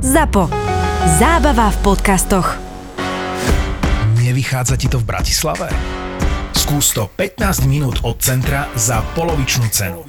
ZAPO. 0.00 0.48
Zábava 1.20 1.68
v 1.68 1.78
podcastoch. 1.84 2.56
Nevychádza 4.16 4.80
ti 4.80 4.88
to 4.88 4.96
v 4.96 5.04
Bratislave? 5.04 5.68
Skús 6.56 6.96
to 6.96 7.12
15 7.20 7.68
minút 7.68 8.00
od 8.08 8.16
centra 8.16 8.64
za 8.72 9.04
polovičnú 9.12 9.68
cenu. 9.68 10.08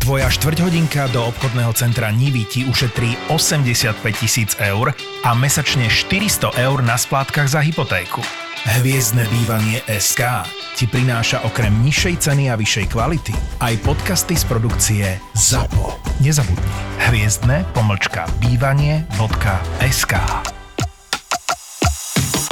Tvoja 0.00 0.24
štvrťhodinka 0.32 1.12
do 1.12 1.20
obchodného 1.28 1.68
centra 1.76 2.08
Nivy 2.08 2.48
ti 2.48 2.60
ušetrí 2.64 3.28
85 3.28 4.00
tisíc 4.16 4.56
eur 4.56 4.96
a 5.20 5.30
mesačne 5.36 5.92
400 5.92 6.56
eur 6.56 6.80
na 6.80 6.96
splátkach 6.96 7.52
za 7.52 7.60
hypotéku. 7.60 8.24
Hviezdne 8.60 9.24
bývanie 9.32 9.80
SK 9.88 10.44
ti 10.76 10.84
prináša 10.84 11.48
okrem 11.48 11.72
nižšej 11.80 12.28
ceny 12.28 12.52
a 12.52 12.60
vyššej 12.60 12.92
kvality 12.92 13.32
aj 13.56 13.80
podcasty 13.80 14.36
z 14.36 14.44
produkcie 14.44 15.16
ZAPO. 15.32 15.96
Nezabudni. 16.20 16.68
Hviezdne 17.08 17.64
pomlčka 17.72 18.28
bývanie.sk 18.44 20.12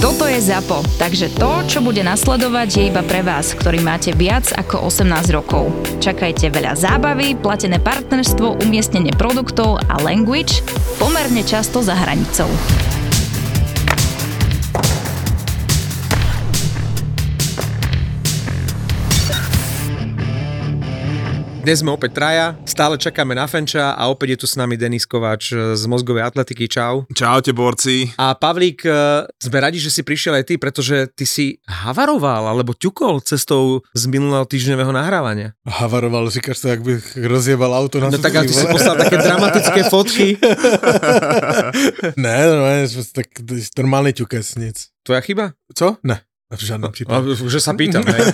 Toto 0.01 0.25
je 0.25 0.41
ZAPO, 0.41 0.81
takže 0.97 1.29
to, 1.37 1.51
čo 1.69 1.85
bude 1.85 2.01
nasledovať, 2.01 2.69
je 2.73 2.83
iba 2.89 3.05
pre 3.05 3.21
vás, 3.21 3.53
ktorý 3.53 3.85
máte 3.85 4.17
viac 4.17 4.49
ako 4.57 4.89
18 4.89 5.13
rokov. 5.37 5.69
Čakajte 6.01 6.49
veľa 6.49 6.73
zábavy, 6.73 7.37
platené 7.37 7.77
partnerstvo, 7.85 8.65
umiestnenie 8.65 9.13
produktov 9.13 9.77
a 9.93 10.01
language 10.01 10.65
pomerne 10.97 11.45
často 11.45 11.85
za 11.85 11.93
hranicou. 11.93 12.49
Dnes 21.69 21.85
sme 21.85 21.93
opäť 21.93 22.17
traja, 22.17 22.57
stále 22.65 22.97
čakáme 22.97 23.37
na 23.37 23.45
Fenča 23.45 23.93
a 23.93 24.09
opäť 24.09 24.33
je 24.33 24.39
tu 24.41 24.47
s 24.49 24.57
nami 24.57 24.81
Denis 24.81 25.05
Kováč 25.05 25.53
z 25.53 25.85
mozgovej 25.85 26.25
atletiky. 26.25 26.65
Čau. 26.65 27.05
Čaute, 27.13 27.53
borci. 27.53 28.09
A 28.17 28.33
Pavlík, 28.33 28.89
e, 28.89 29.29
sme 29.29 29.59
radi, 29.61 29.77
že 29.77 29.93
si 29.93 30.01
prišiel 30.01 30.41
aj 30.41 30.49
ty, 30.49 30.55
pretože 30.57 31.13
ty 31.13 31.29
si 31.29 31.61
havaroval 31.69 32.49
alebo 32.49 32.73
ťukol 32.73 33.21
cestou 33.21 33.85
z 33.93 34.09
minulého 34.09 34.49
týždňového 34.49 34.97
nahrávania. 34.97 35.53
Havaroval, 35.69 36.33
říkáš 36.33 36.57
to, 36.65 36.73
jak 36.73 36.81
bych 36.81 37.05
rozjebal 37.21 37.77
auto 37.77 38.01
na 38.01 38.09
No 38.09 38.17
tak 38.17 38.33
ale 38.33 38.49
ty 38.49 38.57
si 38.57 38.65
poslal 38.65 38.97
také 38.97 39.21
dramatické 39.21 39.93
fotky. 39.93 40.41
ne, 42.25 42.37
normálne, 42.49 42.89
tak 43.13 43.29
normálny 43.77 44.17
ťukes, 44.17 44.57
nic. 44.57 44.89
Tvoja 45.05 45.21
chyba? 45.21 45.53
Co? 45.77 46.01
Ne. 46.01 46.28
V 46.49 46.65
žiadnom 46.65 46.89
prípade. 46.89 47.13
A, 47.13 47.45
že 47.45 47.61
sa 47.61 47.77
pýtam, 47.77 48.01
hej. 48.09 48.25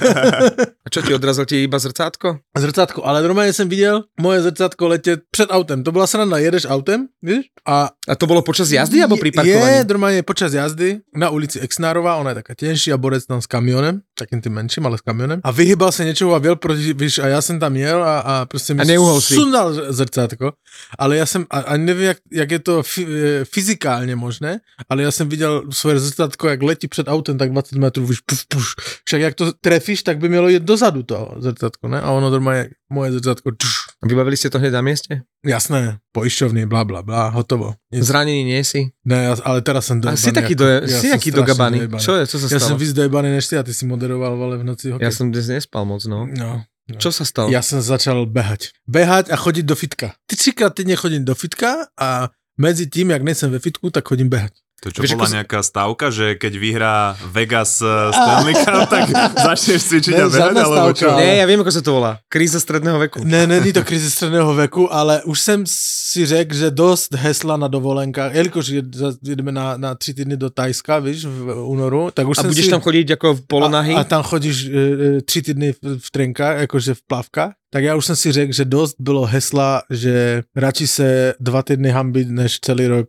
A 0.85 0.89
čo 0.93 1.03
ti 1.03 1.11
odrazil 1.11 1.51
ti 1.51 1.67
iba 1.67 1.83
zrcátko? 1.83 2.39
Zrcátko, 2.55 3.03
ale 3.03 3.19
normálne 3.19 3.51
som 3.51 3.67
videl 3.67 4.07
moje 4.23 4.47
zrcátko 4.47 4.87
letět 4.87 5.27
před 5.35 5.51
autem. 5.51 5.83
To 5.83 5.91
byla 5.93 6.07
sranda, 6.07 6.39
jedeš 6.39 6.71
autem, 6.71 7.11
víš? 7.23 7.51
A, 7.67 7.91
a 7.91 8.15
to 8.15 8.31
bolo 8.31 8.47
počas 8.47 8.71
jazdy 8.71 9.03
alebo 9.03 9.19
pri 9.19 9.33
Je, 9.33 9.37
parkovaní? 9.41 9.89
normálne 9.89 10.23
počas 10.23 10.55
jazdy 10.55 11.03
na 11.17 11.35
ulici 11.35 11.59
Exnárová, 11.59 12.15
ona 12.23 12.31
je 12.31 12.45
taká 12.45 12.55
tenší 12.55 12.93
a 12.93 13.01
borec 13.01 13.27
tam 13.27 13.43
s 13.43 13.51
kamionem, 13.51 14.05
takým 14.15 14.39
tým 14.39 14.53
menším, 14.63 14.87
ale 14.87 14.95
s 14.95 15.03
kamionem. 15.03 15.41
A 15.43 15.51
vyhybal 15.51 15.91
sa 15.91 16.05
niečoho 16.07 16.37
a 16.37 16.39
věl 16.39 16.55
proti, 16.61 16.95
víš, 16.95 17.19
a 17.19 17.35
ja 17.35 17.41
som 17.43 17.59
tam 17.59 17.75
jel 17.75 17.99
a, 18.05 18.21
a 18.21 18.35
prostě 18.47 18.75
mi 18.79 18.85
a 18.85 19.21
sundal 19.21 19.75
zrcátko. 19.91 20.53
Ale 20.99 21.17
ja 21.17 21.27
som, 21.27 21.47
a, 21.51 21.59
a 21.67 21.77
neviem, 21.81 22.15
jak, 22.15 22.19
jak 22.31 22.51
je 22.51 22.59
to 22.59 22.75
f, 22.83 22.99
e, 22.99 23.43
fyzikálne 23.49 24.15
možné, 24.15 24.61
ale 24.91 25.03
ja 25.03 25.11
som 25.11 25.27
videl 25.27 25.73
svoje 25.73 25.99
zrcátko, 25.99 26.49
jak 26.49 26.63
letí 26.63 26.87
před 26.89 27.09
autem, 27.09 27.39
tak 27.39 27.51
20 27.51 27.79
metrů, 27.79 28.04
víš, 28.05 28.21
puf, 28.21 28.45
puf. 28.49 28.67
Však 29.05 29.21
jak 29.21 29.35
to 29.35 29.53
trefíš, 29.53 30.03
tak 30.03 30.19
by 30.19 30.29
mělo 30.29 30.49
jít 30.49 30.63
dozadu 30.63 31.03
toho 31.03 31.35
zrcátko, 31.39 31.89
ne? 31.89 32.01
A 32.01 32.11
ono 32.11 32.31
normálne 32.31 32.77
moje 32.91 33.13
zrcátko. 33.13 33.51
Tš. 33.57 33.99
A 34.03 34.05
vybavili 34.07 34.37
ste 34.37 34.53
to 34.53 34.61
hneď 34.61 34.73
na 34.73 34.83
mieste? 34.85 35.25
Jasné, 35.45 35.99
poišťovný, 36.13 36.69
bla 36.69 36.85
bla 36.85 37.03
bla, 37.03 37.29
hotovo. 37.33 37.75
Nic. 37.93 38.05
Zranený 38.05 38.45
nie 38.45 38.61
si? 38.65 38.93
Ne, 39.05 39.33
ale 39.33 39.65
teraz 39.65 39.89
som 39.89 40.01
dojebaný. 40.01 40.21
A 40.21 40.25
si 40.25 40.33
taký, 40.33 40.55
do, 40.55 40.65
ja 40.69 40.99
si 41.01 41.09
taký 41.09 41.31
dogabaný. 41.33 41.89
Čo 42.01 42.21
je, 42.21 42.29
čo 42.29 42.37
sa 42.41 42.47
stalo? 42.49 42.57
Ja 42.57 42.61
som 42.61 42.77
víc 42.77 42.93
dojebaný 42.93 43.33
než 43.33 43.49
ty 43.49 43.57
a 43.57 43.65
ty 43.65 43.73
si 43.73 43.89
moderoval 43.89 44.37
vole 44.37 44.57
v 44.61 44.65
noci 44.65 44.93
hokej. 44.93 45.05
Ja 45.05 45.13
som 45.13 45.33
dnes 45.33 45.49
nespal 45.49 45.85
moc, 45.89 46.05
no. 46.05 46.29
No. 46.29 46.65
No. 46.85 47.01
Čo 47.01 47.09
sa 47.17 47.25
stalo? 47.25 47.49
Ja 47.49 47.65
som 47.65 47.81
začal 47.81 48.29
behať. 48.29 48.77
Behať 48.85 49.33
a 49.33 49.41
chodiť 49.41 49.65
do 49.65 49.73
fitka. 49.73 50.13
Ty 50.29 50.37
třikrát 50.37 50.73
týdne 50.77 51.01
chodím 51.01 51.25
do 51.25 51.33
fitka 51.33 51.89
a 51.97 52.29
medzi 52.61 52.87
tým, 52.87 53.11
jak 53.11 53.23
nejsem 53.23 53.51
ve 53.51 53.59
fitku, 53.59 53.91
tak 53.91 54.05
chodím 54.05 54.29
behať. 54.29 54.53
To 54.85 54.93
čo 54.93 55.01
Víš, 55.01 55.17
bola 55.17 55.33
ako... 55.33 55.37
nejaká 55.41 55.61
stavka, 55.65 56.07
že 56.13 56.37
keď 56.37 56.53
vyhrá 56.61 56.97
Vegas 57.33 57.81
uh, 57.81 58.13
Stanley 58.13 58.53
Cup, 58.61 58.85
tak 58.85 59.09
začneš 59.33 59.81
cvičiť 59.89 60.13
ne, 60.13 60.21
a 60.21 60.27
behať, 60.29 60.57
alebo 60.61 60.93
čo? 60.93 61.09
Nie, 61.17 61.41
ja 61.41 61.49
viem, 61.49 61.65
ako 61.65 61.73
sa 61.73 61.81
to 61.81 61.97
volá. 61.97 62.21
Kríza 62.29 62.61
stredného 62.61 63.01
veku. 63.01 63.25
Ne, 63.25 63.49
není 63.49 63.73
to 63.73 63.81
kríza 63.81 64.13
stredného 64.13 64.53
veku, 64.53 64.85
ale 64.93 65.25
už 65.25 65.41
jsem 65.41 65.61
si 65.65 66.29
řekl, 66.29 66.53
že 66.53 66.69
dost 66.69 67.17
hesla 67.17 67.57
na 67.57 67.69
dovolenkách, 67.69 68.37
jelikož 68.37 68.69
jedeme 69.25 69.53
na, 69.53 69.81
na 69.81 69.95
tři 69.95 70.15
týdny 70.15 70.37
do 70.37 70.51
Tajska, 70.53 70.99
víš, 70.99 71.25
v 71.25 71.65
únoru, 71.65 72.13
tak 72.13 72.29
už 72.29 72.39
A 72.39 72.43
budeš 72.43 72.65
si... 72.65 72.71
tam 72.71 72.81
chodit 72.81 73.11
jako 73.11 73.35
v 73.35 73.41
polonahy? 73.47 73.95
A, 73.95 74.01
a 74.01 74.05
tam 74.05 74.23
chodíš 74.23 74.69
e, 74.69 75.23
tři 75.25 75.43
týdny 75.43 75.73
v, 75.73 75.79
v 75.99 76.11
trenkách, 76.11 76.61
jakože 76.61 76.95
v 76.95 77.03
plavkách 77.09 77.53
tak 77.75 77.85
já 77.85 77.95
už 77.95 78.07
jsem 78.07 78.17
si 78.17 78.33
řekl, 78.33 78.53
že 78.53 78.65
dost 78.65 78.97
bylo 78.99 79.27
hesla, 79.27 79.83
že 79.91 80.43
radši 80.57 80.87
se 80.87 81.35
dva 81.41 81.63
týdny 81.63 81.91
hambit, 81.91 82.31
než 82.31 82.61
celý 82.61 82.87
rok 82.87 83.09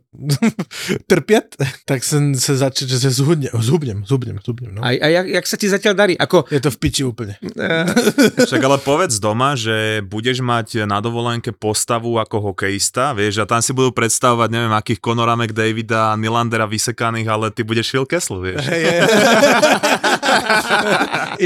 trpět, 1.06 1.56
tak 1.84 2.04
jsem 2.04 2.34
se 2.34 2.56
začal, 2.56 2.88
že 2.88 2.98
se 3.00 3.10
zhubnem, 3.10 3.50
zhubnem, 3.58 4.04
zhubnem, 4.06 4.38
zhubnem. 4.44 4.74
No. 4.74 4.82
A, 4.84 4.88
a 4.88 5.06
jak, 5.06 5.26
jak 5.26 5.46
sa 5.46 5.54
ti 5.54 5.70
zatiaľ 5.70 5.94
darí? 5.94 6.14
Ako... 6.18 6.50
Je 6.50 6.58
to 6.58 6.74
v 6.74 6.78
piči 6.82 7.06
úplne. 7.06 7.38
Však 8.50 8.58
ale 8.58 8.82
povedz 8.82 9.22
doma, 9.22 9.54
že 9.54 10.02
budeš 10.02 10.42
mať 10.42 10.82
na 10.82 10.98
dovolenke 10.98 11.54
postavu 11.54 12.18
ako 12.18 12.50
hokejista, 12.50 13.14
vieš, 13.14 13.38
a 13.38 13.46
tam 13.46 13.62
si 13.62 13.70
budú 13.70 13.94
predstavovať, 13.94 14.50
neviem, 14.50 14.74
akých 14.74 14.98
Conora 14.98 15.38
McDavida 15.38 16.10
a 16.10 16.18
Nylandera 16.18 16.66
vysekaných, 16.66 17.30
ale 17.30 17.54
ty 17.54 17.62
budeš 17.62 17.94
Phil 17.94 18.02
Kessel, 18.02 18.42
vieš. 18.42 18.66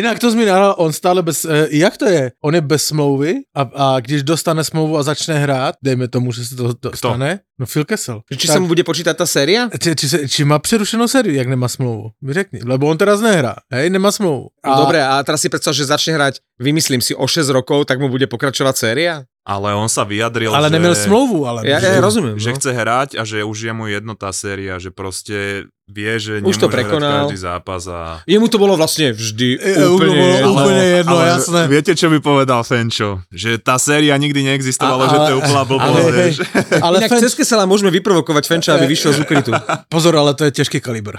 Inak 0.01 0.17
to 0.25 0.33
mi 0.33 0.49
nahral, 0.49 0.73
on 0.81 0.89
stále 0.89 1.21
bez, 1.21 1.45
uh, 1.45 1.69
jak 1.69 2.01
to 2.01 2.09
je? 2.09 2.33
On 2.41 2.55
je 2.55 2.65
bez 2.65 2.89
smlouvy 2.89 3.10
a, 3.55 3.63
a 3.75 4.01
když 4.01 4.23
dostane 4.23 4.65
smlouvu 4.65 4.99
a 4.99 5.03
začne 5.03 5.39
hrát, 5.39 5.75
dejme 5.83 6.09
tomu, 6.09 6.33
že 6.33 6.45
se 6.45 6.57
to 6.57 6.73
dostane, 6.83 7.41
no 7.59 7.67
Phil 7.67 7.85
Kessel. 7.85 8.21
Či 8.31 8.47
tak, 8.47 8.55
sa 8.55 8.61
mu 8.61 8.69
bude 8.69 8.85
počítať 8.85 9.15
tá 9.17 9.27
séria? 9.27 9.67
Či, 9.73 9.97
či, 9.97 10.07
či 10.29 10.41
má 10.45 10.59
přerušenou 10.59 11.09
sériu, 11.09 11.35
jak 11.35 11.49
nemá 11.49 11.69
smlouvu? 11.69 12.13
Mi 12.23 12.33
řekni, 12.33 12.61
lebo 12.63 12.87
on 12.87 12.99
teraz 12.99 13.21
nehrá, 13.21 13.57
hej, 13.73 13.91
nemá 13.91 14.13
smlouvu. 14.13 14.53
A... 14.63 14.77
Dobre, 14.77 15.01
a 15.01 15.19
teraz 15.25 15.41
si 15.41 15.49
predstav, 15.49 15.75
že 15.75 15.89
začne 15.89 16.15
hrať, 16.15 16.45
vymyslím 16.61 17.01
si, 17.01 17.17
o 17.17 17.27
6 17.27 17.49
rokov, 17.51 17.89
tak 17.89 17.99
mu 17.99 18.13
bude 18.13 18.29
pokračovať 18.29 18.75
séria? 18.77 19.15
Ale 19.41 19.73
on 19.73 19.89
sa 19.89 20.05
vyjadril, 20.05 20.53
ale 20.53 20.69
že... 20.69 20.75
neměl 20.77 20.95
smlouvu, 20.95 21.49
ale... 21.49 21.65
Ja, 21.65 21.81
ja 21.81 21.97
rozumiem. 21.99 22.37
Že 22.37 22.51
no. 22.53 22.57
chce 22.61 22.71
hrať 22.77 23.11
a 23.17 23.23
že 23.25 23.41
už 23.41 23.59
je 23.67 23.73
mu 23.73 23.89
jedno 23.89 24.13
tá 24.13 24.29
séria, 24.37 24.77
že 24.77 24.93
proste 24.93 25.67
vie, 25.91 26.13
že 26.23 26.33
už 26.41 26.57
to 26.57 26.69
prekonal. 26.71 27.27
každý 27.27 27.37
zápas 27.43 27.91
a... 27.91 28.23
Jemu 28.27 28.47
to 28.47 28.59
bolo 28.63 28.79
vlastne 28.79 29.11
vždy 29.11 29.59
e, 29.59 29.83
úplne, 29.91 30.15
bolo 30.15 30.25
jedno. 30.25 30.51
úplne 30.55 30.85
jedno, 30.85 31.17
ale 31.19 31.25
jasné. 31.27 31.61
Viete, 31.67 31.93
čo 31.99 32.07
by 32.09 32.19
povedal 32.23 32.63
Fenčo? 32.63 33.21
Že 33.35 33.59
tá 33.59 33.77
séria 33.77 34.15
nikdy 34.15 34.47
neexistovala, 34.47 35.11
že 35.11 35.19
to 35.19 35.31
je 35.35 35.37
úplná 35.43 35.63
blbosť, 35.67 35.91
ale, 35.91 36.13
vieš. 36.15 36.37
ale 36.79 36.95
Inak 37.03 37.11
Fenč... 37.11 37.23
cez 37.27 37.33
Kesela 37.35 37.67
môžeme 37.67 37.91
vyprovokovať 37.91 38.45
Fenča, 38.47 38.79
aby 38.79 38.87
vyšiel 38.87 39.13
z 39.19 39.21
ukrytu. 39.27 39.51
Pozor, 39.91 40.15
ale 40.15 40.33
to 40.39 40.47
je 40.47 40.51
těžký 40.63 40.79
kalibr. 40.81 41.19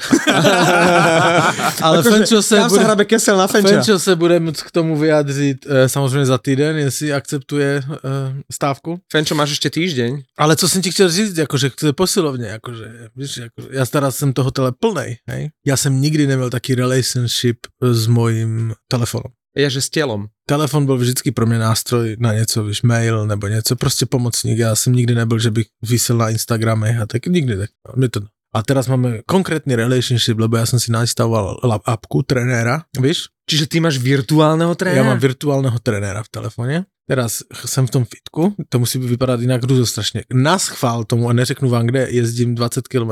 ale 1.85 1.99
akože, 1.99 2.09
Fenčo 2.09 2.39
se 2.39 2.55
bude... 2.55 2.71
sa 2.71 2.81
hrabe 2.87 3.03
Kesel 3.05 3.35
na 3.37 3.47
Fenča. 3.51 3.83
Fenčo 3.83 3.99
se 3.99 4.15
bude 4.15 4.39
môcť 4.39 4.61
k 4.63 4.71
tomu 4.71 4.95
vyjádřit 4.95 5.67
e, 5.67 5.89
samozřejmě 5.89 6.25
za 6.25 6.37
týden, 6.37 6.77
jestli 6.77 7.13
akceptuje 7.13 7.69
e, 7.77 7.83
stávku. 8.51 8.99
Fenčo, 9.11 9.35
máš 9.35 9.59
ešte 9.59 9.69
týždeň. 9.69 10.23
Ale 10.37 10.55
co 10.55 10.67
jsem 10.67 10.81
ti 10.81 10.91
chtěl 10.91 11.09
říct, 11.09 11.37
jakože 11.37 11.69
chce 11.69 11.93
posilovně, 11.93 12.47
jakože, 12.47 12.85
víš, 13.15 13.37
jako, 13.37 13.61
já 13.71 13.85
teraz 13.85 14.15
jsem 14.15 14.33
toho 14.33 14.51
tele 14.61 14.71
plnej, 14.77 15.17
hej. 15.25 15.49
Já 15.65 15.77
jsem 15.77 16.01
nikdy 16.01 16.27
neměl 16.27 16.49
taký 16.49 16.75
relationship 16.75 17.57
s 17.81 18.07
mojím 18.07 18.77
telefonem. 18.85 19.33
Ja, 19.57 19.67
že 19.67 19.81
s 19.81 19.89
telom. 19.89 20.31
Telefon 20.47 20.85
byl 20.85 20.97
vždycky 20.97 21.31
pro 21.31 21.43
mě 21.43 21.59
nástroj 21.59 22.15
na 22.19 22.33
něco, 22.33 22.63
víš, 22.63 22.81
mail 22.81 23.27
nebo 23.27 23.47
něco, 23.47 23.75
prostě 23.75 24.05
pomocník. 24.05 24.57
Já 24.57 24.75
jsem 24.75 24.93
nikdy 24.93 25.15
nebyl, 25.15 25.39
že 25.39 25.51
bych 25.51 25.67
vysel 25.81 26.17
na 26.17 26.29
Instagrame 26.29 26.99
a 27.01 27.05
tak 27.05 27.25
nikdy 27.25 27.57
tak. 27.57 27.69
Mě 27.95 28.09
to 28.09 28.21
a 28.51 28.63
teraz 28.63 28.87
máme 28.87 29.23
konkrétny 29.23 29.79
relationship, 29.79 30.35
lebo 30.35 30.59
ja 30.59 30.67
som 30.67 30.75
si 30.75 30.91
nastavoval 30.91 31.55
apku 31.87 32.19
trenéra, 32.27 32.83
víš? 32.99 33.31
Čiže 33.47 33.67
ty 33.71 33.79
máš 33.79 33.95
virtuálneho 33.95 34.75
trénera? 34.75 34.99
Ja 34.99 35.07
mám 35.07 35.23
virtuálneho 35.23 35.79
trenéra 35.79 36.19
v 36.19 36.29
telefone. 36.35 36.75
Teraz 37.11 37.43
jsem 37.65 37.87
v 37.87 37.91
tom 37.91 38.05
fitku, 38.05 38.55
to 38.69 38.79
musí 38.79 38.99
vypadat 38.99 39.41
jinak 39.41 39.61
strašně. 39.83 40.23
Na 40.33 40.59
schvál 40.59 41.03
tomu, 41.03 41.29
a 41.29 41.33
neřeknu 41.33 41.69
vám, 41.69 41.85
kde 41.87 42.07
jezdím 42.09 42.55
20 42.55 42.87
km 42.87 43.11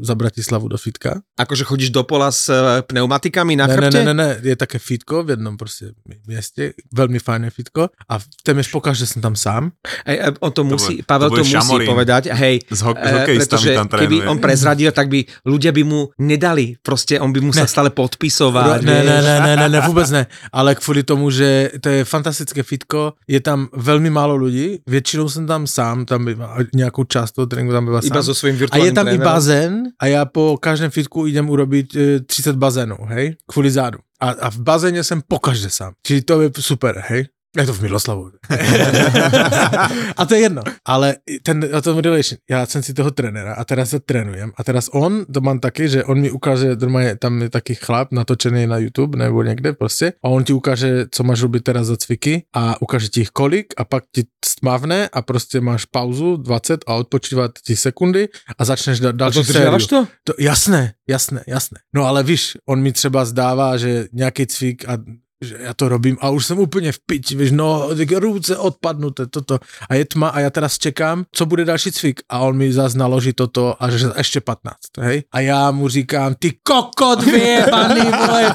za 0.00 0.14
Bratislavu 0.14 0.68
do 0.68 0.78
fitka. 0.78 1.20
Akože 1.38 1.64
chodíš 1.64 1.90
do 1.90 2.06
pola 2.06 2.30
s 2.30 2.46
pneumatikami 2.86 3.56
na 3.56 3.66
ne, 3.66 3.74
chrbte? 3.74 4.04
Ne, 4.04 4.14
ne, 4.14 4.14
ne, 4.14 4.38
je 4.42 4.56
také 4.56 4.78
fitko 4.78 5.22
v 5.26 5.30
jednom 5.30 5.56
prostě 5.56 5.86
městě, 6.26 6.72
velmi 6.94 7.18
fajné 7.18 7.50
fitko 7.50 7.88
a 8.08 8.18
téměř 8.42 8.70
pokaž, 8.70 8.98
že 8.98 9.06
jsem 9.06 9.22
tam 9.22 9.36
sám. 9.36 9.70
Ej, 10.06 10.20
on 10.40 10.52
to 10.52 10.64
musí, 10.64 10.96
to 10.96 11.02
Pavel 11.06 11.28
to, 11.28 11.30
bude 11.30 11.42
musí 11.42 11.50
šamorín. 11.52 11.88
povedať, 11.90 12.26
hej, 12.30 12.60
S, 12.70 12.82
ho- 12.82 12.94
s 12.94 13.10
e, 13.10 13.12
hokejistami 13.12 13.38
pretože 13.38 13.74
tam 13.74 13.88
keby 13.88 14.16
on 14.30 14.38
prezradil, 14.38 14.92
tak 14.94 15.08
by 15.10 15.24
ľudia 15.42 15.72
by 15.74 15.82
mu 15.82 16.08
nedali, 16.22 16.78
proste 16.82 17.18
on 17.20 17.32
by 17.34 17.40
musel 17.40 17.66
Ne. 17.66 17.68
stále 17.68 17.90
podpisovať. 17.90 18.82
ne, 18.82 19.04
ne, 19.04 19.22
ne, 19.22 19.36
ne, 19.40 19.56
ne, 19.56 19.68
ne, 19.68 19.80
vůbec 19.80 20.10
ne, 20.10 20.26
ale 20.52 20.74
kvůli 20.74 21.02
tomu, 21.02 21.30
že 21.30 21.70
to 21.80 21.88
je 21.88 22.04
fantastické 22.04 22.62
fitko, 22.62 23.12
je 23.28 23.40
tam 23.40 23.68
veľmi 23.72 24.10
málo 24.10 24.36
ľudí, 24.36 24.78
většinou 24.88 25.28
jsem 25.28 25.46
tam 25.46 25.66
sám, 25.66 26.04
tam 26.04 26.24
bývá, 26.24 26.56
nějakou 26.74 27.04
část 27.04 27.32
toho 27.32 27.46
tréninku 27.46 27.72
tam 27.72 27.84
bývá 27.86 28.00
Iba 28.04 28.14
sám. 28.14 28.22
so 28.22 28.34
svojím 28.34 28.56
A 28.70 28.76
je 28.76 28.92
tam 28.92 29.06
i 29.06 29.10
trénerom. 29.10 29.32
bazén 29.32 29.82
a 29.98 30.06
já 30.06 30.24
po 30.24 30.56
každém 30.60 30.90
fitku 30.90 31.26
idem 31.26 31.50
urobiť 31.50 31.96
e, 31.96 32.20
30 32.20 32.56
bazénů, 32.56 32.96
hej, 33.06 33.36
kvůli 33.50 33.70
zádu. 33.70 33.98
A, 34.20 34.30
a 34.30 34.50
v 34.50 34.58
bazéně 34.58 35.04
jsem 35.04 35.22
pokaždé 35.28 35.70
sám. 35.70 35.92
Čili 36.06 36.22
to 36.22 36.40
je 36.40 36.50
super, 36.60 37.04
hej. 37.08 37.24
Je 37.56 37.66
to 37.66 37.74
v 37.74 37.80
Miloslavu. 37.82 38.30
a 40.16 40.24
to 40.26 40.34
je 40.34 40.40
jedno. 40.40 40.62
Ale 40.84 41.16
ten, 41.42 41.64
o 41.74 41.82
tom 41.82 41.98
relation, 41.98 42.38
já 42.50 42.66
jsem 42.66 42.82
si 42.82 42.94
toho 42.94 43.10
trenéra 43.10 43.54
a 43.54 43.64
teraz 43.64 43.90
se 43.90 44.00
trénujem. 44.00 44.52
A 44.56 44.64
teraz 44.64 44.88
on, 44.92 45.24
to 45.34 45.40
mám 45.40 45.58
taky, 45.58 45.88
že 45.88 46.04
on 46.04 46.20
mi 46.20 46.30
ukáže, 46.30 46.76
normálně 46.76 47.16
tam 47.16 47.42
je 47.42 47.50
taký 47.50 47.74
chlap 47.74 48.12
natočený 48.12 48.66
na 48.66 48.78
YouTube 48.78 49.18
nebo 49.18 49.42
někde 49.42 49.72
prostě 49.72 50.12
a 50.24 50.28
on 50.28 50.44
ti 50.44 50.52
ukáže, 50.52 51.06
co 51.10 51.22
máš 51.22 51.42
robiť 51.42 51.62
teraz 51.62 51.86
za 51.86 51.96
cviky 51.96 52.42
a 52.54 52.82
ukáže 52.82 53.08
ti 53.08 53.20
ich 53.20 53.30
kolik 53.30 53.74
a 53.76 53.84
pak 53.84 54.04
ti 54.14 54.24
stmavne 54.44 55.08
a 55.12 55.22
prostě 55.22 55.60
máš 55.60 55.84
pauzu 55.84 56.36
20 56.36 56.80
a 56.86 56.94
odpočívat 56.94 57.50
ti 57.66 57.76
sekundy 57.76 58.28
a 58.58 58.64
začneš 58.64 59.00
da- 59.00 59.08
A 59.08 59.12
další 59.12 59.38
to 59.38 59.52
sériu. 59.52 59.86
to? 59.86 60.06
To, 60.24 60.32
jasné, 60.38 60.94
jasné, 61.08 61.44
jasné. 61.46 61.78
No 61.94 62.04
ale 62.04 62.22
víš, 62.22 62.56
on 62.66 62.80
mi 62.82 62.92
třeba 62.92 63.24
zdává, 63.24 63.76
že 63.76 64.06
nějaký 64.12 64.46
cvik 64.46 64.88
a 64.88 64.98
že 65.44 65.56
já 65.60 65.74
to 65.74 65.88
robím 65.88 66.16
a 66.20 66.30
už 66.30 66.46
jsem 66.46 66.58
úplně 66.58 66.92
v 66.92 66.98
piči, 67.06 67.36
víš, 67.36 67.50
no, 67.50 67.88
ruce 68.14 68.56
odpadnuté, 68.56 69.26
toto. 69.26 69.58
A 69.88 69.94
je 69.94 70.04
tma 70.04 70.28
a 70.28 70.40
já 70.40 70.50
teraz 70.50 70.78
čekám, 70.78 71.24
co 71.32 71.46
bude 71.46 71.64
další 71.64 71.92
cvik. 71.92 72.20
A 72.28 72.38
on 72.38 72.56
mi 72.56 72.72
zase 72.72 72.98
naloží 72.98 73.32
toto 73.32 73.82
a 73.82 73.90
že 73.90 74.06
ještě 74.16 74.40
15, 74.40 74.74
hej. 75.00 75.22
A 75.32 75.40
já 75.40 75.70
mu 75.70 75.88
říkám, 75.88 76.34
ty 76.34 76.52
kokot 76.62 77.22
vyjebaný, 77.22 78.00
vole. 78.00 78.54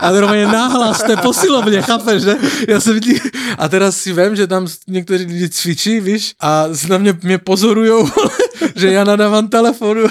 A 0.00 0.10
normálně 0.10 0.46
náhlas 0.46 1.02
té 1.02 1.16
posilovně, 1.16 1.82
chápeš, 1.82 2.22
že? 2.22 2.34
Já 2.68 2.80
jsem 2.80 2.94
vidí... 2.94 3.20
A 3.58 3.68
teraz 3.68 3.96
si 3.96 4.12
vím, 4.12 4.36
že 4.36 4.46
tam 4.46 4.66
někteří 4.88 5.24
lidi 5.24 5.48
cvičí, 5.48 6.00
víš, 6.00 6.34
a 6.40 6.64
na 6.88 6.98
mě, 6.98 7.18
mě 7.22 7.38
pozorujou, 7.38 8.08
že 8.76 8.92
já 8.92 9.04
nadávám 9.04 9.48
telefonu. 9.48 10.06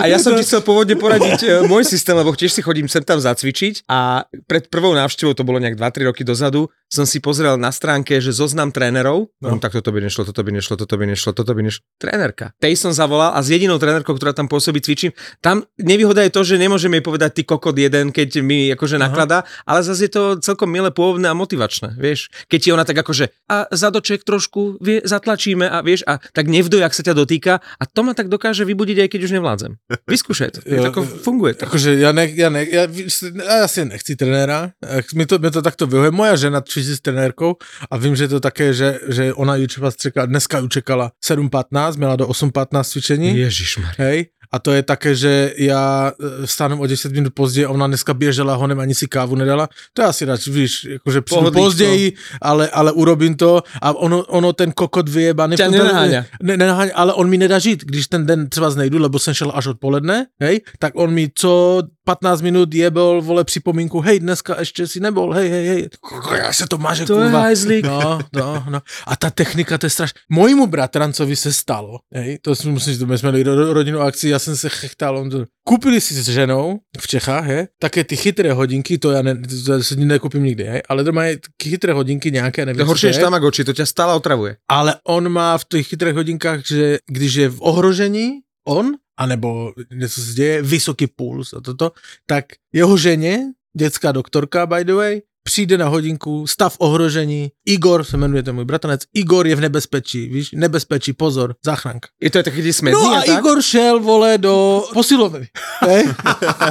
A 0.00 0.04
ja 0.06 0.18
som 0.20 0.36
ti 0.36 0.44
chcel 0.44 0.60
pôvodne 0.64 0.96
poradiť 0.96 1.40
e, 1.42 1.48
môj 1.66 1.84
systém, 1.84 2.16
lebo 2.16 2.32
tiež 2.32 2.52
si 2.52 2.62
chodím 2.62 2.88
sem 2.88 3.02
tam 3.04 3.20
zacvičiť 3.20 3.88
a 3.88 4.24
pred 4.46 4.68
prvou 4.68 4.94
návštevou, 4.94 5.34
to 5.34 5.44
bolo 5.44 5.58
nejak 5.58 5.74
2-3 5.74 6.04
roky 6.04 6.22
dozadu, 6.24 6.68
som 6.90 7.06
si 7.06 7.22
pozrel 7.22 7.54
na 7.54 7.70
stránke, 7.70 8.18
že 8.18 8.34
zoznam 8.34 8.74
trénerov, 8.74 9.30
no. 9.38 9.62
tak 9.62 9.78
toto 9.78 9.94
by 9.94 10.02
nešlo, 10.02 10.26
toto 10.26 10.42
by 10.42 10.50
nešlo, 10.50 10.74
toto 10.74 10.98
by 10.98 11.06
nešlo, 11.06 11.30
toto 11.30 11.52
by 11.54 11.62
nešlo. 11.62 11.86
Trénerka. 12.02 12.50
Tej 12.58 12.74
som 12.74 12.90
zavolal 12.90 13.30
a 13.30 13.38
s 13.38 13.54
jedinou 13.54 13.78
trénerkou, 13.78 14.18
ktorá 14.18 14.34
tam 14.34 14.50
pôsobí, 14.50 14.82
cvičím. 14.82 15.14
Tam 15.38 15.62
nevýhoda 15.78 16.26
je 16.26 16.34
to, 16.34 16.42
že 16.42 16.58
nemôžem 16.58 16.90
jej 16.90 17.04
povedať 17.06 17.30
ty 17.40 17.42
kokot 17.46 17.78
jeden, 17.78 18.10
keď 18.10 18.42
mi 18.42 18.66
akože 18.74 18.98
nakladá, 18.98 19.46
ale 19.62 19.86
zase 19.86 20.10
je 20.10 20.12
to 20.18 20.22
celkom 20.42 20.66
milé, 20.66 20.90
pôvodné 20.90 21.30
a 21.30 21.34
motivačné, 21.38 21.94
vieš. 21.94 22.26
Keď 22.50 22.58
ti 22.58 22.68
ona 22.74 22.82
tak 22.82 22.98
akože 22.98 23.30
a 23.46 23.70
zadoček 23.70 24.26
trošku 24.26 24.82
vie, 24.82 24.98
zatlačíme 25.06 25.70
a 25.70 25.86
vieš, 25.86 26.02
a 26.10 26.18
tak 26.34 26.50
nevdoj, 26.50 26.82
ak 26.82 26.94
sa 26.94 27.06
ťa 27.06 27.14
dotýka 27.14 27.62
a 27.62 27.82
to 27.86 28.02
ma 28.02 28.18
tak 28.18 28.26
dokáže 28.26 28.66
vybudiť, 28.66 29.06
aj 29.06 29.08
keď 29.14 29.20
už 29.30 29.32
nevládzem. 29.38 29.72
Vyskúšaj 30.10 30.50
to. 30.58 30.60
Jo, 30.70 30.86
tako 30.86 31.02
funguje 31.02 31.58
to. 31.58 31.66
Akože 31.66 31.98
ja, 31.98 32.14
ne, 32.14 32.30
ja, 32.30 32.46
ne, 32.46 32.62
ja, 32.62 32.86
ja 32.86 33.66
asi 33.66 33.82
nechci 33.82 34.14
trenéra. 34.14 34.70
Mi 35.18 35.26
to, 35.26 35.42
mi 35.42 35.50
to 35.50 35.66
takto 35.66 35.90
vyhovuje. 35.90 36.14
Moja 36.14 36.38
žena 36.38 36.62
cvičí 36.80 36.96
s 36.96 37.00
trenérkou 37.00 37.56
a 37.90 37.96
vím, 37.96 38.16
že 38.16 38.28
to 38.28 38.40
také, 38.40 38.74
že, 38.74 38.98
že 39.08 39.34
ona 39.34 39.56
ju 39.56 39.66
třeba 39.66 39.90
čekala, 39.90 40.26
dneska 40.26 40.58
ju 40.58 40.68
čekala 40.68 41.12
7.15, 41.24 41.96
měla 41.96 42.16
do 42.16 42.26
8.15 42.26 42.84
cvičení. 42.84 43.38
Ježišmar. 43.38 43.94
Hej, 43.98 44.26
a 44.52 44.58
to 44.58 44.72
je 44.72 44.82
také, 44.82 45.14
že 45.14 45.54
já 45.56 46.12
e, 46.42 46.46
vstanu 46.46 46.80
o 46.80 46.86
10 46.86 47.12
minut 47.12 47.34
později 47.34 47.66
a 47.66 47.70
ona 47.70 47.86
dneska 47.86 48.14
běžela 48.14 48.54
honem, 48.54 48.80
ani 48.80 48.94
si 48.94 49.06
kávu 49.06 49.34
nedala. 49.34 49.68
To 49.94 50.02
je 50.02 50.08
asi 50.08 50.24
radši, 50.24 50.50
víš, 50.50 50.84
jakože 50.84 51.20
přijdu 51.20 51.50
později, 51.50 52.12
ale, 52.42 52.68
ale 52.68 52.92
urobím 52.92 53.36
to 53.36 53.62
a 53.82 53.92
ono, 53.92 54.24
ono 54.24 54.52
ten 54.52 54.72
kokot 54.72 55.08
vyjebaný. 55.08 55.56
Ťa 55.56 55.70
nenaháňa. 55.70 56.20
Ne, 56.42 56.56
nenaháňa, 56.56 56.92
ale 56.94 57.12
on 57.14 57.30
mi 57.30 57.38
nedá 57.38 57.58
žít, 57.58 57.84
když 57.84 58.06
ten 58.06 58.26
den 58.26 58.48
třeba 58.48 58.70
znejdu, 58.70 58.98
lebo 58.98 59.18
jsem 59.18 59.34
šel 59.34 59.52
až 59.54 59.66
odpoledne, 59.66 60.26
hej, 60.40 60.60
tak 60.78 60.92
on 60.96 61.14
mi 61.14 61.30
co 61.34 61.82
15 62.10 62.40
minut 62.42 62.74
jebol, 62.74 63.22
vole, 63.22 63.44
připomínku, 63.44 64.00
hej, 64.00 64.20
dneska 64.20 64.56
ještě 64.58 64.86
si 64.86 65.00
nebol, 65.00 65.32
hej, 65.32 65.48
hej, 65.48 65.66
hej, 65.66 65.88
já 66.36 66.52
se 66.52 66.66
to 66.66 66.78
máže, 66.78 67.04
To 67.06 67.18
je 67.20 67.24
kurva. 67.24 67.40
hajzlík. 67.40 67.84
No, 67.86 68.18
no, 68.36 68.64
no. 68.70 68.80
A 69.06 69.16
ta 69.16 69.30
technika, 69.30 69.78
to 69.78 69.86
je 69.86 69.90
strašné. 69.90 70.20
Mojímu 70.30 70.66
bratrancovi 70.66 71.36
se 71.36 71.52
stalo, 71.52 71.98
hej, 72.14 72.38
to 72.42 72.54
si 72.54 72.68
musím 72.68 73.06
my 73.08 73.18
jsme 73.18 73.30
měli 73.30 73.44
ro- 73.50 73.72
rodinnou 73.72 74.00
akci, 74.00 74.28
já 74.28 74.38
jsem 74.38 74.56
se 74.56 74.68
chechtal, 74.68 75.18
on 75.18 75.30
to... 75.30 75.44
Kupili 75.68 76.00
si 76.00 76.14
s 76.14 76.28
ženou 76.28 76.78
v 77.00 77.06
Čechách, 77.08 77.44
hej, 77.44 77.66
také 77.78 78.04
ty 78.04 78.16
chytré 78.16 78.52
hodinky, 78.52 78.98
to 78.98 79.10
já 79.10 79.22
ne, 79.22 79.36
to 79.66 79.82
si 79.82 79.96
nekupím 79.96 80.44
nikdy, 80.44 80.64
hej, 80.64 80.82
ale 80.88 81.04
doma 81.04 81.24
je 81.24 81.38
chytré 81.62 81.92
hodinky 81.92 82.30
nějaké, 82.32 82.62
To 82.62 82.66
nevím, 82.66 82.78
je 82.80 82.84
co 82.84 82.88
horšie 82.88 83.08
to 83.08 83.10
než 83.10 83.16
je. 83.16 83.22
Tamagotchi, 83.22 83.64
to 83.64 83.72
ťa 83.72 83.86
stále 83.86 84.14
otravuje. 84.14 84.56
Ale 84.68 84.94
on 85.06 85.28
má 85.28 85.58
v 85.58 85.64
těch 85.64 85.86
chytrých 85.86 86.14
hodinkách, 86.14 86.60
že 86.66 86.98
když 87.06 87.34
je 87.34 87.48
v 87.48 87.58
ohrožení, 87.60 88.30
on, 88.68 88.92
anebo 89.20 89.72
něco 89.92 90.20
se 90.20 90.32
děje, 90.32 90.62
vysoký 90.62 91.06
puls 91.06 91.52
a 91.52 91.60
toto, 91.60 91.92
tak 92.26 92.44
jeho 92.72 92.96
ženě, 92.96 93.38
dětská 93.76 94.12
doktorka, 94.12 94.66
by 94.66 94.84
the 94.84 94.92
way, 94.92 95.20
přijde 95.42 95.78
na 95.78 95.88
hodinku, 95.88 96.46
stav 96.46 96.76
ohrožení, 96.78 97.50
Igor, 97.66 98.04
se 98.04 98.16
jmenuje 98.16 98.42
ten 98.42 98.54
můj 98.54 98.64
bratranec, 98.64 99.00
Igor 99.14 99.46
je 99.46 99.56
v 99.56 99.60
nebezpečí, 99.60 100.28
víš, 100.28 100.50
nebezpečí, 100.54 101.12
pozor, 101.12 101.54
záchranka. 101.64 102.08
Je 102.22 102.30
to 102.30 102.38
je 102.38 102.44
také, 102.44 102.56
kde 102.56 102.72
smedný 102.72 103.00
No 103.04 103.16
a 103.16 103.22
tak? 103.22 103.38
Igor 103.38 103.62
šel, 103.62 104.00
vole, 104.00 104.38
do 104.38 104.84
posilovny. 104.92 105.48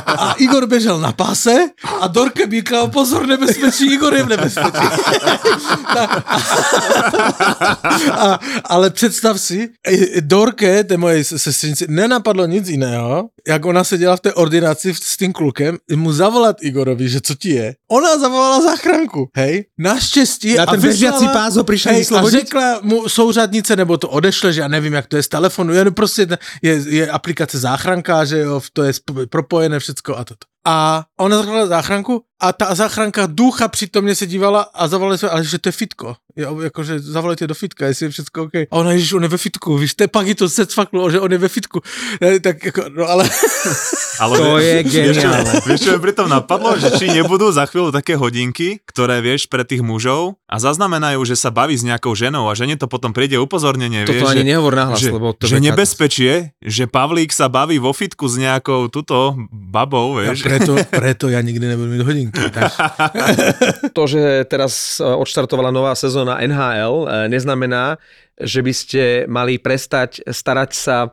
A 0.06 0.34
Igor 0.38 0.68
běžel 0.68 1.00
na 1.00 1.12
páse 1.12 1.58
a 2.00 2.08
Dorke 2.08 2.48
bíkal, 2.48 2.88
pozor, 2.88 3.28
nebezpečí, 3.28 3.94
Igor 3.94 4.14
je 4.14 4.24
v 4.24 4.30
nebezpečí. 4.30 4.70
A, 8.12 8.40
ale 8.64 8.90
představ 8.90 9.42
si, 9.42 9.70
e, 9.88 10.22
Dorke, 10.22 10.84
té 10.84 10.98
moje 10.98 11.24
sestřenici, 11.24 11.86
nenapadlo 11.90 12.46
nic 12.46 12.70
jiného, 12.70 13.30
jak 13.48 13.66
ona 13.66 13.84
seděla 13.84 14.16
v 14.16 14.20
té 14.20 14.34
ordinaci 14.34 14.94
s 14.94 15.18
tím 15.18 15.34
klukem, 15.34 15.78
mu 15.96 16.14
zavolat 16.14 16.56
Igorovi, 16.62 17.10
že 17.10 17.22
co 17.22 17.36
ti 17.36 17.50
je. 17.50 17.76
Ona 17.92 18.18
zavolala 18.18 18.59
záchranku, 18.62 19.30
hej? 19.36 19.66
Naštěstí. 19.78 20.56
Na 20.56 20.66
ten 20.66 20.82
bežiaci 20.82 21.26
pás 21.34 21.56
ho 21.56 21.64
prišli 21.64 21.94
hej, 21.94 22.06
a 22.16 22.30
řekla 22.30 22.80
mu 22.84 23.10
souřadnice, 23.10 23.76
nebo 23.76 23.98
to 23.98 24.10
odešle, 24.10 24.54
že 24.54 24.62
já 24.62 24.68
nevím, 24.68 24.94
jak 24.94 25.08
to 25.08 25.18
je 25.18 25.24
z 25.24 25.28
telefonu, 25.28 25.74
jen 25.74 25.94
prostě 25.94 26.28
je, 26.62 26.84
je 26.88 27.12
aplikace 27.12 27.60
záchranka, 27.60 28.26
že 28.26 28.40
jo, 28.40 28.62
to 28.74 28.84
je 28.84 28.94
propojené 29.30 29.80
všecko 29.80 30.18
a 30.18 30.24
toto. 30.24 30.48
A 30.66 31.04
ona 31.18 31.38
zavolala 31.38 31.68
záchranku 31.68 32.24
a 32.42 32.54
ta 32.54 32.76
záchranka 32.76 33.28
ducha 33.28 33.68
přitomně 33.68 34.16
se 34.16 34.28
dívala 34.28 34.62
a 34.74 34.88
zavolali 34.88 35.18
jsme, 35.18 35.30
ale 35.30 35.44
že 35.44 35.60
to 35.60 35.70
je 35.70 35.74
fitko. 35.74 36.16
Jo, 36.36 36.60
jakože 36.62 37.00
zavolejte 37.00 37.48
do 37.48 37.54
fitka, 37.54 37.88
jestli 37.88 38.06
je 38.06 38.10
všechno 38.10 38.44
OK. 38.44 38.56
A 38.56 38.72
ona, 38.72 38.92
ježiš, 38.92 39.14
on 39.14 39.24
je 39.24 39.30
ve 39.30 39.38
fitku, 39.38 39.78
víš, 39.78 39.94
to 39.94 40.04
je 40.04 40.08
pak 40.08 40.28
to 40.38 40.50
se 40.50 40.66
cvaklo, 40.66 41.12
že 41.12 41.20
on 41.20 41.32
je 41.32 41.38
ve 41.38 41.48
fitku. 41.48 41.82
Ne, 42.22 42.40
tak 42.40 42.66
jako, 42.66 42.82
no 42.96 43.08
ale... 43.08 43.30
Ale 44.20 44.38
To 44.38 44.60
je 44.60 44.84
geniálne. 44.84 45.64
Vieš, 45.64 45.80
čo 45.80 45.90
mi 45.96 46.04
pritom 46.04 46.28
napadlo? 46.28 46.76
Že 46.76 47.00
či 47.00 47.08
nebudú 47.08 47.48
za 47.56 47.64
chvíľu 47.64 47.96
také 47.96 48.20
hodinky, 48.20 48.84
ktoré 48.84 49.24
vieš 49.24 49.48
pre 49.48 49.64
tých 49.64 49.80
mužov 49.80 50.36
a 50.44 50.60
zaznamenajú, 50.60 51.24
že 51.24 51.40
sa 51.40 51.56
baví 51.56 51.80
s 51.80 51.88
nejakou 51.88 52.12
ženou 52.20 52.52
a 52.52 52.54
žene 52.56 52.76
to 52.76 52.92
potom 52.92 53.16
príde 53.16 53.40
upozornenie, 53.40 54.04
Toto 54.04 54.20
vieš, 54.20 54.36
ani 54.36 54.44
že, 54.44 54.50
nehovor 54.52 54.76
nahlas, 54.76 55.00
že, 55.00 55.16
lebo 55.16 55.32
to 55.32 55.48
že 55.48 55.64
nebezpečie, 55.64 56.52
že 56.60 56.84
Pavlík 56.92 57.32
sa 57.32 57.48
baví 57.48 57.80
vo 57.80 57.96
fitku 57.96 58.28
s 58.28 58.36
nejakou 58.36 58.92
tuto 58.92 59.40
babou, 59.56 60.20
Ja 60.20 60.36
vieš. 60.36 60.44
Preto, 60.50 60.74
preto 60.90 61.26
ja 61.30 61.40
nikdy 61.46 61.62
nebudem 61.62 61.92
mít 61.94 62.06
hodinky. 62.06 62.42
Tak. 62.50 62.72
To, 63.98 64.04
že 64.10 64.46
teraz 64.50 64.98
e, 64.98 65.06
odštartovala 65.06 65.70
nová 65.70 65.94
sezóna 65.94 66.42
NHL, 66.42 67.06
e, 67.06 67.30
neznamená, 67.30 68.02
že 68.40 68.66
by 68.66 68.74
ste 68.74 69.04
mali 69.30 69.62
prestať 69.62 70.26
starať 70.26 70.72
sa 70.74 70.98
e, 71.06 71.10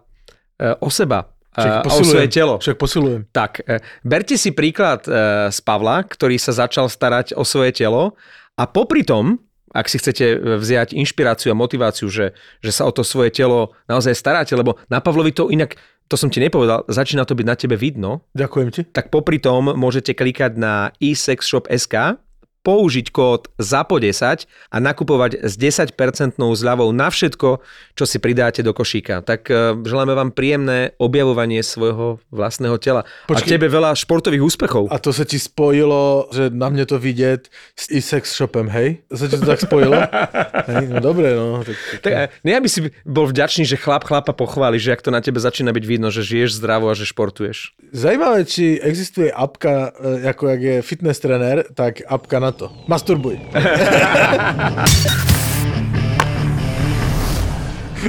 o 0.80 0.88
seba 0.88 1.28
a 1.56 1.84
o 1.84 2.04
svoje 2.04 2.28
telo. 2.28 2.60
Však 2.60 2.76
posilujem. 2.76 3.24
Tak, 3.32 3.64
berte 4.04 4.36
si 4.36 4.52
príklad 4.52 5.08
z 5.48 5.58
Pavla, 5.64 6.04
ktorý 6.04 6.36
sa 6.36 6.52
začal 6.52 6.92
starať 6.92 7.32
o 7.32 7.48
svoje 7.48 7.72
telo 7.72 8.12
a 8.60 8.68
popri 8.68 9.08
tom, 9.08 9.40
ak 9.72 9.88
si 9.88 9.96
chcete 10.00 10.56
vziať 10.60 10.96
inšpiráciu 10.96 11.52
a 11.52 11.58
motiváciu, 11.58 12.08
že, 12.08 12.32
že 12.64 12.72
sa 12.72 12.88
o 12.88 12.92
to 12.92 13.04
svoje 13.04 13.28
telo 13.28 13.76
naozaj 13.88 14.16
staráte, 14.16 14.56
lebo 14.56 14.80
na 14.88 15.04
Pavlovi 15.04 15.36
to 15.36 15.52
inak, 15.52 15.76
to 16.06 16.14
som 16.14 16.30
ti 16.30 16.38
nepovedal, 16.38 16.86
začína 16.86 17.26
to 17.26 17.34
byť 17.34 17.46
na 17.46 17.56
tebe 17.58 17.74
vidno, 17.74 18.22
Ďakujem 18.34 18.68
ti. 18.70 18.80
tak 18.86 19.10
popri 19.10 19.42
tom 19.42 19.74
môžete 19.74 20.14
klikať 20.14 20.54
na 20.58 20.94
eSexShop.sk, 21.02 22.18
použiť 22.66 23.14
kód 23.14 23.46
ZAPO10 23.62 24.50
a 24.74 24.76
nakupovať 24.82 25.38
s 25.46 25.54
10% 25.54 25.94
zľavou 26.34 26.90
na 26.90 27.06
všetko, 27.06 27.62
čo 27.94 28.04
si 28.10 28.18
pridáte 28.18 28.66
do 28.66 28.74
košíka. 28.74 29.22
Tak 29.22 29.46
e, 29.46 29.78
želáme 29.86 30.18
vám 30.18 30.34
príjemné 30.34 30.98
objavovanie 30.98 31.62
svojho 31.62 32.18
vlastného 32.34 32.74
tela. 32.82 33.06
A 33.06 33.30
Počkej. 33.30 33.54
tebe 33.54 33.70
veľa 33.70 33.94
športových 33.94 34.42
úspechov. 34.42 34.90
A 34.90 34.98
to 34.98 35.14
se 35.14 35.22
ti 35.22 35.38
spojilo, 35.38 36.26
že 36.34 36.50
na 36.50 36.68
mě 36.68 36.90
to 36.90 36.98
vidět 36.98 37.46
s 37.78 37.86
e-sex 37.94 38.34
shopem, 38.34 38.66
hej? 38.66 39.06
Se 39.14 39.28
ti 39.30 39.38
to 39.38 39.46
tak 39.46 39.62
spojilo? 39.62 39.94
hej, 40.74 40.90
no 40.90 40.98
dobré, 40.98 41.38
no. 41.38 41.62
Tak, 41.62 41.76
Tak, 42.02 42.12
e, 42.12 42.28
ne, 42.42 42.52
aby 42.58 42.66
si 42.66 42.90
bol 43.06 43.30
vďačný, 43.30 43.62
že 43.62 43.78
chlap 43.78 44.02
chlapa 44.02 44.34
pochváli, 44.34 44.82
že 44.82 44.90
ak 44.90 45.06
to 45.06 45.14
na 45.14 45.22
tebe 45.22 45.38
začína 45.38 45.70
byť 45.70 45.84
vidno, 45.86 46.10
že 46.10 46.26
žiješ 46.26 46.58
zdravo 46.58 46.90
a 46.90 46.98
že 46.98 47.06
športuješ. 47.06 47.78
Zajímavé, 47.94 48.42
či 48.42 48.82
existuje 48.82 49.30
apka, 49.30 49.94
e, 49.94 50.26
jako 50.26 50.48
jak 50.48 50.60
je 50.62 50.76
fitness 50.82 51.22
trenér, 51.22 51.64
tak 51.74 52.02
apka 52.08 52.42
na 52.42 52.55
to. 52.56 52.70
Masturbuj. 52.88 53.38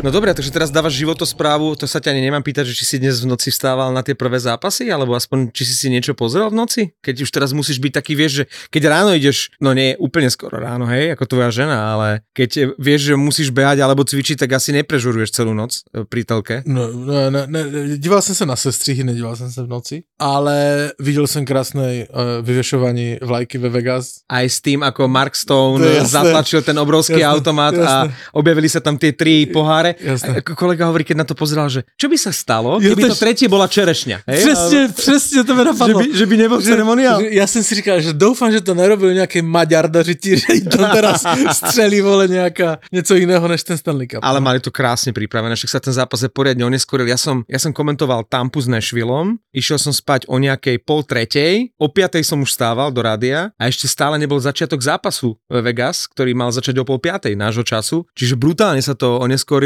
No 0.05 0.13
dobre, 0.13 0.29
takže 0.29 0.53
teraz 0.53 0.69
dávaš 0.69 0.93
životosprávu, 1.01 1.73
to 1.73 1.89
sa 1.89 1.97
ťa 1.97 2.13
ani 2.13 2.29
nemám 2.29 2.45
pýtať, 2.45 2.69
že 2.69 2.77
či 2.77 2.85
si 2.85 2.95
dnes 3.01 3.17
v 3.17 3.33
noci 3.33 3.49
vstával 3.49 3.89
na 3.89 4.05
tie 4.05 4.13
prvé 4.13 4.37
zápasy, 4.37 4.93
alebo 4.93 5.17
aspoň 5.17 5.49
či 5.49 5.63
si 5.65 5.73
si 5.73 5.87
niečo 5.89 6.13
pozrel 6.13 6.53
v 6.53 6.57
noci? 6.57 6.81
Keď 7.01 7.25
už 7.25 7.29
teraz 7.33 7.49
musíš 7.49 7.81
byť 7.81 7.91
taký, 7.97 8.13
vieš, 8.13 8.31
že 8.31 8.43
keď 8.69 8.83
ráno 8.93 9.11
ideš, 9.17 9.49
no 9.57 9.73
nie 9.73 9.97
úplne 9.97 10.29
skoro 10.29 10.61
ráno, 10.61 10.85
hej, 10.85 11.17
ako 11.17 11.25
tvoja 11.25 11.49
žena, 11.49 11.97
ale 11.97 12.21
keď 12.37 12.77
vieš, 12.77 13.09
že 13.09 13.13
musíš 13.17 13.49
behať 13.49 13.81
alebo 13.81 14.05
cvičiť, 14.05 14.37
tak 14.37 14.53
asi 14.53 14.69
neprežuruješ 14.77 15.33
celú 15.33 15.57
noc 15.57 15.81
e, 15.89 16.05
pri 16.05 16.21
telke. 16.21 16.61
No, 16.69 16.93
ne, 16.93 17.31
ne, 17.33 17.43
ne, 17.49 17.61
díval 17.97 18.21
jsem 18.21 18.35
se 18.35 18.45
na 18.45 18.55
sestřihy, 18.55 19.03
nedíval 19.03 19.35
jsem 19.35 19.51
se 19.51 19.63
v 19.63 19.67
noci, 19.67 20.03
ale 20.19 20.91
viděl 20.99 21.27
jsem 21.27 21.45
krásné 21.45 22.05
uh, 22.09 22.45
vyvěšování 22.45 23.17
vlajky 23.21 23.57
ve 23.57 23.69
Vegas. 23.69 24.21
Aj 24.29 24.45
s 24.45 24.61
tým, 24.61 24.83
ako 24.83 25.07
Mark 25.07 25.35
Stone 25.35 25.85
jasné. 25.85 26.07
zatlačil 26.07 26.61
ten 26.61 26.79
obrovský 26.79 27.19
Jasné, 27.19 27.33
automat 27.33 27.73
a 27.75 27.77
jasné. 27.79 28.13
objavili 28.33 28.69
sa 28.69 28.79
tam 28.83 28.97
tie 28.97 29.15
tri 29.15 29.45
poháre. 29.47 29.86
Jasné. 29.95 30.29
A 30.35 30.41
kolega 30.43 30.87
hovorí, 30.87 31.03
keď 31.03 31.17
na 31.17 31.25
to 31.27 31.31
pozeral, 31.31 31.69
že 31.69 31.87
čo 31.95 32.11
by 32.11 32.17
sa 32.17 32.31
stalo, 32.31 32.81
Ja 32.83 32.91
keby 32.91 33.01
to 33.03 33.15
tež- 33.15 33.21
tretie 33.23 33.47
bola 33.47 33.67
čerešňa. 33.67 34.17
Hej? 34.27 34.39
Přesně, 34.43 34.81
přesně 34.95 35.39
to 35.43 35.55
mi 35.55 35.61
Že 35.61 35.65
napadlo. 35.65 35.99
by, 35.99 36.07
že 36.17 36.25
by 36.25 36.35
nebol 36.37 36.59
ceremoniál. 36.61 37.21
Že, 37.21 37.27
já 37.31 37.47
jsem 37.47 37.63
si 37.63 37.75
říkal, 37.75 38.01
že 38.01 38.13
doufám, 38.13 38.51
že 38.51 38.61
to 38.61 38.73
nerobil 38.73 39.13
nějaký 39.13 39.41
Maďardaři 39.41 40.15
ti, 40.15 40.37
že 40.37 40.53
jim 40.53 40.65
to 40.65 40.77
teraz 40.77 41.23
střelí, 41.53 42.01
vole, 42.01 42.27
nějaká, 42.27 42.79
něco 42.91 43.15
jiného 43.15 43.47
než 43.47 43.63
ten 43.63 43.77
Stanley 43.77 44.07
Cup. 44.07 44.19
Ale 44.23 44.39
mali 44.39 44.59
to 44.59 44.71
krásne 44.71 45.13
pripravené, 45.13 45.55
však 45.55 45.69
sa 45.69 45.79
ten 45.79 45.93
zápas 45.93 46.23
aj 46.23 46.31
poriadne 46.33 46.65
oneskoril. 46.65 47.07
Ja 47.07 47.17
som, 47.17 47.45
ja 47.47 47.59
som 47.59 47.71
komentoval 47.73 48.25
Tampu 48.29 48.61
s 48.61 48.67
Nashvillom, 48.67 49.37
išiel 49.53 49.77
som 49.79 49.93
spať 49.93 50.25
o 50.27 50.37
nejakej 50.39 50.81
pol 50.83 51.03
tretej, 51.03 51.71
o 51.79 51.87
piatej 51.89 52.23
som 52.23 52.41
už 52.41 52.51
stával 52.53 52.89
do 52.91 53.01
rádia 53.01 53.51
a 53.57 53.67
ešte 53.67 53.87
stále 53.87 54.17
nebol 54.17 54.37
začiatok 54.39 54.81
zápasu 54.81 55.37
Vegas, 55.49 56.05
ktorý 56.09 56.33
mal 56.33 56.49
začať 56.51 56.77
o 56.81 56.85
pol 56.85 56.99
piatej 56.99 57.33
nášho 57.35 57.63
času. 57.63 58.05
Čiže 58.13 58.35
brutálne 58.37 58.81
sa 58.81 58.93
to 58.93 59.17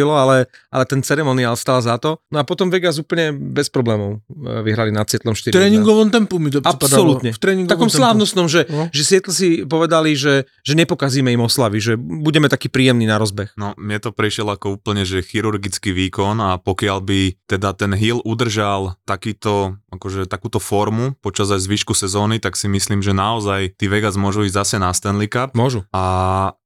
oneskorilo, 0.02 0.14
ale, 0.14 0.38
ale 0.70 0.84
ten 0.86 1.02
ceremoniál 1.02 1.54
stal 1.54 1.80
za 1.80 1.98
to. 1.98 2.18
No 2.30 2.42
a 2.42 2.44
potom 2.44 2.68
Vegas 2.68 2.98
úplne 2.98 3.32
bez 3.32 3.70
problémov 3.70 4.20
e, 4.28 4.62
vyhrali 4.62 4.90
nad 4.90 5.06
Cietlom 5.06 5.34
4 5.34 5.54
v 5.54 5.56
tréninkovom 5.56 6.10
tempu 6.10 6.42
mi 6.42 6.50
to. 6.50 6.60
Absolútne. 6.62 7.32
V 7.32 7.40
takom 7.66 7.88
tempu. 7.88 7.98
slávnostnom, 7.98 8.48
že, 8.48 8.66
No. 8.68 8.88
že 8.90 9.02
Seattle 9.04 9.34
si 9.34 9.50
povedali, 9.64 10.16
že, 10.16 10.46
že 10.64 10.74
nepokazíme 10.74 11.30
im 11.30 11.42
oslavy, 11.42 11.78
že 11.78 11.94
budeme 11.98 12.48
taký 12.48 12.72
príjemný 12.72 13.06
na 13.06 13.20
rozbeh. 13.20 13.54
No, 13.56 13.76
mne 13.76 14.00
to 14.00 14.10
prišiel 14.12 14.48
ako 14.50 14.80
úplne, 14.80 15.04
že 15.04 15.22
chirurgický 15.22 15.92
výkon 15.92 16.40
a 16.40 16.58
pokiaľ 16.58 16.98
by 17.02 17.20
teda 17.46 17.76
ten 17.76 17.92
Hill 17.94 18.24
udržal 18.24 18.96
takýto, 19.04 19.78
akože 19.92 20.26
takúto 20.26 20.58
formu 20.58 21.14
počas 21.20 21.52
aj 21.52 21.62
zvyšku 21.62 21.94
sezóny, 21.94 22.40
tak 22.40 22.56
si 22.56 22.66
myslím, 22.66 23.04
že 23.04 23.12
naozaj 23.12 23.76
tí 23.76 23.92
Vegas 23.92 24.16
môžu 24.16 24.48
ísť 24.48 24.56
zase 24.56 24.76
na 24.80 24.90
Stanley 24.92 25.28
Cup 25.28 25.52
Môžu. 25.54 25.84
a 25.92 26.04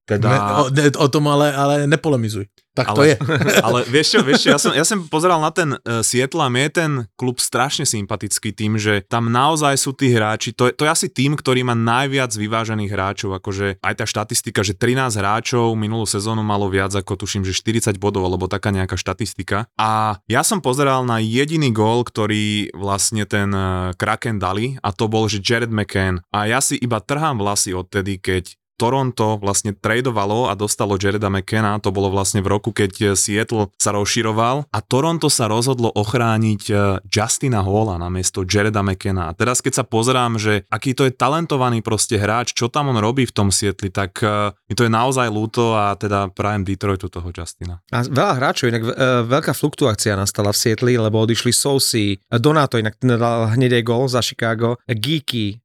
teda... 0.05 0.29
Ne, 0.29 0.39
o, 0.39 0.63
ne, 0.69 0.83
o 0.93 1.07
tom 1.09 1.25
ale, 1.27 1.49
ale 1.51 1.73
nepolemizuj. 1.89 2.45
Tak 2.75 2.91
to 2.91 3.07
je. 3.07 3.15
ale 3.65 3.87
vieš 3.87 4.13
čo, 4.13 4.19
vieš 4.19 4.39
čo, 4.45 4.47
ja 4.51 4.59
som, 4.59 4.71
ja 4.75 4.83
som 4.83 5.07
pozeral 5.07 5.39
na 5.39 5.47
ten 5.47 5.79
uh, 5.79 6.03
Seattle 6.03 6.43
a 6.43 6.51
mne 6.51 6.67
je 6.67 6.73
ten 6.75 6.91
klub 7.15 7.39
strašne 7.39 7.87
sympatický 7.87 8.51
tým, 8.51 8.75
že 8.75 8.99
tam 9.07 9.31
naozaj 9.31 9.79
sú 9.79 9.95
tí 9.95 10.11
hráči, 10.11 10.51
to, 10.51 10.67
je- 10.67 10.75
to 10.75 10.83
je 10.83 10.91
asi 10.91 11.07
tým, 11.07 11.39
ktorý 11.39 11.63
má 11.63 11.71
najviac 11.71 12.35
vyvážených 12.35 12.91
hráčov, 12.91 13.31
akože 13.39 13.79
aj 13.79 13.93
tá 13.95 14.03
štatistika, 14.03 14.59
že 14.59 14.75
13 14.75 15.07
hráčov 15.15 15.71
minulú 15.79 16.03
sezónu 16.03 16.43
malo 16.43 16.67
viac 16.67 16.91
ako 16.91 17.15
tuším, 17.15 17.47
že 17.47 17.55
40 17.55 17.95
bodov, 17.95 18.27
alebo 18.27 18.51
taká 18.51 18.75
nejaká 18.75 18.99
štatistika. 18.99 19.71
A 19.79 20.19
ja 20.27 20.43
som 20.43 20.59
pozeral 20.59 21.07
na 21.07 21.23
jediný 21.23 21.71
gól, 21.71 22.03
ktorý 22.03 22.75
vlastne 22.75 23.23
ten 23.23 23.55
uh, 23.55 23.95
Kraken 23.95 24.35
dali 24.35 24.75
a 24.83 24.91
to 24.91 25.07
bol, 25.07 25.31
že 25.31 25.39
Jared 25.39 25.71
McCann. 25.71 26.19
A 26.35 26.51
ja 26.51 26.59
si 26.59 26.75
iba 26.75 26.99
trhám 26.99 27.39
vlasy 27.39 27.71
odtedy, 27.71 28.19
keď 28.19 28.51
Toronto 28.75 29.39
vlastne 29.39 29.71
tradovalo 29.71 30.51
a 30.51 30.53
dostalo 30.53 30.99
Jareda 30.99 31.31
McKenna, 31.31 31.79
to 31.79 31.95
bolo 31.95 32.11
vlastne 32.11 32.43
v 32.43 32.51
roku, 32.51 32.75
keď 32.75 32.91
eh, 33.01 33.07
Seattle 33.15 33.71
sa 33.79 33.95
rozširoval 33.95 34.67
a 34.69 34.79
Toronto 34.83 35.31
sa 35.31 35.47
rozhodlo 35.47 35.91
ochrániť 35.95 36.61
eh, 36.69 36.77
Justina 37.07 37.63
Halla 37.63 37.95
na 37.95 38.11
miesto 38.11 38.43
Jareda 38.43 38.83
McKenna. 38.83 39.31
A 39.31 39.35
teraz 39.35 39.63
keď 39.63 39.81
sa 39.81 39.85
pozerám, 39.87 40.35
že 40.35 40.67
aký 40.67 40.91
to 40.91 41.07
je 41.07 41.15
talentovaný 41.15 41.79
proste 41.79 42.19
hráč, 42.19 42.51
čo 42.51 42.67
tam 42.67 42.91
on 42.91 42.99
robí 42.99 43.23
v 43.23 43.33
tom 43.33 43.49
Seattle, 43.49 43.91
tak 43.91 44.19
eh, 44.21 44.51
mi 44.67 44.73
to 44.75 44.83
je 44.83 44.91
naozaj 44.91 45.27
ľúto 45.31 45.75
a 45.75 45.95
teda 45.95 46.31
prajem 46.35 46.67
Detroitu 46.67 47.07
toho 47.07 47.31
Justina. 47.31 47.79
A 47.91 48.03
veľa 48.03 48.33
hráčov, 48.37 48.69
inak 48.69 48.83
veľká 49.29 49.53
fluktuácia 49.55 50.17
nastala 50.19 50.51
v 50.51 50.59
Sietli, 50.59 50.93
lebo 50.99 51.23
odišli 51.23 51.51
Sousi, 51.53 52.17
Donato 52.27 52.75
inak 52.75 52.99
dal 52.99 53.53
hneď 53.55 53.81
aj 53.81 53.83
gol 53.85 54.03
za 54.09 54.19
Chicago, 54.19 54.81
Geeky, 54.87 55.61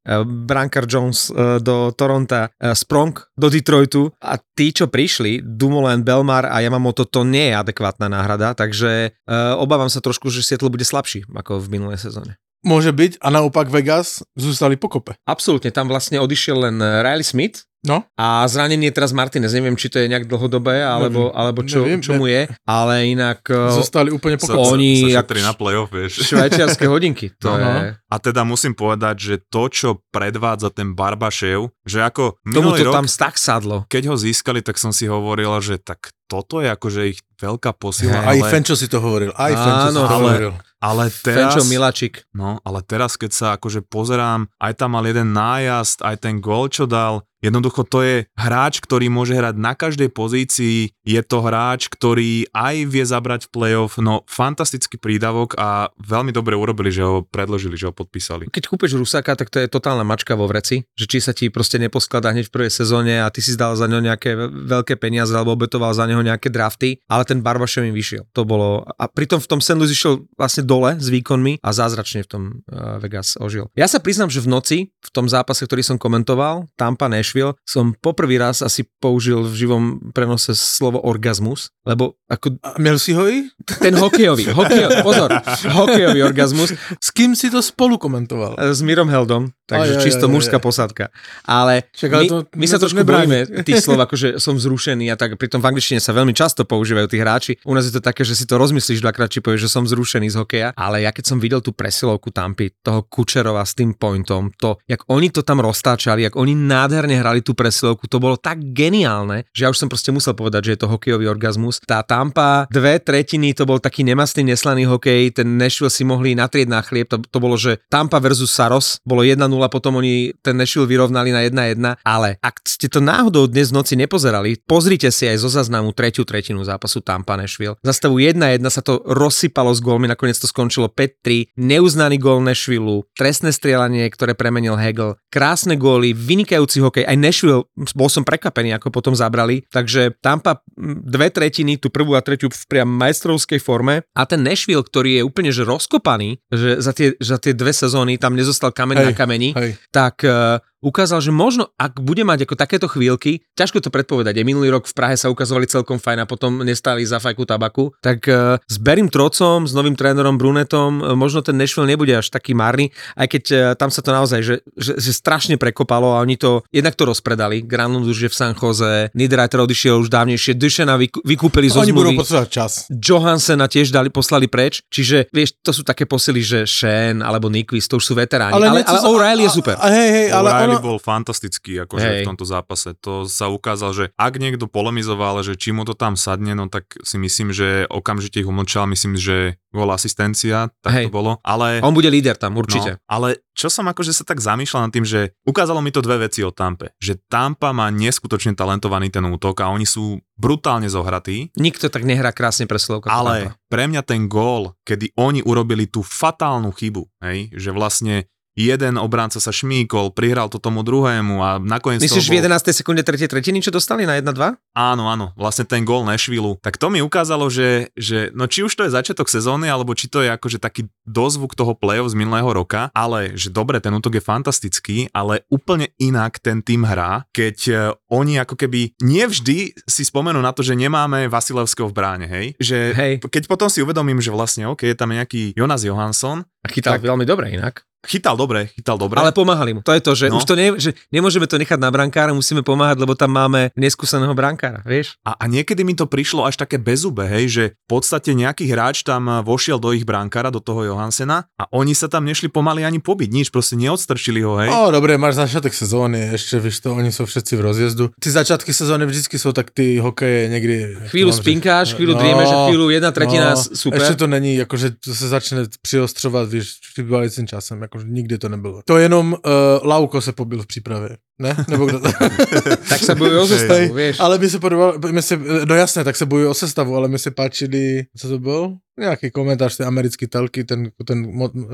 Brankar 0.47 0.85
Jones 0.87 1.33
do 1.61 1.91
Toronta, 1.95 2.51
e, 2.57 2.75
Sprong 3.01 3.17
do 3.33 3.49
Detroitu 3.49 4.13
a 4.21 4.37
tí, 4.37 4.77
čo 4.77 4.85
prišli, 4.85 5.41
Dumoulin, 5.41 6.05
Belmar 6.05 6.45
a 6.45 6.61
Yamamoto, 6.61 7.09
to 7.09 7.25
nie 7.25 7.49
je 7.49 7.57
adekvátna 7.57 8.13
náhrada, 8.13 8.53
takže 8.53 9.17
e, 9.17 9.37
obávam 9.57 9.89
sa 9.89 10.05
trošku, 10.05 10.29
že 10.29 10.45
Seattle 10.45 10.69
bude 10.69 10.85
slabší 10.85 11.25
ako 11.33 11.65
v 11.65 11.81
minulej 11.81 11.97
sezóne. 11.97 12.37
Môže 12.61 12.91
byť 12.91 13.19
a 13.19 13.29
naopak 13.31 13.67
Vegas 13.67 14.21
zůstali 14.35 14.77
pokope. 14.77 15.17
Absolútne, 15.25 15.71
tam 15.71 15.87
vlastne 15.87 16.19
odišiel 16.19 16.57
len 16.63 16.77
Riley 16.79 17.25
Smith, 17.25 17.65
No, 17.81 18.05
A 18.13 18.45
zranenie 18.45 18.93
teraz 18.93 19.09
Martinez, 19.09 19.57
neviem, 19.57 19.73
či 19.73 19.89
to 19.89 19.97
je 19.97 20.05
nejak 20.05 20.29
dlhodobé, 20.29 20.85
alebo, 20.85 21.33
alebo 21.33 21.65
čo, 21.65 21.81
neviem, 21.81 22.05
čo 22.05 22.13
mu 22.13 22.29
je, 22.29 22.45
ale 22.69 23.09
inak 23.09 23.41
eh, 23.49 23.57
zostali 23.73 24.13
úplne 24.13 24.37
Sa, 24.37 24.53
pokope. 24.53 24.61
sa, 24.61 24.73
Oni 24.77 24.91
sa 25.01 25.25
šetrí 25.25 25.41
na 25.41 25.57
playoff, 25.57 25.89
vieš. 25.89 26.21
švajčiarske 26.29 26.85
hodinky. 26.85 27.33
To 27.41 27.49
No. 27.49 27.57
je... 27.57 27.97
A 27.97 28.17
teda 28.17 28.45
musím 28.45 28.77
povedať, 28.77 29.17
že 29.17 29.35
to, 29.43 29.73
čo 29.73 29.89
predvádza 30.13 30.69
ten 30.69 30.93
Barbašev, 30.93 31.73
že 31.81 32.05
ako 32.05 32.37
Tomu 32.45 32.77
to 32.77 32.85
rok, 32.85 32.95
tam 32.95 33.09
tak 33.09 33.41
sadlo. 33.41 33.89
keď 33.89 34.13
ho 34.13 34.17
získali, 34.19 34.61
tak 34.61 34.77
som 34.77 34.93
si 34.93 35.09
hovoril, 35.09 35.49
že 35.57 35.81
tak 35.81 36.13
toto 36.29 36.61
je 36.61 36.69
akože 36.69 37.01
ich 37.09 37.25
veľká 37.35 37.73
posila, 37.73 38.21
Aj 38.23 38.37
ale, 38.37 38.45
Fenčo 38.47 38.77
si 38.77 38.87
to 38.87 39.01
hovoril. 39.01 39.33
Aj 39.33 39.49
Fenčo 39.49 39.81
si 39.81 39.91
Áno, 39.91 40.01
to 40.01 40.05
ale- 40.05 40.21
hovoril. 40.21 40.53
Ale 40.81 41.13
Fenčo 41.13 41.61
teraz... 41.61 41.69
Milačik. 41.69 42.25
No, 42.33 42.59
ale 42.65 42.81
teraz, 42.81 43.21
keď 43.21 43.31
sa 43.31 43.47
akože 43.61 43.85
pozerám, 43.85 44.49
aj 44.57 44.73
tam 44.81 44.97
mal 44.97 45.05
jeden 45.05 45.37
nájazd, 45.37 46.01
aj 46.01 46.17
ten 46.25 46.41
gól, 46.41 46.73
čo 46.73 46.89
dal, 46.89 47.23
jednoducho 47.41 47.85
to 47.85 48.05
je 48.05 48.17
hráč, 48.37 48.81
ktorý 48.81 49.09
môže 49.09 49.37
hrať 49.37 49.57
na 49.57 49.73
každej 49.77 50.13
pozícii, 50.13 50.93
je 51.05 51.21
to 51.25 51.43
hráč, 51.43 51.89
ktorý 51.91 52.47
aj 52.53 52.77
vie 52.87 53.05
zabrať 53.05 53.49
v 53.49 53.53
playoff, 53.53 53.99
no 53.99 54.23
fantastický 54.29 55.01
prídavok 55.01 55.57
a 55.57 55.91
veľmi 55.99 56.31
dobre 56.31 56.55
urobili, 56.55 56.93
že 56.93 57.03
ho 57.03 57.25
predložili, 57.25 57.75
že 57.75 57.91
ho 57.91 57.95
podpísali. 57.97 58.53
Keď 58.53 58.65
kúpeš 58.69 58.95
Rusáka, 58.95 59.35
tak 59.35 59.49
to 59.49 59.59
je 59.59 59.67
totálna 59.67 60.05
mačka 60.05 60.37
vo 60.37 60.47
vreci, 60.47 60.85
že 60.95 61.09
či 61.09 61.19
sa 61.19 61.33
ti 61.35 61.49
proste 61.49 61.81
neposkladá 61.81 62.31
hneď 62.31 62.49
v 62.49 62.55
prvej 62.55 62.73
sezóne 62.73 63.25
a 63.25 63.33
ty 63.33 63.41
si 63.41 63.57
zdal 63.57 63.75
za 63.75 63.89
ňo 63.89 64.05
nejaké 64.05 64.37
ve- 64.37 64.53
veľké 64.71 65.01
peniaze 65.01 65.33
alebo 65.33 65.57
obetoval 65.57 65.97
za 65.97 66.05
neho 66.05 66.21
nejaké 66.21 66.53
drafty, 66.53 67.01
ale 67.09 67.25
ten 67.25 67.41
Barbašov 67.41 67.89
im 67.89 67.97
vyšiel. 67.97 68.29
To 68.37 68.45
bolo... 68.45 68.85
A 69.01 69.09
pritom 69.09 69.41
v 69.41 69.49
tom 69.49 69.61
St. 69.65 69.81
Louis 69.81 69.91
išiel 69.91 70.29
vlastne 70.37 70.63
dole 70.63 71.01
s 71.01 71.09
výkonmi 71.09 71.65
a 71.65 71.71
zázračne 71.73 72.23
v 72.25 72.29
tom 72.29 72.43
uh, 72.69 73.01
Vegas 73.01 73.41
ožil. 73.41 73.73
Ja 73.75 73.89
sa 73.89 73.99
priznám, 73.99 74.29
že 74.29 74.45
v 74.45 74.49
noci, 74.53 74.79
v 74.93 75.11
tom 75.11 75.27
zápase, 75.27 75.65
ktorý 75.65 75.81
som 75.81 75.97
komentoval, 75.97 76.69
Tampa 76.77 77.09
Nashville, 77.31 77.55
som 77.63 77.95
poprvý 77.95 78.43
raz 78.43 78.59
asi 78.59 78.83
použil 78.99 79.47
v 79.47 79.55
živom 79.55 79.85
prenose 80.11 80.51
slovo 80.59 80.99
orgazmus, 80.99 81.71
lebo 81.87 82.19
ako 82.27 82.59
A 82.67 82.75
si 82.99 83.15
ho 83.15 83.23
i? 83.31 83.47
ten 83.79 83.95
hokejový, 83.95 84.51
hokejový, 84.51 85.07
pozor, 85.07 85.31
hokejový 85.71 86.27
orgazmus 86.27 86.75
S 86.99 87.15
kým 87.15 87.39
si 87.39 87.47
to 87.55 87.63
spolu 87.63 88.03
komentoval? 88.03 88.59
s 88.59 88.83
Mirom 88.83 89.07
Heldom, 89.07 89.55
takže 89.71 89.95
Aj, 89.95 89.99
aj, 89.99 90.03
čisto 90.03 90.27
aj, 90.27 90.31
aj, 90.31 90.35
mužská 90.35 90.59
aj. 90.59 90.65
posádka. 90.67 91.05
Ale, 91.47 91.87
Však 91.95 92.11
ale 92.11 92.23
my, 92.23 92.29
to 92.29 92.37
my 92.59 92.67
sa 92.67 92.77
to 92.77 92.83
trošku 92.87 92.99
nebráni. 92.99 93.27
bojíme 93.47 93.63
tých 93.63 93.83
slov, 93.83 94.03
akože 94.03 94.43
som 94.43 94.59
vzrušený 94.59 95.07
a 95.11 95.17
tak, 95.17 95.39
pritom 95.39 95.63
v 95.63 95.71
angličtine 95.71 96.03
sa 96.03 96.11
veľmi 96.11 96.35
často 96.35 96.67
používajú 96.67 97.07
tí 97.07 97.19
hráči. 97.23 97.53
U 97.63 97.73
nás 97.79 97.87
je 97.87 97.95
to 97.95 98.03
také, 98.03 98.27
že 98.27 98.35
si 98.35 98.43
to 98.45 98.59
rozmyslíš 98.59 98.99
dvakrát, 98.99 99.31
či 99.31 99.39
povieš, 99.39 99.71
že 99.71 99.71
som 99.71 99.87
vzrušený 99.87 100.35
z 100.35 100.37
hokeja, 100.43 100.69
ale 100.75 101.07
ja 101.07 101.15
keď 101.15 101.25
som 101.31 101.39
videl 101.39 101.63
tú 101.63 101.71
presilovku 101.71 102.35
Tampy, 102.35 102.75
toho 102.83 103.07
Kučerova 103.07 103.63
s 103.63 103.79
tým 103.79 103.95
pointom, 103.95 104.51
to, 104.59 104.81
jak 104.87 105.07
oni 105.07 105.31
to 105.31 105.43
tam 105.43 105.63
roztáčali, 105.63 106.25
jak 106.25 106.35
oni 106.35 106.55
nádherne 106.57 107.20
hrali 107.21 107.45
tú 107.45 107.53
presilovku, 107.53 108.09
to 108.09 108.17
bolo 108.17 108.41
tak 108.41 108.59
geniálne, 108.73 109.45
že 109.53 109.69
ja 109.69 109.71
už 109.71 109.77
som 109.77 109.89
proste 109.93 110.11
musel 110.11 110.33
povedať, 110.33 110.73
že 110.73 110.73
je 110.75 110.81
to 110.81 110.91
hokejový 110.91 111.29
orgazmus. 111.29 111.79
Tá 111.85 112.01
Tampa, 112.01 112.65
dve 112.73 112.97
tretiny, 112.99 113.53
to 113.53 113.69
bol 113.69 113.77
taký 113.77 114.03
nemastný, 114.03 114.49
neslaný 114.49 114.89
hokej, 114.89 115.37
ten 115.37 115.61
Nashville 115.61 115.93
si 115.93 116.03
mohli 116.03 116.33
natrieť 116.33 116.69
na 116.73 116.81
chlieb, 116.81 117.07
to, 117.07 117.21
to 117.21 117.39
bolo, 117.39 117.61
že 117.61 117.79
Tampa 117.93 118.17
versus 118.19 118.49
Saros, 118.49 118.99
bolo 119.05 119.21
1-0, 119.21 119.45
potom 119.69 120.01
oni 120.01 120.33
ten 120.41 120.57
Nashville 120.57 120.89
vyrovnali 120.89 121.31
na 121.31 121.45
1-1, 121.45 122.01
ale 122.01 122.41
ak 122.41 122.65
ste 122.65 122.89
to 122.89 123.05
náhodou 123.05 123.45
dnes 123.45 123.71
v 123.71 123.77
noci 123.77 123.95
nepozerali, 123.99 124.57
pozrite 124.65 125.13
si 125.13 125.29
aj 125.29 125.43
zo 125.43 125.53
záznamu 125.53 125.93
tretiu 125.93 126.25
tretinu 126.25 126.65
zápasu 126.65 127.05
Tampa 127.05 127.37
Nashville. 127.37 127.77
Za 127.85 127.93
stavu 127.93 128.23
1-1 128.23 128.63
sa 128.71 128.81
to 128.81 129.03
rozsypalo 129.05 129.75
s 129.75 129.83
gólmi, 129.83 130.07
nakoniec 130.07 130.39
to 130.39 130.47
skončilo 130.47 130.89
5-3, 130.89 131.59
neuznaný 131.59 132.17
gól 132.17 132.41
Nashville, 132.41 133.05
trestné 133.19 133.51
strieľanie, 133.51 134.07
ktoré 134.09 134.39
premenil 134.39 134.79
Hegel, 134.79 135.19
krásne 135.29 135.75
góly, 135.75 136.15
vynikajúci 136.15 136.79
hokej, 136.79 137.05
aj 137.11 137.17
Nashville, 137.19 137.67
bol 137.99 138.07
som 138.07 138.23
prekvapený, 138.23 138.79
ako 138.79 138.95
potom 138.95 139.19
zabrali, 139.19 139.67
takže 139.67 140.15
Tampa 140.23 140.63
dve 141.03 141.35
tretiny, 141.35 141.75
tú 141.75 141.91
prvú 141.91 142.15
a 142.15 142.23
tretiu 142.23 142.47
v 142.47 142.67
priam 142.71 142.87
majstrovskej 142.87 143.59
forme 143.59 144.07
a 144.15 144.23
ten 144.23 144.39
Nashville, 144.47 144.87
ktorý 144.87 145.19
je 145.19 145.27
úplne 145.27 145.51
že 145.51 145.67
rozkopaný, 145.67 146.39
že 146.55 146.79
za 146.79 146.95
tie, 146.95 147.19
za 147.19 147.43
tie 147.43 147.51
dve 147.51 147.75
sezóny 147.75 148.15
tam 148.15 148.39
nezostal 148.39 148.71
kameň 148.71 148.97
Hej, 149.03 149.07
na 149.11 149.13
kameni, 149.19 149.51
Hej. 149.59 149.71
tak 149.91 150.23
uh, 150.23 150.63
ukázal, 150.81 151.21
že 151.21 151.33
možno, 151.33 151.69
ak 151.77 152.01
bude 152.01 152.25
mať 152.25 152.49
ako 152.49 152.55
takéto 152.57 152.89
chvíľky, 152.89 153.45
ťažko 153.55 153.85
to 153.85 153.93
predpovedať. 153.93 154.41
Aj 154.41 154.47
minulý 154.49 154.73
rok 154.73 154.89
v 154.89 154.95
Prahe 154.97 155.17
sa 155.17 155.29
ukazovali 155.29 155.69
celkom 155.69 156.01
fajn 156.01 156.25
a 156.25 156.27
potom 156.27 156.65
nestali 156.65 157.05
za 157.05 157.21
fajku 157.21 157.45
tabaku. 157.45 157.93
Tak 158.01 158.19
uh, 158.27 158.57
s 158.65 158.77
Berim 158.81 159.13
Trocom, 159.13 159.69
s 159.69 159.73
novým 159.77 159.95
trénerom 159.95 160.41
Brunetom, 160.41 161.01
uh, 161.01 161.13
možno 161.13 161.45
ten 161.45 161.57
Nashville 161.57 161.89
nebude 161.89 162.17
až 162.17 162.33
taký 162.33 162.57
marný, 162.57 162.89
aj 163.15 163.27
keď 163.29 163.45
uh, 163.53 163.59
tam 163.77 163.93
sa 163.93 164.01
to 164.01 164.11
naozaj, 164.11 164.41
že, 164.41 164.55
že, 164.75 164.97
že 164.97 165.13
strašne 165.13 165.61
prekopalo 165.61 166.17
a 166.17 166.25
oni 166.25 166.41
to, 166.41 166.65
jednak 166.73 166.97
to 166.97 167.05
rozpredali. 167.05 167.61
Granlund 167.61 168.09
už 168.09 168.27
je 168.27 168.31
v 168.33 168.37
San 168.37 168.57
Jose, 168.57 169.13
Niederreiter 169.13 169.61
odišiel 169.61 170.01
už 170.01 170.09
dávnejšie, 170.09 170.57
Dušena 170.57 170.97
vyku, 170.97 171.21
vykúpili 171.21 171.69
zo 171.69 171.85
Oni 171.85 171.93
budú 171.93 172.17
zmluvy. 172.17 172.25
potrebovať 172.25 172.49
čas. 172.49 172.73
Johansena 172.89 173.69
tiež 173.69 173.93
dali, 173.93 174.09
poslali 174.09 174.49
preč, 174.49 174.81
čiže 174.89 175.29
vieš, 175.31 175.61
to 175.61 175.77
sú 175.77 175.85
také 175.85 176.09
posily, 176.09 176.41
že 176.41 176.65
Shen 176.65 177.21
alebo 177.21 177.53
Nyquist, 177.53 177.93
to 177.93 178.01
už 178.01 178.05
sú 178.09 178.15
veteráni, 178.17 178.57
ale, 178.57 178.67
ale, 178.67 178.81
ale 178.87 178.99
sa- 178.99 179.09
O'Reilly 179.11 179.45
je 179.47 179.53
super. 179.53 179.77
A, 179.77 179.87
hej, 179.93 180.09
hej, 180.09 180.29
ale 180.33 180.70
O'Reilly 180.71 180.79
ono, 180.79 180.87
bol 180.95 180.99
fantastický 181.03 181.83
akože 181.83 182.07
Hej. 182.07 182.19
v 182.23 182.29
tomto 182.31 182.47
zápase. 182.47 182.95
To 183.03 183.27
sa 183.27 183.51
ukázal, 183.51 183.91
že 183.91 184.05
ak 184.15 184.39
niekto 184.39 184.71
polemizoval, 184.71 185.43
že 185.43 185.59
či 185.59 185.75
mu 185.75 185.83
to 185.83 185.99
tam 185.99 186.15
sadne, 186.15 186.55
no 186.55 186.71
tak 186.71 186.95
si 187.03 187.19
myslím, 187.19 187.51
že 187.51 187.91
okamžite 187.91 188.39
ich 188.39 188.49
umlčal. 188.49 188.87
Myslím, 188.87 189.19
že 189.19 189.59
gol 189.71 189.91
asistencia, 189.91 190.71
tak 190.83 190.93
Hej. 190.95 191.05
to 191.07 191.15
bolo. 191.15 191.39
Ale 191.47 191.79
On 191.83 191.95
bude 191.95 192.11
líder 192.11 192.35
tam, 192.35 192.59
určite. 192.59 192.99
No, 192.99 193.03
ale 193.07 193.43
čo 193.55 193.71
som 193.71 193.87
akože 193.87 194.11
sa 194.11 194.27
tak 194.27 194.43
zamýšľal 194.43 194.89
nad 194.89 194.93
tým, 194.95 195.07
že 195.07 195.37
ukázalo 195.47 195.79
mi 195.79 195.95
to 195.95 196.03
dve 196.03 196.27
veci 196.27 196.43
o 196.43 196.51
Tampe. 196.51 196.95
Že 196.99 197.23
Tampa 197.31 197.71
má 197.71 197.87
neskutočne 197.93 198.59
talentovaný 198.59 199.15
ten 199.15 199.23
útok 199.27 199.63
a 199.63 199.71
oni 199.71 199.87
sú 199.87 200.19
brutálne 200.35 200.89
zohratí, 200.89 201.53
Nikto 201.55 201.93
tak 201.93 202.03
nehrá 202.03 202.33
krásne 202.33 202.65
pre 202.65 202.81
Slovka. 202.81 203.13
ale 203.13 203.55
pre 203.69 203.85
mňa 203.87 204.03
ten 204.03 204.27
gól, 204.27 204.75
kedy 204.83 205.15
oni 205.15 205.45
urobili 205.45 205.87
tú 205.87 206.01
fatálnu 206.01 206.73
chybu, 206.73 207.05
hej, 207.23 207.53
že 207.53 207.71
vlastne 207.71 208.27
jeden 208.59 208.99
obránca 208.99 209.39
sa 209.39 209.51
šmíkol, 209.55 210.13
prihral 210.13 210.51
to 210.51 210.59
tomu 210.59 210.83
druhému 210.83 211.41
a 211.41 211.51
nakoniec 211.63 212.03
Myslíš 212.03 212.27
to 212.29 212.33
v 212.35 212.43
11. 212.43 212.71
sekunde 212.75 213.03
3. 213.07 213.31
tretiny, 213.31 213.63
čo 213.63 213.71
dostali 213.71 214.05
na 214.05 214.19
1-2? 214.19 214.37
Áno, 214.77 215.11
áno, 215.11 215.33
vlastne 215.35 215.67
ten 215.67 215.87
gól 215.87 216.03
Nashville. 216.07 216.59
Tak 216.61 216.79
to 216.79 216.91
mi 216.91 217.03
ukázalo, 217.03 217.47
že, 217.51 217.91
že 217.95 218.31
no 218.35 218.47
či 218.51 218.67
už 218.67 218.73
to 218.75 218.83
je 218.87 218.95
začiatok 218.95 219.31
sezóny, 219.31 219.71
alebo 219.71 219.95
či 219.95 220.11
to 220.11 220.23
je 220.23 220.31
akože 220.31 220.59
taký 220.59 220.91
dozvuk 221.07 221.55
toho 221.55 221.75
play-off 221.75 222.11
z 222.11 222.19
minulého 222.19 222.47
roka, 222.51 222.91
ale 222.95 223.35
že 223.35 223.51
dobre, 223.51 223.79
ten 223.83 223.95
útok 223.95 224.19
je 224.19 224.23
fantastický, 224.23 224.97
ale 225.11 225.43
úplne 225.51 225.91
inak 225.99 226.39
ten 226.39 226.63
tým 226.63 226.87
hrá, 226.87 227.27
keď 227.35 227.57
e, 227.67 227.75
oni 228.11 228.39
ako 228.39 228.55
keby 228.55 228.95
nevždy 229.03 229.75
si 229.87 230.03
spomenú 230.03 230.39
na 230.39 230.55
to, 230.55 230.63
že 230.63 230.79
nemáme 230.79 231.27
Vasilevského 231.31 231.91
v 231.91 231.95
bráne, 231.97 232.27
hej? 232.31 232.55
Že 232.59 232.79
Hej. 232.95 233.13
keď 233.27 233.43
potom 233.51 233.67
si 233.71 233.83
uvedomím, 233.83 234.23
že 234.23 234.31
vlastne 234.31 234.71
OK, 234.71 234.87
je 234.87 234.97
tam 234.97 235.11
nejaký 235.11 235.55
Jonas 235.59 235.83
Johansson, 235.83 236.47
A 236.61 236.69
chytal 236.69 237.01
Tak. 237.01 237.09
veľmi 237.09 237.25
dobre 237.25 237.51
inak. 237.57 237.89
Chytal 238.03 238.35
dobre, 238.35 238.69
chytal 238.71 238.97
dobre. 238.97 239.17
Ale 239.17 239.31
pomáhali 239.31 239.73
mu. 239.73 239.81
To 239.81 239.91
je 239.91 240.01
to, 240.01 240.13
že 240.15 240.27
No. 240.27 240.37
už 240.37 240.45
to 240.45 240.55
ne, 240.55 240.73
že 240.75 240.93
nemôžeme 241.09 241.45
to 241.45 241.55
nechať 241.55 241.77
na 241.77 241.89
brankára, 241.89 242.31
musíme 242.31 242.61
pomáhať, 242.61 242.97
lebo 242.99 243.13
tam 243.13 243.31
máme 243.31 243.71
neskúseného 243.75 244.33
brankára, 244.33 244.81
vieš? 244.83 245.21
A, 245.21 245.35
a 245.35 245.45
niekedy 245.47 245.81
mi 245.81 245.93
to 245.93 246.05
prišlo 246.05 246.43
až 246.43 246.57
také 246.57 246.77
bezube, 246.77 247.25
hej, 247.25 247.45
že 247.47 247.65
v 247.75 247.89
podstate 247.91 248.33
nejaký 248.33 248.67
hráč 248.67 249.03
tam 249.03 249.27
eh, 249.27 249.41
vošiel 249.41 249.77
do 249.77 249.91
ich 249.91 250.03
brankára, 250.03 250.49
do 250.49 250.59
toho 250.59 250.85
Johansena 250.87 251.45
a 251.55 251.69
oni 251.71 251.93
sa 251.93 252.07
tam 252.07 252.25
nešli 252.25 252.49
pomaly 252.49 252.83
ani 252.83 252.99
pobiť, 252.99 253.29
nič, 253.29 253.49
proste 253.49 253.77
neodstrčili 253.77 254.41
ho, 254.41 254.57
hej. 254.57 254.71
O, 254.71 254.89
dobre, 254.89 255.15
máš 255.15 255.37
začiatek 255.37 255.71
sezóny, 255.71 256.31
ešte 256.31 256.57
víš 256.57 256.79
to, 256.79 256.93
oni 256.93 257.09
sú 257.09 257.25
všetci 257.25 257.53
v 257.53 257.63
rozjezdu. 257.63 258.05
Ty 258.15 258.29
začiatky 258.35 258.71
sezóny 258.71 259.05
vždycky 259.05 259.37
sú 259.37 259.51
tak 259.51 259.71
ty 259.71 259.97
hokeje 259.97 260.49
niekdy... 260.49 260.77
Chvíľu 261.09 261.33
spinkáš, 261.33 261.93
chvíľu 261.93 262.17
drieme, 262.17 262.43
že 262.43 262.57
chvíľu 262.67 262.89
jedna 262.89 263.11
tretina 263.11 263.53
s- 263.53 263.73
super. 263.73 263.99
No, 263.99 264.03
Ešte 264.03 264.17
to 264.17 264.27
není, 264.27 264.57
akože 264.59 264.97
to 264.97 265.11
sa 265.11 265.27
začne 265.31 265.59
přiostřovat, 265.81 266.49
víš, 266.49 266.67
přibývajícím 266.93 267.47
časem, 267.47 267.77
akože 267.91 268.07
nikdy 268.07 268.39
to 268.39 268.49
nebylo. 268.49 268.83
To 268.87 268.99
jenom 268.99 269.33
uh, 269.33 269.39
Lauko 269.83 270.21
se 270.21 270.33
pobil 270.33 270.63
v 270.63 270.67
přípravě, 270.67 271.17
ne? 271.41 271.57
Nebo 271.69 271.87
kdo 271.89 272.01
to? 272.01 272.09
Tak 272.91 273.01
sa 273.01 273.15
bojujú 273.17 273.41
o 273.41 273.47
zostavu, 273.49 273.95
vieš. 273.97 274.21
ale 274.21 274.37
mi 274.39 274.49
se 274.51 274.59
podobalo, 274.59 274.93
mi 275.09 275.23
se, 275.23 275.35
no 275.65 275.75
jasné, 275.75 276.05
tak 276.05 276.17
se 276.17 276.27
bojují 276.27 276.49
o 276.49 276.55
sestavu, 276.55 276.97
ale 276.97 277.09
mi 277.09 277.19
se 277.19 277.31
páčili, 277.31 278.05
co 278.17 278.29
to 278.29 278.39
byl? 278.39 278.77
Nějaký 279.01 279.31
komentář 279.31 279.77
té 279.77 279.85
americký 279.85 280.27
telky, 280.27 280.65
ten, 280.65 280.91
ten 281.07 281.25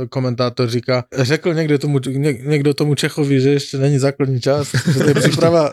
komentátor 0.09 0.69
říká, 0.71 1.05
řekl 1.19 1.55
někdo 1.55 1.79
tomu, 1.79 1.99
ně, 1.99 2.33
někdo 2.33 2.75
tomu 2.75 2.95
Čechovi, 2.95 3.41
že 3.41 3.51
ještě 3.51 3.79
není 3.79 3.99
základní 3.99 4.41
čas, 4.41 4.71
že 4.95 4.99
to 5.03 5.09
je 5.09 5.15
příprava. 5.15 5.71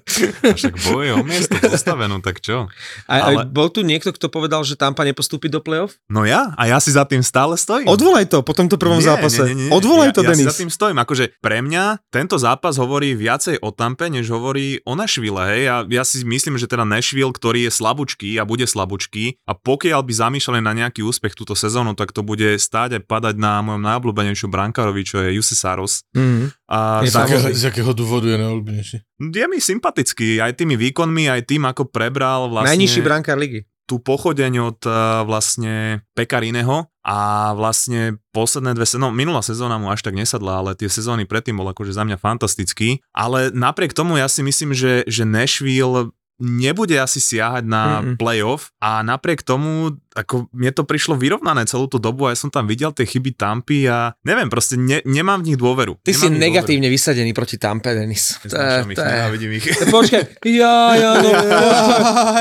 Však 0.54 0.74
bojuje 0.84 1.12
o 1.14 1.22
miesto 1.24 1.56
postavenú, 1.56 2.20
tak 2.20 2.42
čo? 2.44 2.66
A, 3.08 3.14
ale- 3.22 3.46
bol 3.48 3.70
tu 3.72 3.80
niekto, 3.80 4.12
kto 4.12 4.28
povedal, 4.28 4.60
že 4.66 4.76
Tampa 4.76 5.06
nepostúpi 5.06 5.48
do 5.48 5.62
play-off? 5.64 5.96
No 6.10 6.26
ja, 6.28 6.52
a 6.58 6.66
ja 6.68 6.76
si 6.82 6.92
za 6.92 7.06
tým 7.08 7.22
stále 7.24 7.56
stojím. 7.56 7.88
Odvolaj 7.88 8.26
to 8.28 8.42
po 8.44 8.52
tomto 8.52 8.76
prvom 8.76 8.98
Nie, 9.00 9.08
zápase. 9.08 9.46
nie, 9.48 9.54
nie, 9.56 9.66
nie. 9.68 9.72
Odvolaj 9.72 10.10
ja, 10.10 10.14
to, 10.14 10.20
ja 10.26 10.34
Denis. 10.34 10.44
si 10.44 10.50
za 10.50 10.56
tým 10.58 10.68
stojím. 10.68 10.98
Akože 11.00 11.24
pre 11.40 11.62
mňa 11.62 12.02
tento 12.10 12.36
zápas 12.36 12.76
hovorí 12.76 13.14
viacej 13.30 13.62
o 13.62 13.70
Tampe, 13.70 14.10
než 14.10 14.26
hovorí 14.26 14.82
o 14.82 14.98
Nashville. 14.98 15.38
Hej? 15.38 15.60
Ja, 15.70 15.76
ja 15.86 16.02
si 16.02 16.26
myslím, 16.26 16.58
že 16.58 16.66
teda 16.66 16.82
Nashville, 16.82 17.30
ktorý 17.30 17.70
je 17.70 17.72
slabúčký 17.72 18.34
a 18.34 18.42
bude 18.42 18.66
slabúčký 18.66 19.38
a 19.46 19.54
pokiaľ 19.54 20.02
by 20.02 20.12
zamýšľali 20.18 20.58
na 20.58 20.74
nejaký 20.74 21.06
úspech 21.06 21.38
túto 21.38 21.54
sezónu, 21.54 21.94
tak 21.94 22.10
to 22.10 22.26
bude 22.26 22.58
stáť 22.58 22.98
a 22.98 23.00
padať 23.00 23.38
na 23.38 23.62
mojom 23.62 23.86
najobľúbenejšom 23.86 24.50
brankárovi, 24.50 25.06
čo 25.06 25.22
je 25.22 25.38
Jussi 25.38 25.54
Saros. 25.54 26.02
Mm. 26.10 26.50
A 26.66 27.06
Je 27.06 27.14
jakého, 27.14 27.54
z 27.54 27.62
jakého 27.70 27.92
důvodu 27.94 28.26
je 28.26 28.38
neoblíbenější? 28.38 28.98
je 29.20 29.46
mi 29.46 29.60
sympatický 29.60 30.42
aj 30.42 30.58
tými 30.58 30.74
výkonmi, 30.80 31.30
aj 31.30 31.46
tým, 31.46 31.62
ako 31.68 31.92
prebral 31.92 32.50
vlastne 32.50 32.74
Najnižší 32.74 33.00
brankár 33.04 33.38
ligy. 33.38 33.62
Tú 33.90 33.98
pochodeň 33.98 34.52
od 34.62 34.80
uh, 34.86 35.26
vlastne 35.26 36.06
Pekarineho 36.14 36.86
a 37.02 37.50
vlastne 37.58 38.22
posledné 38.30 38.78
dve 38.78 38.86
sezóny, 38.86 39.02
no 39.02 39.10
minulá 39.10 39.42
sezóna 39.42 39.82
mu 39.82 39.90
až 39.90 40.06
tak 40.06 40.14
nesadla, 40.14 40.62
ale 40.62 40.78
tie 40.78 40.86
sezóny 40.86 41.26
predtým 41.26 41.58
bol 41.58 41.66
akože 41.74 41.90
za 41.90 42.06
mňa 42.06 42.22
fantastický, 42.22 43.02
ale 43.10 43.50
napriek 43.50 43.90
tomu 43.90 44.22
ja 44.22 44.30
si 44.30 44.46
myslím, 44.46 44.70
že, 44.70 45.02
že 45.10 45.26
Nashville 45.26 46.14
nebude 46.40 46.96
asi 46.96 47.20
siahať 47.20 47.68
na 47.68 48.00
Mm-mm. 48.00 48.16
playoff 48.16 48.72
a 48.80 49.04
napriek 49.04 49.44
tomu, 49.44 50.00
ako 50.14 50.50
mne 50.50 50.70
to 50.74 50.82
prišlo 50.82 51.14
vyrovnané 51.14 51.64
celú 51.70 51.86
tú 51.86 52.02
dobu 52.02 52.26
a 52.26 52.34
ja 52.34 52.38
som 52.38 52.50
tam 52.50 52.66
videl 52.66 52.90
tie 52.90 53.06
chyby 53.06 53.38
Tampy 53.38 53.86
a 53.86 54.12
neviem, 54.26 54.50
proste 54.50 54.74
ne, 54.74 54.98
nemám 55.06 55.40
v 55.40 55.54
nich 55.54 55.58
dôveru. 55.58 56.02
Ty 56.02 56.12
Nemám 56.12 56.20
si 56.20 56.28
negatívne 56.34 56.88
vysadený 56.90 57.30
proti 57.32 57.56
Tampe, 57.56 57.94
Denis. 57.94 58.36
dôveru. 58.42 58.50
Neznášam 58.50 58.90
ich, 58.90 58.98
nenávidím 58.98 59.50
ich. 59.56 59.66
Počkaj, 59.88 60.22
ja, 60.50 60.74
ja, 60.98 61.10
no, 61.22 61.30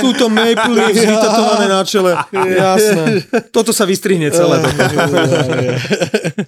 túto 0.01 0.27
Maple 0.27 0.73
Leafs 0.73 1.05
vytatované 1.05 1.65
na 1.69 1.82
čele. 1.86 2.12
Jasné. 2.34 3.05
Toto 3.53 3.71
sa 3.71 3.86
vystrihne 3.86 4.34
celé. 4.34 4.60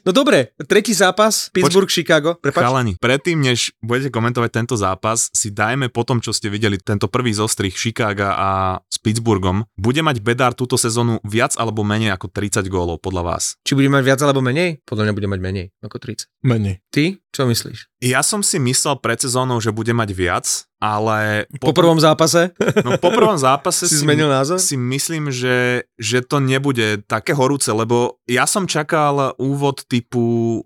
No 0.01 0.11
dobre, 0.11 0.57
tretí 0.65 0.91
zápas, 0.91 1.53
Pittsburgh, 1.53 1.89
Chicago. 1.89 2.35
Prepač. 2.41 2.61
Chalani, 2.65 2.93
predtým, 2.97 3.37
než 3.37 3.71
budete 3.79 4.09
komentovať 4.09 4.49
tento 4.49 4.75
zápas, 4.75 5.29
si 5.31 5.53
dajme 5.53 5.93
po 5.93 6.01
tom, 6.01 6.17
čo 6.17 6.33
ste 6.33 6.49
videli, 6.49 6.81
tento 6.81 7.05
prvý 7.05 7.31
zostrih 7.31 7.71
Chicaga 7.71 8.33
a 8.35 8.49
s 8.89 8.97
Pittsburghom, 8.97 9.69
bude 9.77 10.01
mať 10.01 10.19
Bedard 10.19 10.57
túto 10.57 10.75
sezónu 10.75 11.20
viac 11.21 11.53
alebo 11.55 11.85
menej 11.85 12.17
ako 12.17 12.33
30 12.33 12.65
gólov, 12.67 12.99
podľa 12.99 13.23
vás? 13.23 13.43
Či 13.61 13.77
bude 13.77 13.89
mať 13.93 14.03
viac 14.03 14.19
alebo 14.25 14.41
menej? 14.41 14.81
Podľa 14.83 15.09
mňa 15.09 15.13
bude 15.15 15.29
mať 15.29 15.39
menej 15.39 15.65
ako 15.85 15.97
30. 16.01 16.27
Menej. 16.41 16.75
Ty? 16.89 17.20
Čo 17.31 17.47
myslíš? 17.47 17.87
Ja 18.01 18.19
som 18.21 18.41
si 18.41 18.57
myslel 18.57 18.97
pred 18.97 19.15
sezónou, 19.15 19.57
že 19.57 19.69
bude 19.69 19.93
mať 19.93 20.09
viac, 20.11 20.45
ale 20.77 21.45
Po 21.61 21.69
prvom 21.69 21.95
zápase 21.95 22.49
no, 22.81 22.97
po 22.97 23.07
prvom 23.07 23.37
zápase 23.47 23.85
si 23.85 23.93
zmenil 23.95 24.25
názor? 24.25 24.57
si 24.57 24.73
myslím, 24.73 25.29
že, 25.29 25.85
že 25.95 26.19
to 26.19 26.41
nebude 26.41 27.05
také 27.05 27.31
horúce, 27.31 27.69
lebo 27.69 28.19
ja 28.25 28.43
som 28.43 28.65
čakal 28.65 29.31
úvod 29.37 29.85
typu 29.85 30.19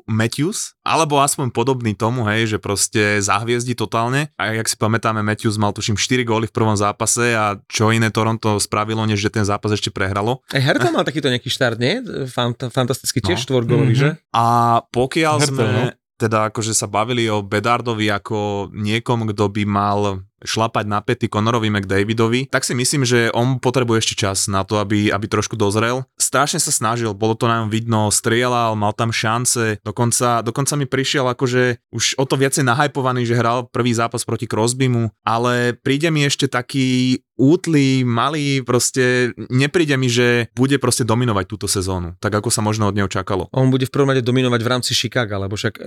Matthews, 0.08 0.74
alebo 0.82 1.20
aspoň 1.20 1.52
podobný 1.52 1.92
tomu, 1.92 2.24
hej, 2.26 2.48
že 2.48 2.58
proste 2.58 3.20
zahviezdi 3.20 3.76
totálne. 3.76 4.32
A 4.34 4.50
jak 4.52 4.66
si 4.66 4.74
pamätáme, 4.74 5.20
Matthews 5.20 5.60
mal 5.60 5.70
tuším 5.70 6.00
4 6.00 6.24
góly 6.24 6.48
v 6.48 6.56
prvom 6.56 6.74
zápase 6.74 7.36
a 7.36 7.60
čo 7.68 7.92
iné 7.92 8.10
Toronto 8.10 8.58
spravilo, 8.58 9.04
než 9.04 9.20
že 9.20 9.30
ten 9.30 9.44
zápas 9.44 9.70
ešte 9.70 9.92
prehralo. 9.92 10.40
Aj 10.50 10.64
Hertha 10.64 10.90
mal 10.90 11.04
takýto 11.04 11.28
nejaký 11.28 11.52
štart, 11.52 11.78
nie? 11.78 12.00
Fant- 12.26 12.72
fantastický 12.72 13.20
tiež, 13.20 13.38
No. 13.38 13.46
štvorgólový, 13.46 13.92
Mhm. 13.92 14.00
že? 14.00 14.10
A 14.32 14.46
pokiaľ 14.88 15.36
Hertel, 15.38 15.54
sme 15.54 15.68
no. 15.68 16.04
Teda 16.16 16.52
akože 16.52 16.72
sa 16.72 16.88
bavili 16.88 17.28
o 17.28 17.44
Bedardovi 17.44 18.08
ako 18.12 18.72
niekom, 18.72 19.28
kto 19.30 19.52
by 19.52 19.64
mal 19.68 20.24
šlapať 20.46 20.86
na 20.86 21.02
pety 21.02 21.26
Conorovi 21.28 21.74
McDavidovi, 21.74 22.54
tak 22.54 22.64
si 22.64 22.78
myslím, 22.78 23.04
že 23.04 23.34
on 23.34 23.58
potrebuje 23.58 24.06
ešte 24.06 24.16
čas 24.16 24.46
na 24.46 24.62
to, 24.62 24.78
aby, 24.78 25.10
aby 25.10 25.26
trošku 25.26 25.58
dozrel. 25.58 26.06
Strašne 26.22 26.62
sa 26.62 26.70
snažil, 26.70 27.18
bolo 27.18 27.34
to 27.34 27.50
nám 27.50 27.74
vidno, 27.74 28.14
strieľal, 28.14 28.78
mal 28.78 28.94
tam 28.94 29.10
šance, 29.10 29.82
dokonca, 29.82 30.46
dokonca 30.46 30.74
mi 30.78 30.86
prišiel 30.86 31.26
akože 31.34 31.82
už 31.90 32.22
o 32.22 32.24
to 32.30 32.38
viacej 32.38 32.62
nahajpovaný, 32.62 33.26
že 33.26 33.36
hral 33.36 33.68
prvý 33.74 33.98
zápas 33.98 34.22
proti 34.22 34.46
Crosbymu, 34.46 35.10
ale 35.26 35.74
príde 35.74 36.14
mi 36.14 36.24
ešte 36.24 36.46
taký 36.46 37.20
útlý, 37.36 38.08
malý, 38.08 38.64
proste 38.64 39.36
nepríde 39.52 39.96
mi, 40.00 40.08
že 40.08 40.48
bude 40.56 40.80
proste 40.80 41.04
dominovať 41.04 41.46
túto 41.46 41.68
sezónu, 41.68 42.16
tak 42.24 42.32
ako 42.32 42.48
sa 42.48 42.64
možno 42.64 42.88
od 42.88 42.96
neho 42.96 43.12
čakalo. 43.12 43.52
On 43.52 43.68
bude 43.68 43.88
v 43.88 43.94
prvom 43.94 44.10
rade 44.12 44.24
dominovať 44.24 44.62
v 44.64 44.72
rámci 44.72 44.92
Chicaga, 44.96 45.36
lebo 45.36 45.60
však 45.60 45.74
uh, 45.76 45.84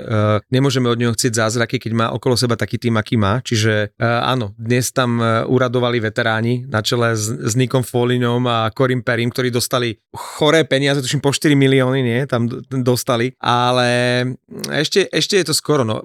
nemôžeme 0.53 0.87
od 0.93 1.01
neho 1.01 1.13
chcieť 1.17 1.33
zázraky, 1.35 1.81
keď 1.81 1.93
má 1.97 2.07
okolo 2.13 2.37
seba 2.37 2.55
taký 2.55 2.77
tým, 2.77 3.01
aký 3.01 3.17
má. 3.17 3.41
Čiže 3.41 3.97
uh, 3.97 4.29
áno, 4.29 4.53
dnes 4.61 4.93
tam 4.93 5.19
uh, 5.19 5.49
uradovali 5.49 5.99
veteráni 6.05 6.69
na 6.69 6.85
čele 6.85 7.17
s, 7.17 7.33
s 7.33 7.53
Nikom 7.57 7.81
Folinom 7.81 8.45
a 8.45 8.69
Corim 8.71 9.01
Perim, 9.01 9.33
ktorí 9.33 9.49
dostali 9.49 9.97
choré 10.13 10.69
peniaze, 10.69 11.01
tuším 11.01 11.25
po 11.25 11.33
4 11.33 11.57
milióny, 11.57 12.01
nie, 12.05 12.21
tam 12.29 12.45
dostali, 12.85 13.33
ale 13.41 13.89
ešte, 14.69 15.09
ešte 15.09 15.41
je 15.41 15.47
to 15.49 15.55
skoro, 15.57 15.83
no. 15.87 16.05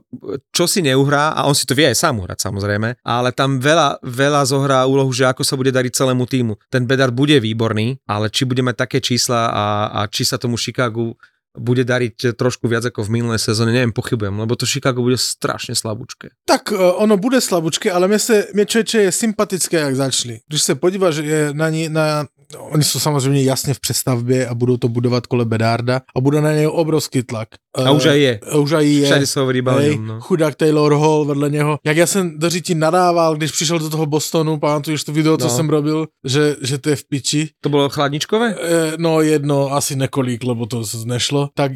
Čo 0.55 0.69
si 0.69 0.79
neuhrá, 0.79 1.35
a 1.35 1.45
on 1.49 1.55
si 1.57 1.67
to 1.67 1.75
vie 1.75 1.91
aj 1.91 1.99
sám 1.99 2.23
uhrať 2.23 2.39
samozrejme, 2.39 3.03
ale 3.03 3.29
tam 3.35 3.59
veľa, 3.59 3.99
veľa 4.05 4.41
zohrá 4.47 4.85
úlohu, 4.87 5.11
že 5.11 5.32
ako 5.33 5.41
sa 5.41 5.57
bude 5.57 5.73
dariť 5.73 5.91
celému 5.97 6.29
týmu. 6.29 6.61
Ten 6.69 6.85
Bedard 6.85 7.17
bude 7.17 7.41
výborný, 7.41 7.97
ale 8.05 8.29
či 8.29 8.45
bude 8.45 8.61
mať 8.61 8.85
také 8.85 9.01
čísla 9.01 9.49
a, 9.49 9.65
a 9.89 9.99
či 10.05 10.23
sa 10.23 10.37
tomu 10.37 10.55
Chicagu 10.55 11.17
bude 11.53 11.85
dariť 11.85 12.33
trošku 12.33 12.65
viac 12.65 12.89
ako 12.89 13.05
v 13.05 13.21
minulé 13.21 13.37
sezóne, 13.37 13.69
neviem, 13.69 13.93
pochybujem, 13.93 14.33
lebo 14.33 14.57
to 14.57 14.65
Chicago 14.65 15.01
bude 15.01 15.17
strašně 15.17 15.75
slabúčké. 15.75 16.29
Tak 16.45 16.71
uh, 16.71 16.97
ono 16.97 17.17
bude 17.17 17.41
slabúčké, 17.41 17.91
ale 17.91 18.07
mne, 18.07 18.19
se, 18.19 18.47
mne 18.53 18.65
čo, 18.65 18.81
je 18.81 19.11
sympatické, 19.11 19.77
jak 19.77 19.95
začali. 19.95 20.39
Když 20.47 20.61
se 20.61 20.75
podíváš 20.75 21.15
je 21.15 21.53
na, 21.53 21.69
na 21.89 22.25
oni 22.59 22.83
jsou 22.83 22.99
samozřejmě 22.99 23.43
jasně 23.43 23.73
v 23.73 23.79
přestavbě 23.79 24.47
a 24.47 24.53
budou 24.53 24.77
to 24.77 24.87
budovat 24.87 25.27
kole 25.27 25.45
Bedárda 25.45 26.01
a 26.15 26.21
bude 26.21 26.41
na 26.41 26.51
něj 26.51 26.67
obrovský 26.67 27.23
tlak. 27.23 27.47
A 27.73 27.91
už 27.91 28.05
aj 28.05 28.19
je. 28.21 28.33
Uh, 28.53 28.61
už 28.61 28.71
aj 28.71 28.85
je. 28.85 29.05
Všade 29.09 29.25
sa 29.25 29.41
hovorí 29.41 29.65
Hej, 29.65 29.97
no. 29.97 30.21
chudák 30.21 30.53
Taylor 30.55 30.93
Hall 30.93 31.25
vedle 31.25 31.49
něho. 31.49 31.79
Jak 31.85 31.97
já 31.97 32.07
jsem 32.07 32.39
do 32.39 32.49
ti 32.49 32.75
nadával, 32.75 33.35
když 33.35 33.51
přišel 33.51 33.79
do 33.79 33.89
toho 33.89 34.05
Bostonu, 34.05 34.59
pamatuješ 34.59 35.03
to 35.03 35.11
video, 35.11 35.37
co 35.37 35.49
No. 35.49 35.49
jsem 35.55 35.69
robil, 35.69 36.07
že, 36.25 36.55
že 36.61 36.77
to 36.77 36.89
je 36.89 36.95
v 36.95 37.03
piči. 37.09 37.41
To 37.61 37.69
bolo 37.69 37.89
chladničkové? 37.89 38.55
E, 38.61 38.93
No 38.97 39.21
jedno, 39.21 39.73
asi 39.73 39.95
nekolík, 39.95 40.43
lebo 40.43 40.65
to 40.65 40.83
nešlo. 41.05 41.49
Tak 41.55 41.71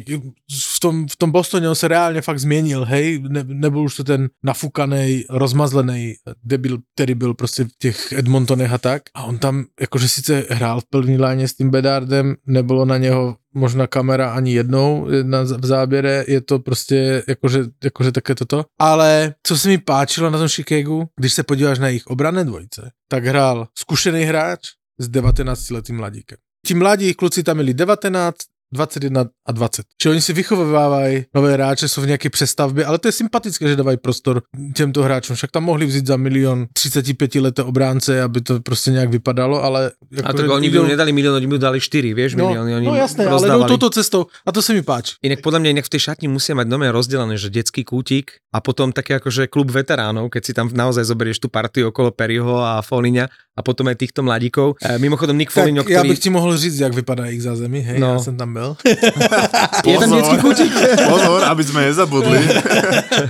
v 0.52 0.80
tom, 0.80 1.06
v 1.08 1.16
tom 1.16 1.30
Bostoně 1.30 1.68
on 1.68 1.74
se 1.74 1.88
reálně 1.88 2.22
fakt 2.22 2.38
změnil, 2.38 2.84
hej, 2.84 3.18
ne, 3.28 3.44
nebyl 3.46 3.80
už 3.80 3.96
to 3.96 4.04
ten 4.04 4.28
nafukaný, 4.44 5.24
rozmazlený 5.30 6.14
debil, 6.44 6.78
který 6.94 7.14
byl 7.14 7.34
prostě 7.34 7.64
v 7.64 7.68
těch 7.78 8.12
Edmontonech 8.12 8.72
a 8.72 8.78
tak. 8.78 9.02
A 9.14 9.24
on 9.24 9.38
tam 9.38 9.64
jakože 9.80 10.08
sice 10.08 10.44
hrál 10.50 10.67
v 10.76 10.84
první 10.90 11.18
láně 11.18 11.48
s 11.48 11.54
tím 11.54 11.70
Bedardem, 11.70 12.34
nebylo 12.46 12.84
na 12.84 12.98
něho 12.98 13.36
možná 13.54 13.86
kamera 13.86 14.30
ani 14.30 14.52
jednou 14.52 15.06
na, 15.22 15.42
v 15.42 15.66
záběre, 15.66 16.24
je 16.28 16.40
to 16.40 16.58
prostě 16.58 17.22
jakože, 17.28 17.64
jakože 17.84 18.12
také 18.12 18.34
toto. 18.34 18.64
Ale 18.78 19.34
co 19.42 19.58
se 19.58 19.68
mi 19.68 19.78
páčilo 19.78 20.30
na 20.30 20.38
tom 20.38 20.48
Chicagu, 20.48 21.08
když 21.16 21.32
se 21.32 21.42
podíváš 21.42 21.78
na 21.78 21.88
jejich 21.88 22.06
obrané 22.06 22.44
dvojice, 22.44 22.90
tak 23.08 23.24
hrál 23.24 23.66
zkušený 23.78 24.22
hráč 24.22 24.60
s 24.98 25.08
19 25.08 25.70
letým 25.70 25.96
mladíkem. 25.96 26.38
Ti 26.66 26.74
mladí 26.74 27.14
kluci 27.14 27.42
tam 27.42 27.56
měli 27.56 27.74
19, 27.74 28.36
21 28.72 29.24
a 29.46 29.52
20. 29.52 29.82
Čiže 30.02 30.10
oni 30.10 30.20
si 30.20 30.32
vychovávají 30.32 31.24
nové 31.34 31.52
hráče, 31.52 31.88
jsou 31.88 32.00
v 32.02 32.06
nějaké 32.06 32.30
přestavbě, 32.30 32.84
ale 32.84 32.98
to 32.98 33.08
je 33.08 33.12
sympatické, 33.12 33.68
že 33.68 33.76
dávají 33.76 33.96
prostor 33.96 34.42
těmto 34.74 35.02
hráčům. 35.02 35.36
Však 35.36 35.50
tam 35.50 35.64
mohli 35.64 35.86
vzít 35.86 36.06
za 36.06 36.16
milion 36.16 36.66
35 36.72 37.34
leté 37.34 37.62
obránce, 37.62 38.22
aby 38.22 38.40
to 38.40 38.60
prostě 38.60 38.90
nějak 38.90 39.10
vypadalo, 39.10 39.62
ale... 39.64 39.90
A 40.24 40.32
tak 40.32 40.50
oni 40.50 40.70
by 40.70 40.78
mu 40.78 40.86
nedali 40.86 41.12
milión, 41.12 41.34
oni 41.34 41.46
by 41.46 41.54
mu 41.54 41.58
dali 41.58 41.80
4, 41.80 42.14
vieš, 42.14 42.34
no, 42.34 42.48
milióny. 42.48 42.76
Oni 42.76 42.86
no 42.86 42.94
jasné, 42.94 43.26
ale 43.26 43.30
jdou 43.30 43.42
rozdávali. 43.42 43.68
touto 43.68 43.90
cestou 43.90 44.26
a 44.46 44.52
to 44.52 44.62
se 44.62 44.72
mi 44.74 44.82
páči. 44.82 45.16
Inak 45.22 45.40
podľa 45.40 45.58
mňa 45.58 45.70
inak 45.70 45.84
v 45.86 45.92
tej 45.96 46.00
šatni 46.00 46.28
musia 46.28 46.54
mať 46.54 46.66
nové 46.68 46.90
rozdelené, 46.92 47.36
že 47.36 47.48
detský 47.50 47.84
kútik 47.84 48.38
a 48.52 48.60
potom 48.60 48.92
také 48.92 49.16
akože 49.16 49.48
klub 49.48 49.70
veteránov, 49.70 50.30
keď 50.30 50.42
si 50.44 50.52
tam 50.54 50.68
naozaj 50.72 51.04
zoberieš 51.04 51.40
tú 51.40 51.48
partiu 51.48 51.88
okolo 51.88 52.10
Perryho 52.10 52.60
a 52.60 52.82
Foliňa 52.84 53.28
a 53.58 53.60
potom 53.66 53.90
aj 53.90 53.96
týchto 53.98 54.22
mladíkov. 54.22 54.78
E, 54.78 54.98
mimochodom 54.98 55.34
Nick 55.34 55.50
Foligno, 55.50 55.82
já 55.82 55.98
ktorý... 55.98 56.08
bych 56.08 56.18
ti 56.18 56.30
mohl 56.30 56.56
říct, 56.56 56.78
jak 56.78 56.94
vypadá 56.94 57.26
jich 57.26 57.42
za 57.42 57.56
zemi, 57.56 57.80
hej, 57.80 57.98
No. 58.00 58.12
já 58.12 58.18
jsem 58.18 58.36
tam 58.36 58.54
byl. 58.58 58.70
Je 59.90 59.98
tam 59.98 60.10
detský 60.10 60.36
kútik? 60.42 60.72
Pozor, 61.06 61.40
aby 61.46 61.62
sme 61.62 61.80
nezabudli. 61.86 62.38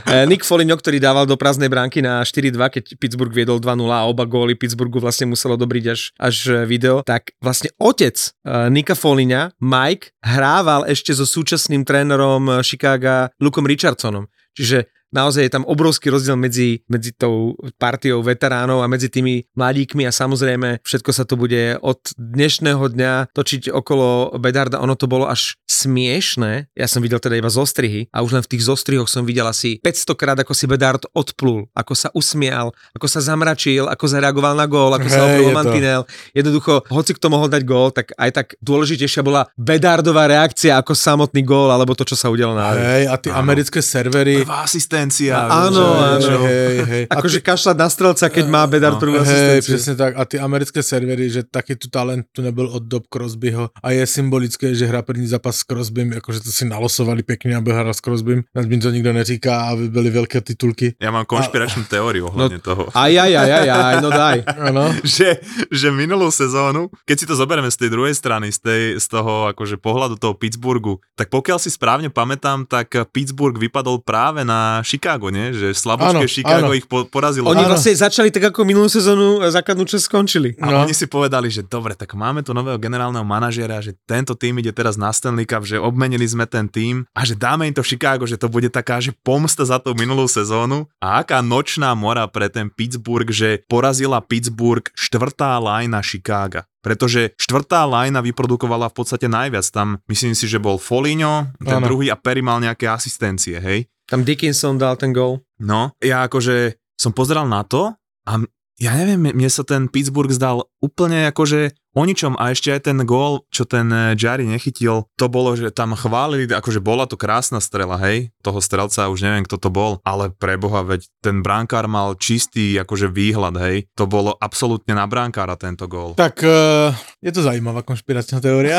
E, 0.08 0.24
Nick 0.24 0.44
Foligno, 0.44 0.76
ktorý 0.76 1.00
dával 1.00 1.28
do 1.28 1.36
prázdnej 1.36 1.68
bránky 1.68 2.00
na 2.00 2.24
4-2, 2.24 2.56
keď 2.72 2.84
Pittsburgh 2.96 3.32
viedol 3.32 3.60
2-0 3.60 3.88
a 3.92 4.08
oba 4.08 4.24
góly 4.24 4.56
Pittsburghu 4.56 5.00
vlastne 5.00 5.28
muselo 5.28 5.56
dobriť 5.60 5.84
až, 5.92 6.00
až 6.16 6.36
video, 6.64 7.04
tak 7.04 7.36
vlastne 7.40 7.68
otec 7.76 8.16
uh, 8.16 8.72
Nika 8.72 8.96
Foligna, 8.96 9.52
Mike, 9.60 10.16
hrával 10.24 10.88
ešte 10.88 11.12
so 11.12 11.28
súčasným 11.28 11.84
trénerom 11.84 12.48
eh, 12.48 12.54
Chicaga 12.64 13.28
Lukom 13.40 13.68
Richardsonom. 13.68 14.28
Čiže 14.56 14.90
naozaj 15.12 15.48
je 15.48 15.52
tam 15.52 15.64
obrovský 15.64 16.12
rozdiel 16.12 16.36
medzi, 16.36 16.84
medzi 16.88 17.12
tou 17.14 17.56
partiou 17.80 18.20
veteránov 18.20 18.84
a 18.84 18.90
medzi 18.90 19.08
tými 19.08 19.44
mladíkmi 19.56 20.04
a 20.04 20.12
samozrejme 20.12 20.84
všetko 20.84 21.10
sa 21.12 21.24
to 21.24 21.38
bude 21.40 21.80
od 21.80 22.00
dnešného 22.16 22.82
dňa 22.92 23.12
točiť 23.32 23.72
okolo 23.72 24.36
Bedarda. 24.40 24.80
Ono 24.84 24.94
to 24.94 25.08
bolo 25.08 25.28
až 25.28 25.56
smiešné. 25.68 26.72
Ja 26.76 26.86
som 26.88 27.00
videl 27.04 27.20
teda 27.20 27.36
iba 27.36 27.52
zostrihy 27.52 28.08
a 28.12 28.24
už 28.24 28.40
len 28.40 28.42
v 28.44 28.50
tých 28.56 28.66
zostrihoch 28.66 29.08
som 29.08 29.24
videl 29.24 29.46
asi 29.48 29.80
500 29.80 30.18
krát, 30.18 30.38
ako 30.40 30.52
si 30.52 30.64
Bedard 30.68 31.04
odplul, 31.12 31.68
ako 31.72 31.92
sa 31.96 32.08
usmial, 32.12 32.72
ako 32.96 33.06
sa 33.08 33.20
zamračil, 33.24 33.88
ako 33.88 34.04
zareagoval 34.08 34.54
na 34.56 34.66
gól, 34.68 34.92
ako 34.94 35.08
sa 35.08 35.24
to. 35.28 35.50
mantinel. 35.52 36.02
Jednoducho, 36.36 36.84
hoci 36.88 37.12
kto 37.16 37.26
mohol 37.32 37.48
dať 37.48 37.62
gól, 37.64 37.90
tak 37.92 38.12
aj 38.16 38.30
tak 38.32 38.46
dôležitejšia 38.60 39.22
bola 39.24 39.48
Bedardová 39.56 40.28
reakcia 40.28 40.76
ako 40.76 40.92
samotný 40.92 41.42
gól, 41.44 41.72
alebo 41.72 41.96
to, 41.96 42.04
čo 42.04 42.16
sa 42.18 42.28
udialo 42.28 42.52
na 42.52 42.74
Hej, 42.76 43.04
a 43.08 43.14
ty 43.16 43.28
americké 43.32 43.80
servery, 43.80 44.44
Prvá 44.44 44.64
asistencia. 44.98 45.46
Áno, 45.46 45.86
áno. 45.94 46.38
hej, 46.42 46.76
hej. 46.82 47.04
A 47.06 47.22
Akože 47.22 47.38
kašľať 47.38 47.76
na 47.78 47.88
strelca, 47.88 48.26
keď 48.26 48.46
má 48.50 48.66
Bedard 48.66 48.98
prvú 48.98 49.22
Hej, 49.22 49.22
asistenciu. 49.22 49.74
přesně 49.74 49.94
tak. 49.94 50.12
A 50.16 50.24
ty 50.24 50.38
americké 50.38 50.82
servery, 50.82 51.30
že 51.30 51.42
taky 51.46 51.76
tu 51.76 51.86
talent 51.88 52.26
tu 52.32 52.42
nebyl 52.42 52.66
od 52.66 52.82
dob 52.82 53.06
Crosbyho 53.06 53.70
a 53.82 53.90
je 53.90 54.06
symbolické, 54.06 54.74
že 54.74 54.86
hra 54.86 55.02
první 55.02 55.26
zápas 55.26 55.56
s 55.56 55.62
Crosbym, 55.62 56.12
jakože 56.12 56.40
to 56.40 56.50
si 56.52 56.64
nalosovali 56.64 57.22
pěkně, 57.22 57.56
aby 57.56 57.72
hral 57.72 57.94
s 57.94 58.00
Crosbym. 58.00 58.42
Nás 58.54 58.66
mi 58.66 58.78
to 58.78 58.90
nikdo 58.90 59.12
neříká, 59.12 59.60
aby 59.60 59.88
byly 59.88 60.10
velké 60.10 60.40
titulky. 60.40 60.94
Ja 60.98 61.10
mám 61.14 61.28
konšpiračnú 61.28 61.86
teóriu 61.86 62.26
ohľadne 62.32 62.58
toho. 62.58 62.88
Aj, 62.94 63.12
aj, 63.12 63.32
aj, 63.36 63.50
aj, 63.50 63.68
aj, 63.68 63.94
no 64.02 64.10
daj. 64.10 64.38
Ano. 64.68 64.90
že, 65.06 65.38
že 65.70 65.88
minulú 65.94 66.28
sezónu, 66.28 66.90
keď 67.06 67.16
si 67.18 67.26
to 67.26 67.34
zoberieme 67.38 67.70
z 67.70 67.78
tej 67.86 67.90
druhej 67.94 68.14
strany, 68.14 68.50
z, 68.52 68.58
tej, 68.58 68.82
z 68.98 69.06
toho 69.06 69.48
akože 69.54 69.78
pohľadu 69.78 70.18
toho 70.18 70.34
Pittsburghu, 70.34 70.98
tak 71.14 71.30
pokiaľ 71.30 71.58
si 71.62 71.70
správne 71.70 72.10
pamätám, 72.10 72.66
tak 72.66 72.90
Pittsburgh 73.12 73.56
vypadol 73.56 74.02
práve 74.02 74.42
na 74.42 74.80
Chicago, 74.88 75.28
nie? 75.28 75.52
Že 75.52 75.76
slabúčke 75.76 76.16
Áno, 76.16 76.24
Chicago 76.26 76.66
áno. 76.66 76.72
ich 76.72 76.84
po, 76.84 77.04
porazilo. 77.04 77.46
Oni 77.46 77.60
Áno. 77.60 77.70
vlastne 77.70 77.92
začali 77.92 78.28
tak 78.28 78.48
ako 78.48 78.64
minulú 78.64 78.88
sezónu 78.88 79.38
e, 79.38 79.46
základnú 79.46 79.84
časť 79.84 80.00
skončili. 80.02 80.56
A 80.56 80.72
No. 80.72 80.82
oni 80.82 80.90
si 80.90 81.04
povedali, 81.04 81.46
že 81.46 81.60
dobre, 81.60 81.92
tak 81.92 82.14
máme 82.14 82.40
tu 82.40 82.50
nového 82.50 82.76
generálneho 82.76 83.20
manažera, 83.22 83.78
že 83.78 83.92
tento 84.02 84.32
tým 84.32 84.56
ide 84.56 84.70
teraz 84.70 84.96
na 84.96 85.10
Stanley 85.10 85.44
Cup, 85.44 85.62
že 85.62 85.76
obmenili 85.76 86.24
sme 86.24 86.44
ten 86.44 86.64
tým 86.64 87.04
a 87.10 87.20
že 87.22 87.34
dáme 87.34 87.64
im 87.64 87.74
to 87.74 87.82
Chicago, 87.82 88.24
že 88.24 88.34
to 88.34 88.48
bude 88.48 88.68
taká, 88.68 88.96
že 88.98 89.12
pomsta 89.12 89.62
za 89.62 89.76
tú 89.76 89.92
minulú 89.92 90.24
sezónu. 90.24 90.88
A 90.96 91.20
aká 91.20 91.38
nočná 91.38 91.92
mora 91.92 92.24
pre 92.24 92.48
ten 92.48 92.68
Pittsburgh, 92.68 93.28
že 93.28 93.60
porazila 93.66 94.18
Pittsburgh 94.18 94.88
štvrtá 94.94 95.58
lajna 95.58 96.00
Chicaga. 96.00 96.64
Pretože 96.78 97.34
štvrtá 97.34 97.82
lajna 97.84 98.22
vyprodukovala 98.22 98.86
v 98.88 98.94
podstate 98.94 99.26
najviac. 99.26 99.66
Tam 99.68 99.98
myslím 100.06 100.32
si, 100.32 100.46
že 100.46 100.56
bol 100.56 100.78
Foligno, 100.78 101.50
ten 101.58 101.74
Áno. 101.74 101.84
druhý 101.84 102.06
a 102.08 102.16
Perry 102.16 102.38
mal 102.38 102.62
nejaké 102.62 102.86
asistencie, 102.86 103.58
hej? 103.58 103.90
Tam 104.08 104.24
Dickinson 104.24 104.80
dal 104.80 104.96
ten 104.96 105.12
gól. 105.12 105.44
No, 105.60 105.92
ja 106.00 106.24
akože 106.24 106.80
som 106.96 107.12
pozeral 107.12 107.44
na 107.44 107.60
to 107.62 107.92
a 108.24 108.32
ja 108.78 108.94
neviem, 108.94 109.34
mne 109.34 109.50
sa 109.50 109.66
ten 109.66 109.90
Pittsburgh 109.90 110.30
zdal 110.30 110.62
úplne 110.78 111.26
akože 111.28 111.74
o 111.98 112.06
ničom 112.06 112.38
a 112.38 112.54
ešte 112.54 112.70
aj 112.70 112.86
ten 112.86 112.98
gól, 113.02 113.42
čo 113.50 113.66
ten 113.66 113.90
eh, 113.90 114.14
Jari 114.14 114.46
nechytil, 114.46 115.10
to 115.18 115.26
bolo, 115.26 115.58
že 115.58 115.74
tam 115.74 115.98
chválili, 115.98 116.46
akože 116.46 116.78
bola 116.78 117.10
to 117.10 117.18
krásna 117.18 117.58
strela, 117.58 117.98
hej, 117.98 118.30
toho 118.46 118.62
strelca, 118.62 119.10
už 119.10 119.26
neviem, 119.26 119.42
kto 119.42 119.58
to 119.58 119.68
bol, 119.74 119.98
ale 120.06 120.30
preboha, 120.30 120.86
veď 120.86 121.10
ten 121.18 121.42
bránkár 121.42 121.90
mal 121.90 122.14
čistý 122.14 122.78
akože 122.78 123.10
výhľad, 123.10 123.58
hej, 123.58 123.90
to 123.98 124.06
bolo 124.06 124.38
absolútne 124.38 124.94
na 124.94 125.10
bránkára 125.10 125.58
tento 125.58 125.90
gól. 125.90 126.14
Tak 126.14 126.38
uh, 126.46 126.94
je 127.18 127.34
to 127.34 127.42
zajímavá 127.42 127.82
konšpiračná 127.82 128.38
teória. 128.38 128.78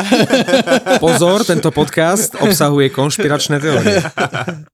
Pozor, 1.04 1.44
tento 1.44 1.70
podcast 1.70 2.34
obsahuje 2.40 2.88
konšpiračné 2.90 3.60
teórie. 3.60 4.02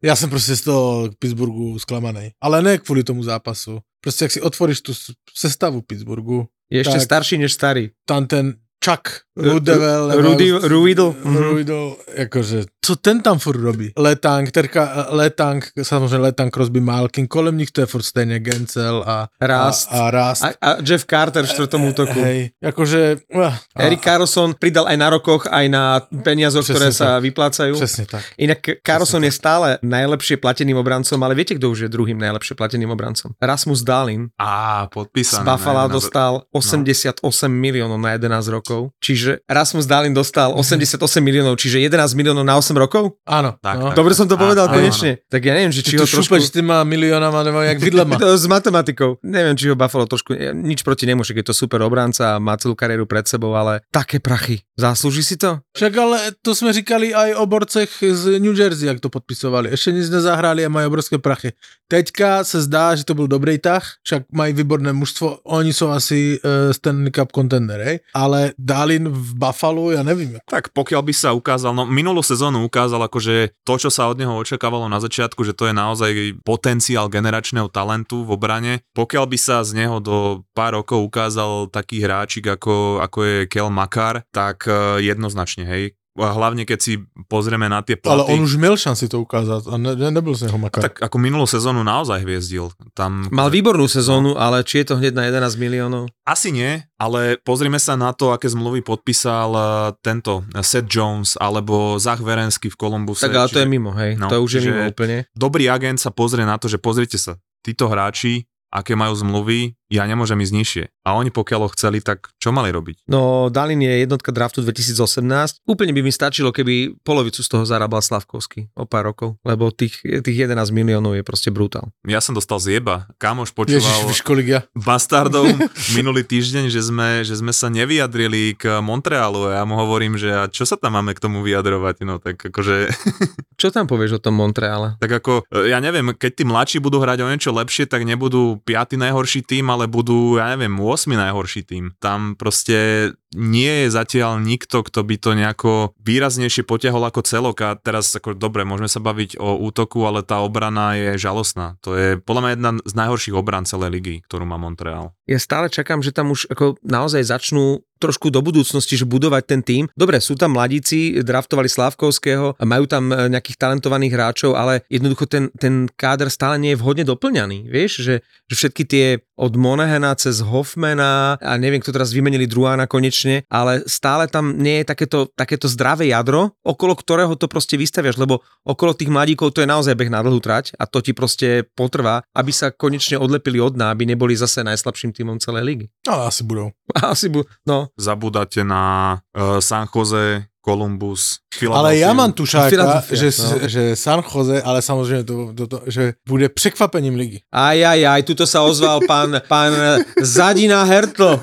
Já 0.02 0.16
jsem 0.16 0.30
prostě 0.30 0.56
z 0.56 0.60
toho 0.60 1.10
Pittsburghu 1.18 1.78
zklamaný. 1.78 2.30
Ale 2.42 2.62
ne 2.62 2.78
kvůli 2.78 3.02
tomu 3.04 3.22
zápasu. 3.22 3.78
Prostě 4.00 4.24
jak 4.24 4.32
si 4.32 4.40
otvoríš 4.40 4.80
tu 4.80 4.94
s- 4.94 5.12
sestavu 5.34 5.82
Pittsburghu, 5.82 6.46
Je 6.70 6.80
ešte 6.80 6.98
Tak. 6.98 7.06
starší 7.06 7.38
než 7.38 7.52
starý. 7.52 7.90
tam 8.06 8.26
ten 8.26 8.54
Chuck 8.84 9.08
Ru- 9.36 9.52
Rudevel, 9.60 10.12
Rudy, 10.22 10.50
Ruidl. 10.52 11.14
Mhm. 11.24 11.36
Ruidl, 11.36 11.96
jakože 12.16 12.64
co 12.86 12.96
ten 12.96 13.18
tam 13.20 13.38
furt 13.38 13.58
robí? 13.60 13.92
Letang, 13.98 14.50
terka, 14.50 15.06
Letang, 15.10 15.66
samozřejmě 15.82 16.16
Letang, 16.16 16.54
Crosby, 16.54 16.80
Malkin, 16.80 17.26
kolem 17.26 17.58
nich 17.58 17.70
to 17.70 17.80
je 17.80 17.86
furt 17.86 18.02
stejně 18.02 18.38
Gencel 18.38 19.04
a 19.06 19.28
Rast. 19.40 19.88
a, 19.92 19.98
a 20.06 20.10
Rast. 20.10 20.42
A, 20.44 20.48
a 20.62 20.76
Jeff 20.86 21.04
Carter 21.10 21.44
v 21.46 21.48
štvrtom 21.50 21.84
útoku. 21.84 22.20
Hej, 22.22 22.50
jakože... 22.62 23.16
A, 23.42 23.58
Erik 23.82 24.00
Carlson 24.00 24.54
pridal 24.54 24.86
aj 24.86 24.96
na 24.96 25.10
rokoch, 25.10 25.50
aj 25.50 25.66
na 25.68 25.98
peniazoch, 26.22 26.62
ktoré 26.62 26.94
sa 26.94 27.18
tak. 27.18 27.22
vyplácajú. 27.26 27.74
Přesně 27.74 28.06
tak. 28.06 28.22
Inak 28.38 28.58
Carlson 28.86 29.24
je 29.24 29.32
stále 29.34 29.68
najlepšie 29.82 30.36
plateným 30.38 30.78
obrancom, 30.78 31.18
ale 31.26 31.34
viete, 31.34 31.58
kto 31.58 31.70
už 31.74 31.78
je 31.80 31.88
druhým 31.90 32.18
najlepšie 32.22 32.54
plateným 32.54 32.94
obrancom? 32.94 33.34
Rasmus 33.42 33.82
Dahlin 33.82 34.30
Á, 34.38 34.86
z 34.86 34.94
podpísané. 34.94 35.42
Buffalo 35.42 35.82
ne, 35.82 35.88
na- 35.90 35.94
dostal 35.98 36.32
88 36.54 37.18
miliónov 37.50 37.98
na 37.98 38.14
11 38.14 38.46
rokov. 38.54 38.65
Čiže 38.98 39.46
Rasmus 39.46 39.86
Dahlin 39.86 40.14
dostal 40.14 40.52
88 40.52 41.22
miliónov, 41.22 41.54
čiže 41.56 41.78
11 41.78 42.18
miliónov 42.18 42.42
na 42.42 42.58
8 42.58 42.74
rokov? 42.74 43.16
Ano, 43.26 43.54
Tak, 43.62 43.76
no. 43.78 43.86
tak. 43.90 43.96
Dobre 43.96 44.12
som 44.18 44.26
to 44.26 44.34
Áno, 44.34 44.42
povedal 44.42 44.66
áno, 44.66 44.74
konečne. 44.74 45.22
Tak 45.30 45.40
ja 45.44 45.54
neviem, 45.54 45.72
že 45.72 45.86
či 45.86 45.94
Ty 45.94 45.96
ho 45.96 46.04
to 46.04 46.10
trošku... 46.10 46.34
šupeš 46.34 46.42
s 46.48 46.52
týma 46.52 46.82
milionama 46.82 47.42
nebo 47.46 47.62
jak 47.62 47.78
vidlema. 47.78 48.18
To 48.26 48.32
s 48.34 48.48
matematikou. 48.48 49.20
Neviem, 49.22 49.54
či 49.54 49.68
ho 49.70 49.76
Buffalo 49.76 50.08
trošku... 50.08 50.34
Nič 50.56 50.82
proti 50.82 51.06
nemu, 51.06 51.22
je 51.22 51.44
to 51.44 51.54
super 51.54 51.78
obranca 51.84 52.34
a 52.34 52.42
má 52.42 52.56
celú 52.56 52.74
kariéru 52.74 53.04
pred 53.06 53.28
sebou, 53.28 53.52
ale 53.54 53.84
také 53.92 54.18
prachy. 54.18 54.64
Zaslúži 54.76 55.22
si 55.22 55.36
to? 55.36 55.60
Však 55.76 55.92
ale 55.96 56.18
to 56.42 56.54
jsme 56.54 56.72
říkali 56.72 57.14
aj 57.14 57.34
o 57.34 57.46
borcech 57.46 57.90
z 58.12 58.40
New 58.40 58.58
Jersey, 58.58 58.86
jak 58.88 59.00
to 59.00 59.08
podpisovali. 59.08 59.70
Ještě 59.70 59.92
nic 59.92 60.10
nezahráli 60.10 60.64
a 60.64 60.68
mají 60.68 60.86
obrovské 60.86 61.18
prachy. 61.18 61.52
Teďka 61.88 62.44
se 62.44 62.62
zdá, 62.62 62.94
že 62.94 63.04
to 63.04 63.14
byl 63.14 63.26
dobrý 63.28 63.58
tah, 63.58 63.92
však 64.02 64.22
mají 64.32 64.52
výborné 64.52 64.92
mužstvo, 64.92 65.38
oni 65.44 65.72
jsou 65.72 65.88
asi 65.88 66.40
uh, 66.44 66.72
Stanley 66.72 67.10
Cup 67.10 67.32
contender, 67.32 67.80
hej? 67.80 67.98
ale 68.14 68.52
Dalin 68.56 69.12
v 69.12 69.30
Buffalo, 69.36 69.92
ja 69.92 70.00
jak- 70.00 70.40
Tak 70.48 70.64
pokiaľ 70.72 71.02
by 71.04 71.14
sa 71.14 71.36
ukázal, 71.36 71.76
no 71.76 71.84
minulú 71.84 72.24
sezónu 72.24 72.64
ukázal 72.64 73.04
akože 73.04 73.52
to, 73.62 73.74
čo 73.76 73.92
sa 73.92 74.08
od 74.08 74.16
neho 74.16 74.32
očakávalo 74.32 74.88
na 74.88 74.96
začiatku, 74.96 75.44
že 75.44 75.52
to 75.52 75.68
je 75.68 75.74
naozaj 75.76 76.12
potenciál 76.40 77.12
generačného 77.12 77.68
talentu 77.68 78.24
v 78.24 78.32
obrane. 78.32 78.72
Pokiaľ 78.96 79.24
by 79.28 79.38
sa 79.38 79.60
z 79.60 79.84
neho 79.84 80.00
do 80.00 80.40
pár 80.56 80.80
rokov 80.80 81.04
ukázal 81.04 81.68
taký 81.68 82.00
hráčik 82.00 82.48
ako, 82.48 83.04
ako 83.04 83.18
je 83.24 83.36
Kel 83.46 83.68
Makar, 83.68 84.24
tak 84.32 84.64
eh, 84.64 85.04
jednoznačne, 85.04 85.68
hej. 85.68 85.92
A 86.16 86.32
hlavne 86.32 86.64
keď 86.64 86.78
si 86.80 86.92
pozrieme 87.28 87.68
na 87.68 87.84
tie 87.84 87.96
platy. 87.96 88.12
Ale 88.12 88.22
on 88.32 88.40
už 88.44 88.56
měl 88.56 88.76
šanci 88.76 89.08
to 89.08 89.20
ukázat 89.20 89.68
a 89.68 89.76
ne, 89.76 89.96
ne, 89.96 90.10
nebyl 90.10 90.34
z 90.34 90.42
něho 90.48 90.58
makar. 90.58 90.82
Tak 90.82 91.02
ako 91.02 91.16
minulú 91.20 91.44
sezónu 91.46 91.84
naozaj 91.84 92.24
hviezdil. 92.24 92.72
Tam 92.96 93.28
Mal 93.28 93.52
výbornú 93.52 93.84
sezónu, 93.88 94.34
ale 94.40 94.64
či 94.64 94.80
je 94.82 94.92
to 94.92 94.94
hneď 94.96 95.12
na 95.14 95.22
11 95.28 95.56
miliónov? 95.60 96.08
Asi 96.24 96.50
nie, 96.52 96.80
ale 96.96 97.36
pozrime 97.44 97.76
sa 97.76 97.94
na 98.00 98.16
to, 98.16 98.32
aké 98.32 98.48
zmluvy 98.48 98.80
podpísal 98.80 99.50
eh, 99.52 99.64
tento 100.00 100.42
eh, 100.52 100.64
Seth 100.64 100.88
Jones 100.88 101.36
alebo 101.36 102.00
Zach 102.00 102.24
Verensky 102.24 102.72
v 102.72 102.76
Columbuse. 102.80 103.20
Tak 103.26 103.36
ale 103.36 103.48
to 103.52 103.60
je 103.60 103.66
Čiže 103.66 103.72
mimo, 103.72 103.90
hej. 103.94 104.16
no, 104.16 104.32
to 104.32 104.40
už 104.40 104.50
je 104.50 104.60
čiže- 104.64 104.70
mimo 104.72 104.82
úplne. 104.88 105.16
Dobrý 105.36 105.68
agent 105.68 106.00
sa 106.00 106.08
pozrie 106.10 106.48
na 106.48 106.56
to, 106.56 106.66
že 106.66 106.80
pozrite 106.80 107.20
sa, 107.20 107.36
títo 107.60 107.86
hráči, 107.92 108.48
aké 108.72 108.98
majú 108.98 109.14
zmluvy, 109.14 109.72
ja 109.86 110.02
nemôžem 110.06 110.38
ísť 110.42 110.54
nižšie. 110.54 110.84
A 111.06 111.14
oni 111.14 111.30
pokiaľ 111.30 111.60
ho 111.66 111.70
chceli, 111.74 112.02
tak 112.02 112.34
čo 112.42 112.50
mali 112.50 112.74
robiť? 112.74 113.06
No, 113.06 113.46
Dalin 113.52 113.78
je 113.78 114.02
jednotka 114.02 114.34
draftu 114.34 114.62
2018. 114.66 115.62
Úplne 115.62 115.92
by 115.94 116.00
mi 116.02 116.10
stačilo, 116.10 116.50
keby 116.50 116.98
polovicu 117.06 117.42
z 117.42 117.48
toho 117.48 117.62
zarábal 117.62 118.02
Slavkovský 118.02 118.74
o 118.74 118.84
pár 118.84 119.06
rokov, 119.06 119.38
lebo 119.46 119.70
tých, 119.70 120.02
tých 120.02 120.36
11 120.50 120.58
miliónov 120.74 121.14
je 121.14 121.22
proste 121.22 121.54
brutál. 121.54 121.94
Ja 122.02 122.18
som 122.18 122.34
dostal 122.34 122.58
zjeba. 122.58 123.06
Kamoš 123.22 123.54
Ježiš, 123.54 123.86
počúval 124.22 124.42
ja? 124.42 124.60
bastardov 124.74 125.46
minulý 125.98 126.26
týždeň, 126.26 126.66
že 126.66 126.82
sme, 126.82 127.22
že 127.22 127.38
sme 127.38 127.54
sa 127.54 127.70
nevyjadrili 127.70 128.58
k 128.58 128.82
Montrealu 128.82 129.54
a 129.54 129.62
ja 129.62 129.64
mu 129.64 129.78
hovorím, 129.78 130.18
že 130.18 130.34
a 130.34 130.50
čo 130.50 130.66
sa 130.66 130.74
tam 130.74 130.98
máme 130.98 131.14
k 131.14 131.22
tomu 131.22 131.46
vyjadrovať? 131.46 132.02
No 132.02 132.18
tak 132.18 132.42
akože 132.42 132.90
Čo 133.60 133.72
tam 133.72 133.88
povieš 133.88 134.20
o 134.20 134.22
tom 134.22 134.36
Montreale? 134.36 135.00
Tak 135.00 135.10
ako, 135.24 135.48
e, 135.48 135.72
ja 135.72 135.80
neviem, 135.80 136.12
keď 136.12 136.32
tí 136.36 136.44
mladší 136.44 136.78
budú 136.78 137.00
hrať 137.00 137.24
o 137.24 137.30
niečo 137.32 137.56
lepšie, 137.56 137.88
tak 137.88 138.04
nebudú 138.04 138.60
5. 138.68 139.00
najhorší 139.00 139.48
tým, 139.48 139.72
ale 139.76 139.84
budú, 139.92 140.40
ja 140.40 140.56
neviem, 140.56 140.72
8. 140.72 141.12
najhorší 141.12 141.68
tým. 141.68 141.92
Tam 142.00 142.32
proste 142.40 143.12
nie 143.36 143.84
je 143.84 143.92
zatiaľ 143.92 144.40
nikto, 144.40 144.80
kto 144.80 145.04
by 145.04 145.16
to 145.20 145.30
nejako 145.36 145.72
výraznejšie 146.00 146.64
potiahol 146.64 147.04
ako 147.04 147.20
celok 147.20 147.56
a 147.62 147.70
teraz 147.76 148.08
ako 148.16 148.32
dobre, 148.32 148.64
môžeme 148.64 148.88
sa 148.88 148.98
baviť 149.04 149.36
o 149.36 149.60
útoku, 149.60 150.08
ale 150.08 150.24
tá 150.24 150.40
obrana 150.40 150.96
je 150.96 151.20
žalostná. 151.20 151.76
To 151.84 151.92
je 151.92 152.16
podľa 152.16 152.42
mňa 152.42 152.52
jedna 152.56 152.70
z 152.80 152.92
najhorších 152.96 153.36
obran 153.36 153.68
celej 153.68 153.92
ligy, 153.92 154.14
ktorú 154.24 154.48
má 154.48 154.56
Montreal. 154.56 155.12
Ja 155.28 155.36
stále 155.36 155.68
čakám, 155.68 156.00
že 156.00 156.16
tam 156.16 156.32
už 156.32 156.48
ako 156.48 156.80
naozaj 156.80 157.28
začnú 157.28 157.84
trošku 157.96 158.28
do 158.28 158.44
budúcnosti, 158.44 158.94
že 158.94 159.08
budovať 159.08 159.42
ten 159.48 159.60
tým. 159.64 159.84
Dobre, 159.96 160.20
sú 160.20 160.36
tam 160.36 160.54
mladíci, 160.54 161.16
draftovali 161.24 161.68
Slavkovského, 161.68 162.56
a 162.56 162.64
majú 162.68 162.84
tam 162.84 163.08
e, 163.08 163.32
nejakých 163.32 163.56
talentovaných 163.56 164.12
hráčov, 164.12 164.52
ale 164.52 164.84
jednoducho 164.92 165.24
ten, 165.24 165.48
ten 165.56 165.88
káder 165.96 166.28
stále 166.28 166.60
nie 166.60 166.76
je 166.76 166.80
vhodne 166.80 167.04
doplňaný. 167.08 167.66
Vieš, 167.66 167.92
že, 168.04 168.14
že 168.52 168.54
všetky 168.54 168.82
tie 168.84 169.06
od 169.36 169.52
Monahena 169.56 170.16
cez 170.16 170.40
Hoffmana 170.40 171.36
a 171.40 171.52
neviem, 171.60 171.80
kto 171.80 171.92
teraz 171.92 172.12
vymenili 172.12 172.48
Druána 172.48 172.88
konečne, 172.88 173.25
ale 173.50 173.82
stále 173.90 174.30
tam 174.30 174.54
nie 174.56 174.82
je 174.82 174.84
takéto, 174.86 175.18
takéto 175.34 175.66
zdravé 175.66 176.10
jadro, 176.10 176.54
okolo 176.62 176.94
ktorého 176.94 177.34
to 177.34 177.50
proste 177.50 177.74
vystaviaš, 177.74 178.16
lebo 178.20 178.42
okolo 178.62 178.94
tých 178.94 179.10
mladíkov 179.10 179.54
to 179.54 179.62
je 179.62 179.68
naozaj 179.68 179.94
beh 179.94 180.10
na 180.12 180.22
dlhú 180.22 180.38
trať 180.38 180.74
a 180.78 180.84
to 180.86 181.02
ti 181.02 181.12
proste 181.12 181.66
potrvá, 181.74 182.22
aby 182.32 182.50
sa 182.54 182.70
konečne 182.70 183.18
odlepili 183.18 183.58
od 183.58 183.74
dna, 183.74 183.92
aby 183.92 184.06
neboli 184.06 184.38
zase 184.38 184.62
najslabším 184.62 185.10
týmom 185.12 185.38
celej 185.42 185.64
ligy. 185.64 185.86
Ale 186.06 186.30
asi 186.30 186.42
budou. 186.46 186.70
Asi 187.06 187.28
bu- 187.28 187.46
no, 187.66 187.88
Zabudáte 187.98 188.64
na 188.64 189.16
uh, 189.34 189.58
San 189.60 189.86
Jose, 189.90 190.46
Columbus, 190.68 191.38
Ale 191.72 191.96
já 191.96 192.12
mám 192.12 192.32
tušáka, 192.32 193.02
že, 193.12 193.30
no. 193.38 193.68
že 193.68 193.96
San 193.96 194.22
Jose, 194.34 194.62
ale 194.62 194.82
samozřejmě 194.82 195.24
to, 195.24 195.52
to, 195.54 195.66
to, 195.66 195.82
že 195.86 196.12
bude 196.28 196.48
překvapením 196.48 197.14
ligy. 197.14 197.38
Aj, 197.52 197.86
aj, 197.86 198.06
aj, 198.06 198.22
tuto 198.26 198.44
sa 198.46 198.60
ozval 198.66 199.00
pán, 199.08 199.40
pán 199.48 199.72
Zadina 200.20 200.82
Hertl. 200.84 201.40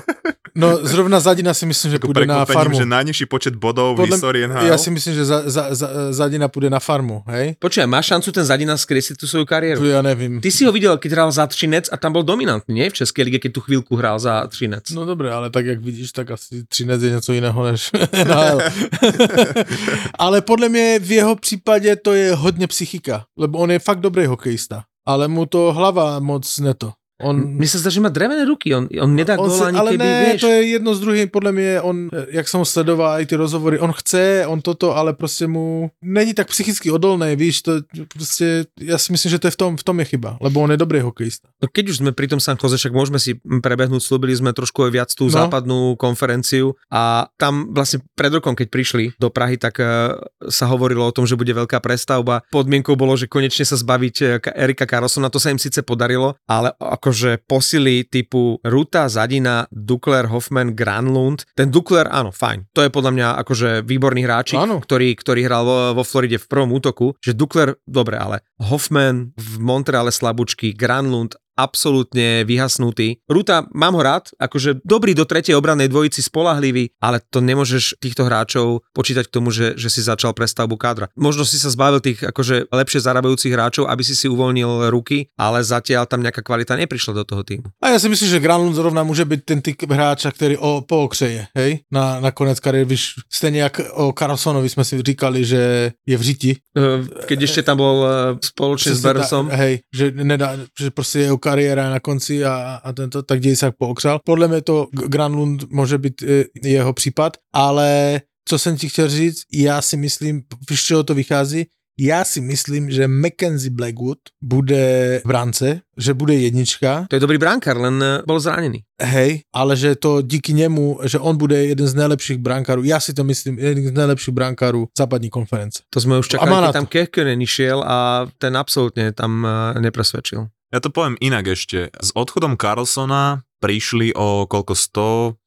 No 0.54 0.78
zrovna 0.86 1.18
Zadina 1.20 1.50
si 1.54 1.66
myslím, 1.66 1.90
že 1.90 1.98
Ako 1.98 2.06
půjde 2.06 2.26
na 2.26 2.44
farmu. 2.46 2.78
že 2.78 2.86
najnižší 2.86 3.26
počet 3.26 3.54
bodov 3.58 3.98
v 3.98 4.06
Podľa- 4.06 4.14
histórii 4.14 4.42
NHL. 4.46 4.66
Ja 4.70 4.78
si 4.78 4.90
myslím, 4.94 5.14
že 5.18 5.24
za, 5.26 5.38
za, 5.50 5.74
za, 5.74 5.88
Zadina 6.14 6.46
půjde 6.48 6.70
na 6.70 6.78
farmu, 6.78 7.26
hej? 7.26 7.58
Počúvaj, 7.58 7.90
má 7.90 7.98
šancu 8.02 8.30
ten 8.30 8.44
Zadina 8.46 8.78
skriesiť 8.78 9.18
tú 9.18 9.26
svoju 9.26 9.44
Tu 9.44 9.50
kariéru? 9.50 9.82
ja 9.82 9.98
nevím. 9.98 10.38
Ty 10.38 10.50
si 10.54 10.62
ho 10.62 10.70
videl, 10.70 10.94
keď 10.94 11.10
hral 11.10 11.30
za 11.34 11.46
Třinec 11.50 11.90
a 11.90 11.96
tam 11.98 12.14
bol 12.14 12.22
dominantný, 12.22 12.70
nie? 12.70 12.86
V 12.86 13.02
Českej 13.02 13.24
lige, 13.26 13.38
keď 13.42 13.50
tú 13.50 13.60
chvíľku 13.66 13.98
hral 13.98 14.14
za 14.22 14.46
Třinec. 14.46 14.94
No 14.94 15.02
dobré, 15.02 15.34
ale 15.34 15.50
tak 15.50 15.66
jak 15.66 15.82
vidíš, 15.82 16.12
tak 16.14 16.30
asi 16.30 16.62
Třinec 16.70 17.02
je 17.02 17.10
něco 17.10 17.32
jiného 17.32 17.60
než 17.66 17.90
NHL. 18.14 18.58
ale 20.18 20.42
podle 20.42 20.68
mě 20.68 20.98
v 20.98 21.12
jeho 21.12 21.36
případě 21.36 21.96
to 21.96 22.14
je 22.14 22.34
hodně 22.34 22.66
psychika, 22.66 23.24
lebo 23.38 23.58
on 23.58 23.70
je 23.70 23.78
fakt 23.78 24.00
dobrý 24.00 24.26
hokejista, 24.26 24.84
ale 25.06 25.28
mu 25.28 25.46
to 25.46 25.72
hlava 25.72 26.18
moc 26.18 26.58
neto. 26.58 26.92
On, 27.22 27.30
Mne 27.38 27.68
sa 27.70 27.78
zdá, 27.78 27.94
že 27.94 28.02
má 28.02 28.10
drevené 28.10 28.42
ruky, 28.42 28.74
on, 28.74 28.90
on 28.90 29.14
nedá 29.14 29.38
on 29.38 29.46
gól 29.46 29.54
se, 29.54 29.64
ani 29.70 29.78
ale 29.78 29.90
keby, 29.94 30.02
ne, 30.04 30.20
vieš. 30.34 30.40
to 30.40 30.48
je 30.50 30.60
jedno 30.66 30.90
z 30.94 31.00
druhým, 31.00 31.26
podle 31.30 31.52
mě 31.52 31.80
on, 31.80 32.10
jak 32.28 32.48
jsem 32.48 32.58
ho 32.58 32.64
sledoval, 32.66 33.20
i 33.20 33.26
ty 33.26 33.36
rozhovory, 33.36 33.78
on 33.78 33.92
chce, 33.92 34.44
on 34.46 34.58
toto, 34.60 34.96
ale 34.96 35.14
prostě 35.14 35.46
mu 35.46 35.90
není 36.02 36.34
tak 36.34 36.48
psychicky 36.50 36.90
odolný, 36.90 37.36
víš, 37.36 37.62
to 37.62 37.72
prostě, 38.14 38.64
já 38.80 38.98
si 38.98 39.12
myslím, 39.12 39.30
že 39.30 39.38
to 39.38 39.46
je 39.46 39.50
v 39.50 39.56
tom, 39.56 39.76
v 39.76 39.82
tom 39.82 39.98
je 39.98 40.04
chyba, 40.04 40.36
lebo 40.40 40.60
on 40.60 40.70
je 40.70 40.76
dobrý 40.76 41.00
hokejista. 41.00 41.48
No 41.62 41.68
keď 41.72 41.88
už 41.94 41.96
sme 42.02 42.10
pri 42.12 42.26
tom 42.28 42.40
San 42.42 42.58
Jose, 42.58 42.76
však 42.76 42.92
môžeme 42.92 43.22
si 43.22 43.38
prebehnúť, 43.62 44.02
slúbili 44.02 44.34
sme 44.34 44.50
trošku 44.52 44.82
aj 44.82 44.90
viac 44.90 45.10
tú 45.14 45.30
No. 45.30 45.30
západnú 45.30 45.94
konferenciu 45.96 46.74
a 46.90 47.30
tam 47.38 47.70
vlastne 47.70 48.02
pred 48.18 48.34
rokom, 48.34 48.58
keď 48.58 48.68
prišli 48.74 49.04
do 49.22 49.30
Prahy, 49.30 49.54
tak 49.56 49.78
uh, 49.78 50.18
sa 50.50 50.66
hovorilo 50.66 51.06
o 51.06 51.14
tom, 51.14 51.26
že 51.26 51.38
bude 51.38 51.54
veľká 51.54 51.78
prestavba. 51.78 52.42
Podmienkou 52.50 52.98
bolo, 52.98 53.14
že 53.14 53.30
konečne 53.30 53.62
sa 53.62 53.78
zbaviť 53.78 54.16
eh, 54.20 54.28
Ka- 54.42 54.54
Erika 54.54 54.84
Carlsona, 54.84 55.30
to 55.30 55.38
sa 55.38 55.50
im 55.50 55.58
síce 55.58 55.78
podarilo, 55.82 56.34
ale 56.50 56.74
akože 57.04 57.44
posily 57.44 58.08
typu 58.08 58.56
Ruta, 58.64 59.12
Zadina, 59.12 59.68
Dukler, 59.68 60.24
Hoffman, 60.32 60.72
Granlund. 60.72 61.44
Ten 61.52 61.68
Dukler, 61.68 62.08
áno, 62.08 62.32
fajn. 62.32 62.72
To 62.72 62.80
je 62.80 62.88
podľa 62.88 63.12
mňa 63.12 63.28
akože 63.44 63.68
výborný 63.84 64.24
hráčik, 64.24 64.56
Áno. 64.56 64.80
ktorý, 64.80 65.12
ktorý 65.12 65.44
hral 65.44 65.68
vo, 65.68 65.76
vo 66.00 66.04
Floride 66.08 66.40
v 66.40 66.48
prvom 66.48 66.72
útoku, 66.72 67.12
že 67.20 67.36
Dukler, 67.36 67.76
dobre, 67.84 68.16
ale 68.16 68.40
Hoffman 68.56 69.36
v 69.36 69.50
Montreale 69.60 70.08
slabúčky, 70.08 70.72
Granlund 70.72 71.36
absolútne 71.56 72.42
vyhasnutý. 72.44 73.18
Ruta, 73.30 73.66
mám 73.74 73.94
ho 73.94 74.02
rád, 74.02 74.30
akože 74.38 74.82
dobrý 74.84 75.14
do 75.14 75.24
tretej 75.24 75.54
obrannej 75.54 75.88
dvojici, 75.88 76.22
spolahlivý, 76.22 76.90
ale 77.02 77.20
to 77.30 77.38
nemôžeš 77.40 77.98
týchto 78.02 78.26
hráčov 78.26 78.82
počítať 78.92 79.26
k 79.26 79.34
tomu, 79.34 79.50
že, 79.50 79.74
že 79.78 79.88
si 79.90 80.02
začal 80.02 80.34
prestavbu 80.34 80.76
kádra. 80.76 81.08
Možno 81.16 81.44
si 81.46 81.58
sa 81.58 81.70
zbavil 81.70 82.00
tých 82.00 82.22
akože 82.22 82.70
lepšie 82.72 83.00
zarábajúcich 83.00 83.52
hráčov, 83.52 83.86
aby 83.86 84.02
si 84.04 84.14
si 84.18 84.26
uvoľnil 84.28 84.90
ruky, 84.90 85.30
ale 85.38 85.62
zatiaľ 85.62 86.06
tam 86.06 86.22
nejaká 86.22 86.42
kvalita 86.42 86.76
neprišla 86.76 87.14
do 87.14 87.24
toho 87.24 87.42
týmu. 87.42 87.70
A 87.82 87.88
já 87.88 87.98
si 87.98 88.08
myslím, 88.08 88.28
že 88.30 88.40
Granlund 88.40 88.74
zrovna 88.74 89.02
může 89.02 89.24
být 89.24 89.44
ten 89.44 89.60
typ 89.62 89.82
hráča, 89.90 90.30
který 90.30 90.56
o, 90.56 90.80
pookřeje, 90.88 91.46
hej, 91.54 91.78
na, 91.92 92.20
na 92.20 92.30
konec 92.30 92.60
kariéry, 92.60 92.88
víš, 92.88 93.14
stejně 93.32 93.60
jak 93.62 93.80
o 93.92 94.12
Carlsonovi 94.18 94.68
jsme 94.68 94.84
si 94.84 95.02
říkali, 95.02 95.44
že 95.44 95.92
je 96.06 96.16
v 96.18 96.22
řiti. 96.22 96.56
Eh, 96.78 97.26
Keď 97.26 97.38
ešte 97.42 97.62
tam 97.62 97.78
bol 97.78 98.02
eh, 98.02 98.10
spoločne 98.42 98.94
s 98.94 99.00
Bersom. 99.00 99.46
hej, 99.50 99.80
že, 99.94 100.10
nedá, 100.10 100.58
že 100.80 100.90
prostě 100.90 101.18
jeho 101.18 101.38
kariéra 101.44 101.92
na 101.92 102.00
konci 102.00 102.40
a, 102.40 102.80
a 102.80 102.88
tento, 102.96 103.20
tak 103.22 103.40
děj 103.44 103.56
se 103.56 103.66
jak 103.66 103.76
pookřál. 103.76 104.24
Podle 104.24 104.48
mě 104.48 104.64
to 104.64 104.88
Granlund 105.12 105.68
může 105.68 105.98
být 105.98 106.22
e, 106.22 106.44
jeho 106.64 106.92
případ, 106.92 107.36
ale 107.52 108.20
co 108.48 108.58
jsem 108.58 108.76
ti 108.76 108.88
chtěl 108.88 109.08
říct, 109.08 109.42
já 109.52 109.82
si 109.82 109.96
myslím, 109.96 110.42
z 110.72 110.80
čeho 110.80 111.04
to 111.04 111.14
vychází, 111.14 111.66
já 111.94 112.24
si 112.24 112.40
myslím, 112.42 112.90
že 112.90 113.06
Mackenzie 113.08 113.70
Blackwood 113.70 114.18
bude 114.42 114.82
v 115.24 115.28
brance, 115.28 115.80
že 115.96 116.10
bude 116.14 116.34
jednička, 116.34 117.06
To 117.06 117.16
je 117.16 117.22
dobrý 117.22 117.38
brankár, 117.38 117.78
len 117.78 118.02
eh, 118.02 118.26
bol 118.26 118.40
zranený. 118.42 118.82
hej, 118.98 119.46
ale 119.54 119.76
že 119.78 119.94
to 119.94 120.22
díky 120.22 120.52
němu, 120.52 120.98
že 121.06 121.18
on 121.22 121.36
bude 121.38 121.66
jeden 121.66 121.86
z 121.86 121.94
nejlepších 121.94 122.38
brankárů, 122.38 122.82
já 122.82 123.00
si 123.00 123.14
to 123.14 123.24
myslím, 123.24 123.58
jeden 123.58 123.86
z 123.86 123.92
nejlepších 123.92 124.34
brankárů 124.34 124.90
západní 124.98 125.30
konference. 125.30 125.86
To 125.94 126.02
sme 126.02 126.18
už 126.18 126.34
čakali, 126.34 126.50
keď 126.50 126.74
tam 126.74 126.90
Kehkönen 126.90 127.38
išiel 127.38 127.78
a 127.86 128.26
ten 128.42 128.58
absolútne 128.58 129.14
tam 129.14 129.46
eh, 129.46 129.78
nepresvedčil. 129.78 130.50
Ja 130.74 130.82
to 130.82 130.90
poviem 130.90 131.14
inak 131.22 131.54
ešte. 131.54 131.94
S 132.02 132.10
odchodom 132.18 132.58
Carlsona 132.58 133.46
prišli 133.62 134.10
o 134.18 134.42
koľko 134.50 134.74
100, 134.74 135.38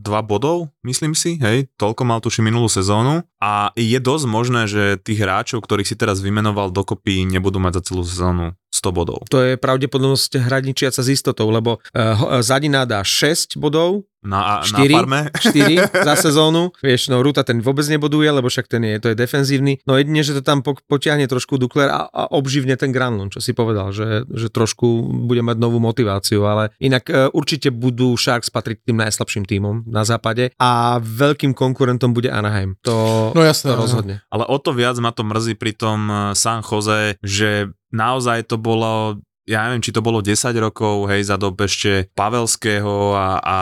bodov, 0.24 0.72
myslím 0.88 1.12
si, 1.12 1.36
hej, 1.36 1.68
toľko 1.76 2.08
mal 2.08 2.24
tuši 2.24 2.40
minulú 2.40 2.64
sezónu. 2.64 3.20
A 3.44 3.76
je 3.76 4.00
dosť 4.00 4.24
možné, 4.24 4.64
že 4.64 4.96
tých 4.96 5.20
hráčov, 5.20 5.60
ktorých 5.60 5.84
si 5.84 6.00
teraz 6.00 6.24
vymenoval 6.24 6.72
dokopy, 6.72 7.28
nebudú 7.28 7.60
mať 7.60 7.84
za 7.84 7.92
celú 7.92 8.08
sezónu 8.08 8.56
100 8.80 8.90
bodov. 8.90 9.18
To 9.28 9.38
je 9.38 9.54
pravdepodobnosť 9.54 10.40
hraničiaca 10.40 10.98
s 10.98 11.08
istotou, 11.10 11.46
lebo 11.46 11.76
uh, 11.76 12.40
Zadina 12.40 12.82
dá 12.82 13.00
6 13.00 13.54
bodov, 13.54 14.08
Na, 14.20 14.38
a- 14.40 14.60
na 14.60 14.64
Štyri? 14.64 14.92
farme 14.94 15.20
4 15.92 16.04
za 16.04 16.14
sezónu. 16.24 16.72
Vieš, 16.78 17.08
no 17.08 17.20
Ruta 17.20 17.40
ten 17.40 17.58
vôbec 17.58 17.84
neboduje, 17.84 18.28
lebo 18.28 18.46
však 18.46 18.66
ten 18.66 18.80
je, 18.82 18.96
to 18.98 19.08
je 19.08 19.16
defenzívny. 19.16 19.80
No 19.84 19.96
jedine, 19.96 20.20
že 20.20 20.32
to 20.32 20.42
tam 20.42 20.60
po, 20.60 20.76
potiahne 20.78 21.24
trošku 21.24 21.56
Dukler 21.56 21.88
a, 21.88 22.04
a 22.04 22.22
obživne 22.30 22.72
ten 22.74 22.88
Granlund, 22.88 23.30
čo 23.30 23.40
si 23.40 23.52
povedal, 23.52 23.90
že, 23.90 24.28
že 24.28 24.48
trošku 24.48 24.86
bude 25.24 25.40
mať 25.40 25.56
novú 25.56 25.76
motiváciu, 25.78 26.44
ale 26.44 26.68
inak 26.78 27.04
e, 27.06 27.28
určite 27.30 27.68
budú 27.70 28.12
Sharks 28.14 28.48
patriť 28.48 28.84
tým 28.86 28.96
najslabším 28.98 29.44
tímom 29.44 29.84
na 29.86 30.02
západe 30.02 30.52
a 30.56 30.70
veľkým 30.98 31.52
konkurentom 31.52 32.12
bude 32.12 32.28
Anaheim. 32.28 32.76
To, 32.82 33.32
No 33.32 33.40
jasné, 33.40 33.72
to 33.72 33.76
rozhodne. 33.78 34.16
Ale 34.28 34.44
o 34.44 34.56
to 34.56 34.70
viac 34.70 34.96
ma 34.96 35.10
to 35.10 35.22
mrzí 35.22 35.54
pri 35.54 35.72
tom 35.72 35.98
San 36.32 36.60
Jose, 36.60 37.16
že 37.20 37.72
naozaj 37.90 38.46
to 38.50 38.56
bolo 38.56 39.20
ja 39.50 39.66
neviem, 39.66 39.82
či 39.82 39.90
to 39.90 39.98
bolo 39.98 40.22
10 40.22 40.54
rokov, 40.62 41.10
hej, 41.10 41.26
za 41.26 41.34
dob 41.34 41.58
ešte 41.58 42.06
Pavelského 42.14 43.18
a, 43.18 43.28
a 43.42 43.56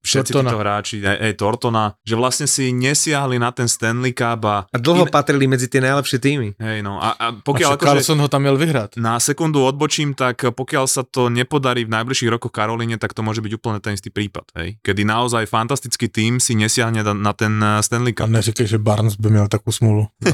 všetci 0.00 0.32
Tortona. 0.32 0.48
títo 0.48 0.58
hráči, 0.58 0.96
hej, 0.98 1.18
hej, 1.20 1.34
Tortona, 1.34 1.84
že 2.00 2.14
vlastne 2.14 2.46
si 2.46 2.70
nesiahli 2.70 3.36
na 3.36 3.50
ten 3.50 3.68
Stanley 3.68 4.12
Cup 4.12 4.42
a, 4.44 4.56
A 4.66 4.76
dlho 4.76 5.04
In- 5.04 5.12
patrili 5.12 5.44
medzi 5.44 5.66
tie 5.66 5.78
najlepšie 5.78 6.18
týmy. 6.18 6.48
hej, 6.56 6.80
no, 6.80 6.96
a, 6.96 7.12
a 7.12 7.26
Pokiaľ 7.30 7.42
pokiaľ 7.42 7.70
akože, 7.76 7.86
Carlson 7.86 8.18
ho 8.18 8.28
tam 8.28 8.42
měl 8.42 8.56
vyhrát. 8.56 8.90
na 8.96 9.20
sekundu 9.20 9.60
odbočím, 9.60 10.14
tak 10.14 10.40
pokiaľ 10.50 10.84
sa 10.86 11.02
to 11.02 11.28
nepodarí 11.28 11.84
v 11.84 11.92
najbližších 11.92 12.30
rokoch 12.30 12.50
Karolíne, 12.50 12.96
tak 12.96 13.12
to 13.12 13.20
môže 13.20 13.38
byť 13.38 13.52
úplne 13.54 13.78
ten 13.78 13.92
istý 13.92 14.08
prípad, 14.08 14.44
hej, 14.56 14.80
kedy 14.80 15.04
naozaj 15.04 15.44
fantastický 15.44 16.08
tým 16.08 16.40
si 16.40 16.54
nesiahne 16.54 17.00
na, 17.00 17.12
na 17.12 17.32
ten 17.32 17.52
eh, 17.56 17.78
Stanley 17.80 18.12
A 18.12 18.24
Cup. 18.24 18.28
neříkej, 18.30 18.66
že 18.66 18.78
Barnes 18.78 19.14
by 19.14 19.30
měl 19.30 19.48
takovou 19.48 19.72
smůlu. 19.72 20.02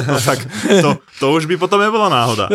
No, 0.00 0.20
tak 0.24 0.38
to, 0.82 0.90
to 1.18 1.32
už 1.32 1.44
by 1.44 1.56
potom 1.56 1.80
nebola 1.80 2.08
náhoda. 2.08 2.48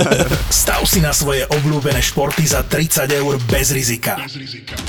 Stav 0.50 0.84
si 0.84 1.00
na 1.00 1.12
svoje 1.12 1.46
obľúbené 1.46 1.98
športy 1.98 2.44
za 2.44 2.62
30 2.62 3.08
eur 3.10 3.38
bez 3.46 3.70
rizika. 3.70 4.16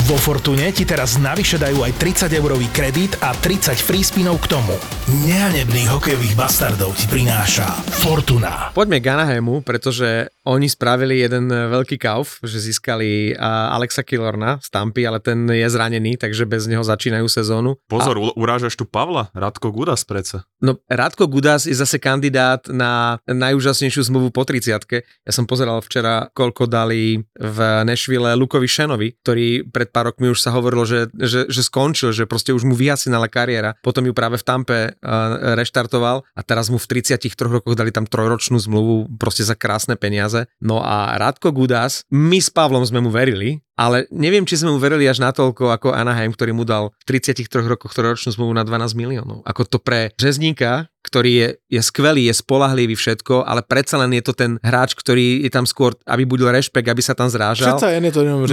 Vo 0.06 0.18
Fortune 0.18 0.72
ti 0.72 0.84
teraz 0.91 1.15
navyše 1.15 1.56
dajú 1.56 1.88
aj 1.88 1.95
30 2.27 2.36
eurový 2.36 2.67
kredit 2.67 3.15
a 3.23 3.32
30 3.32 3.80
free 3.80 4.04
spinov 4.04 4.43
k 4.43 4.60
tomu. 4.60 4.75
Nehanebných 5.23 5.88
hokejových 5.88 6.36
bastardov 6.36 6.99
ti 6.99 7.08
prináša 7.08 7.63
Fortuna. 8.04 8.75
Poďme 8.75 8.99
k 8.99 9.15
Anaheimu, 9.15 9.63
pretože 9.63 10.27
oni 10.45 10.67
spravili 10.69 11.21
jeden 11.21 11.49
e, 11.54 11.69
veľký 11.69 12.01
kauf, 12.01 12.41
že 12.41 12.58
získali 12.58 13.38
a, 13.38 13.77
Alexa 13.77 14.01
Killorna 14.01 14.58
z 14.62 14.69
Tampy, 14.73 15.06
ale 15.06 15.21
ten 15.21 15.45
je 15.45 15.67
zranený, 15.69 16.17
takže 16.17 16.49
bez 16.49 16.65
neho 16.65 16.82
začínajú 16.82 17.30
sezónu. 17.30 17.77
Pozor, 17.86 18.17
u- 18.17 18.34
urážaš 18.34 18.73
tu 18.73 18.89
Pavla, 18.89 19.30
Radko 19.38 19.69
Gudas 19.69 20.01
predsa. 20.06 20.45
No, 20.62 20.77
Radko 20.89 21.25
Gudas 21.25 21.65
je 21.65 21.73
zase 21.73 21.97
kandidát 21.97 22.65
na 22.69 23.17
najúžasnejšiu 23.25 24.06
zmluvu 24.10 24.30
po 24.30 24.45
30 24.45 24.77
Ja 25.25 25.32
som 25.34 25.49
pozeral 25.49 25.82
včera, 25.82 26.30
koľko 26.34 26.69
dali 26.69 27.21
v 27.38 27.58
Nashville 27.86 28.38
Lukovi 28.38 28.69
Šenovi, 28.69 29.17
ktorý 29.25 29.65
pred 29.69 29.89
pár 29.89 30.13
rokmi 30.13 30.30
už 30.30 30.39
sa 30.41 30.54
hovorilo, 30.54 30.86
že, 30.86 31.10
že, 31.17 31.49
že 31.49 31.62
skončil, 31.65 32.13
že 32.13 32.30
proste 32.30 32.54
už 32.54 32.63
mu 32.65 32.77
vyhasínala 32.77 33.25
kariéra. 33.25 33.75
Potom 33.82 34.06
ju 34.06 34.13
práve 34.13 34.38
v 34.38 34.45
Tampe 34.45 34.80
uh, 34.93 35.58
reštartoval 35.58 36.23
a 36.38 36.41
teraz 36.45 36.69
mu 36.69 36.77
v 36.77 36.86
33 36.88 37.34
rokoch 37.49 37.73
dali 37.73 37.89
tam 37.89 38.06
trojročnú 38.06 38.62
zmluvu 38.62 39.17
proste 39.17 39.41
za 39.41 39.58
krásne 39.58 39.97
peniaze. 39.97 40.31
No 40.63 40.82
a 40.82 41.15
Radko 41.20 41.52
Gudas, 41.52 42.08
my 42.12 42.39
s 42.39 42.50
Pavlom 42.50 42.84
sme 42.84 43.04
mu 43.04 43.12
verili, 43.12 43.62
ale 43.80 44.06
neviem, 44.12 44.44
či 44.46 44.60
sme 44.60 44.76
mu 44.76 44.80
verili 44.80 45.08
až 45.08 45.24
natoľko 45.24 45.72
ako 45.72 45.88
Anaheim, 45.96 46.36
ktorý 46.36 46.52
mu 46.54 46.68
dal 46.68 46.94
v 47.08 47.18
33 47.18 47.48
rokoch 47.66 47.96
trojročnú 47.96 48.36
zmluvu 48.36 48.54
na 48.54 48.64
12 48.68 48.94
miliónov. 48.94 49.42
Ako 49.48 49.66
to 49.66 49.78
pre 49.80 50.14
řezníka, 50.20 50.92
ktorý 51.02 51.32
je, 51.34 51.48
je 51.66 51.82
skvelý, 51.82 52.30
je 52.30 52.36
spolahlivý 52.38 52.94
všetko, 52.94 53.42
ale 53.42 53.66
predsa 53.66 53.98
len 53.98 54.14
je 54.14 54.24
to 54.24 54.34
ten 54.38 54.62
hráč, 54.62 54.94
ktorý 54.94 55.42
je 55.42 55.50
tam 55.50 55.66
skôr, 55.66 55.98
aby 56.06 56.30
budil 56.30 56.54
rešpekt, 56.54 56.86
aby 56.86 57.02
sa 57.02 57.18
tam 57.18 57.26
zrážal. 57.26 57.74
Je 57.74 57.82
to 57.82 57.90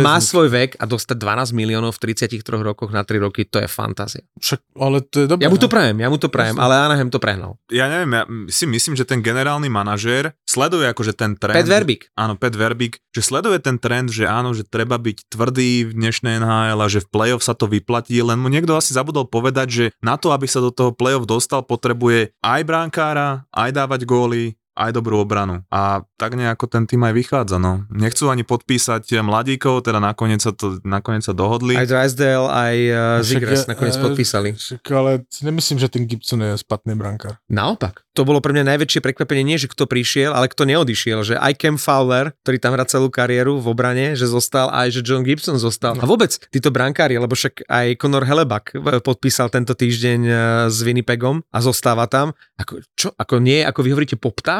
Má 0.01 0.17
svoj 0.17 0.49
vek 0.49 0.81
a 0.81 0.89
dostať 0.89 1.17
12 1.21 1.53
miliónov 1.53 1.93
v 2.01 2.17
33 2.17 2.41
rokoch 2.65 2.89
na 2.89 3.05
3 3.05 3.21
roky, 3.21 3.45
to 3.45 3.61
je 3.61 3.69
fantázia. 3.69 4.25
Však, 4.41 4.65
ale 4.81 5.05
to 5.05 5.17
je 5.25 5.27
dobré. 5.29 5.45
Ja 5.45 5.53
mu 5.53 5.61
to 5.61 5.69
ne? 5.69 5.73
prajem, 5.77 5.97
ja 6.01 6.09
mu 6.09 6.17
to 6.17 6.33
prajem, 6.33 6.57
ale 6.57 6.73
Anaheim 6.89 7.13
to 7.13 7.21
prehnal. 7.21 7.61
Ja 7.69 7.93
neviem, 7.93 8.11
ja 8.17 8.23
si 8.49 8.65
myslím, 8.65 8.97
že 8.97 9.05
ten 9.05 9.21
generálny 9.21 9.69
manažér 9.69 10.33
sleduje 10.49 10.89
akože 10.89 11.13
ten 11.13 11.37
trend. 11.37 11.53
Pet 11.53 11.69
Verbik. 11.69 12.09
Áno, 12.17 12.41
Pet 12.41 12.57
Verbik, 12.57 13.05
že 13.13 13.21
sleduje 13.21 13.61
ten 13.61 13.77
trend, 13.77 14.09
že 14.09 14.25
áno, 14.25 14.57
že 14.57 14.65
treba 14.65 14.97
byť 15.09 15.33
tvrdý 15.33 15.89
v 15.89 15.93
dnešnej 15.97 16.45
NHL 16.45 16.81
a 16.85 16.93
že 16.93 17.01
v 17.01 17.09
playoff 17.09 17.41
sa 17.41 17.57
to 17.57 17.65
vyplatí, 17.65 18.21
len 18.21 18.37
mu 18.37 18.53
niekto 18.53 18.77
asi 18.77 18.93
zabudol 18.93 19.25
povedať, 19.25 19.69
že 19.73 19.85
na 20.05 20.21
to, 20.21 20.37
aby 20.37 20.45
sa 20.45 20.61
do 20.61 20.69
toho 20.69 20.93
playoff 20.93 21.25
dostal, 21.25 21.65
potrebuje 21.65 22.37
aj 22.45 22.61
bránkára, 22.69 23.49
aj 23.49 23.71
dávať 23.73 24.05
góly, 24.05 24.61
aj 24.79 24.95
dobrú 24.95 25.19
obranu. 25.19 25.67
A 25.75 26.07
tak 26.15 26.39
nejako 26.39 26.71
ten 26.71 26.87
tým 26.87 27.03
aj 27.03 27.15
vychádza, 27.19 27.59
no. 27.59 27.83
Nechcú 27.91 28.31
ani 28.31 28.47
podpísať 28.47 29.19
mladíkov, 29.19 29.83
teda 29.91 29.99
nakoniec 29.99 30.39
sa, 30.39 30.55
to, 30.55 30.79
nakoniec 30.87 31.27
sa 31.27 31.35
dohodli. 31.35 31.75
Aj 31.75 31.91
Drysdale, 31.91 32.47
aj 32.47 32.77
uh, 32.79 32.97
Však, 33.19 33.27
Zigres 33.27 33.63
eh, 33.67 33.69
nakoniec 33.75 33.97
eh, 33.99 34.03
podpísali. 34.07 34.49
Však, 34.55 34.83
ale 34.95 35.27
nemyslím, 35.43 35.83
že 35.83 35.91
ten 35.91 36.07
Gibson 36.07 36.39
je 36.47 36.55
špatný 36.63 36.95
brankár. 36.95 37.43
Naopak. 37.51 38.07
To 38.19 38.27
bolo 38.27 38.43
pre 38.43 38.51
mňa 38.51 38.75
najväčšie 38.75 38.99
prekvapenie, 38.99 39.47
nie 39.47 39.63
že 39.63 39.71
kto 39.71 39.87
prišiel, 39.87 40.35
ale 40.35 40.51
kto 40.51 40.67
neodišiel. 40.67 41.23
Že 41.23 41.35
aj 41.39 41.53
Cam 41.63 41.79
Fowler, 41.79 42.35
ktorý 42.43 42.59
tam 42.59 42.75
hrá 42.75 42.83
celú 42.83 43.15
kariéru 43.15 43.63
v 43.63 43.71
obrane, 43.71 44.19
že 44.19 44.27
zostal, 44.27 44.75
aj 44.75 44.91
že 44.91 45.07
John 45.07 45.23
Gibson 45.23 45.55
zostal. 45.55 45.95
A 45.95 46.03
vôbec 46.03 46.35
títo 46.51 46.75
brankári, 46.75 47.15
lebo 47.15 47.39
však 47.39 47.71
aj 47.71 47.95
Conor 47.95 48.27
Hellebuck 48.27 48.75
eh, 48.75 48.99
podpísal 48.99 49.55
tento 49.55 49.79
týždeň 49.79 50.21
eh, 50.27 50.35
s 50.67 50.83
Winnipegom 50.83 51.47
a 51.47 51.59
zostáva 51.63 52.11
tam. 52.11 52.35
Ako, 52.59 52.83
čo, 52.99 53.15
ako 53.15 53.39
nie, 53.39 53.63
ako 53.63 53.87
vy 53.87 53.91
hovoríte, 53.95 54.19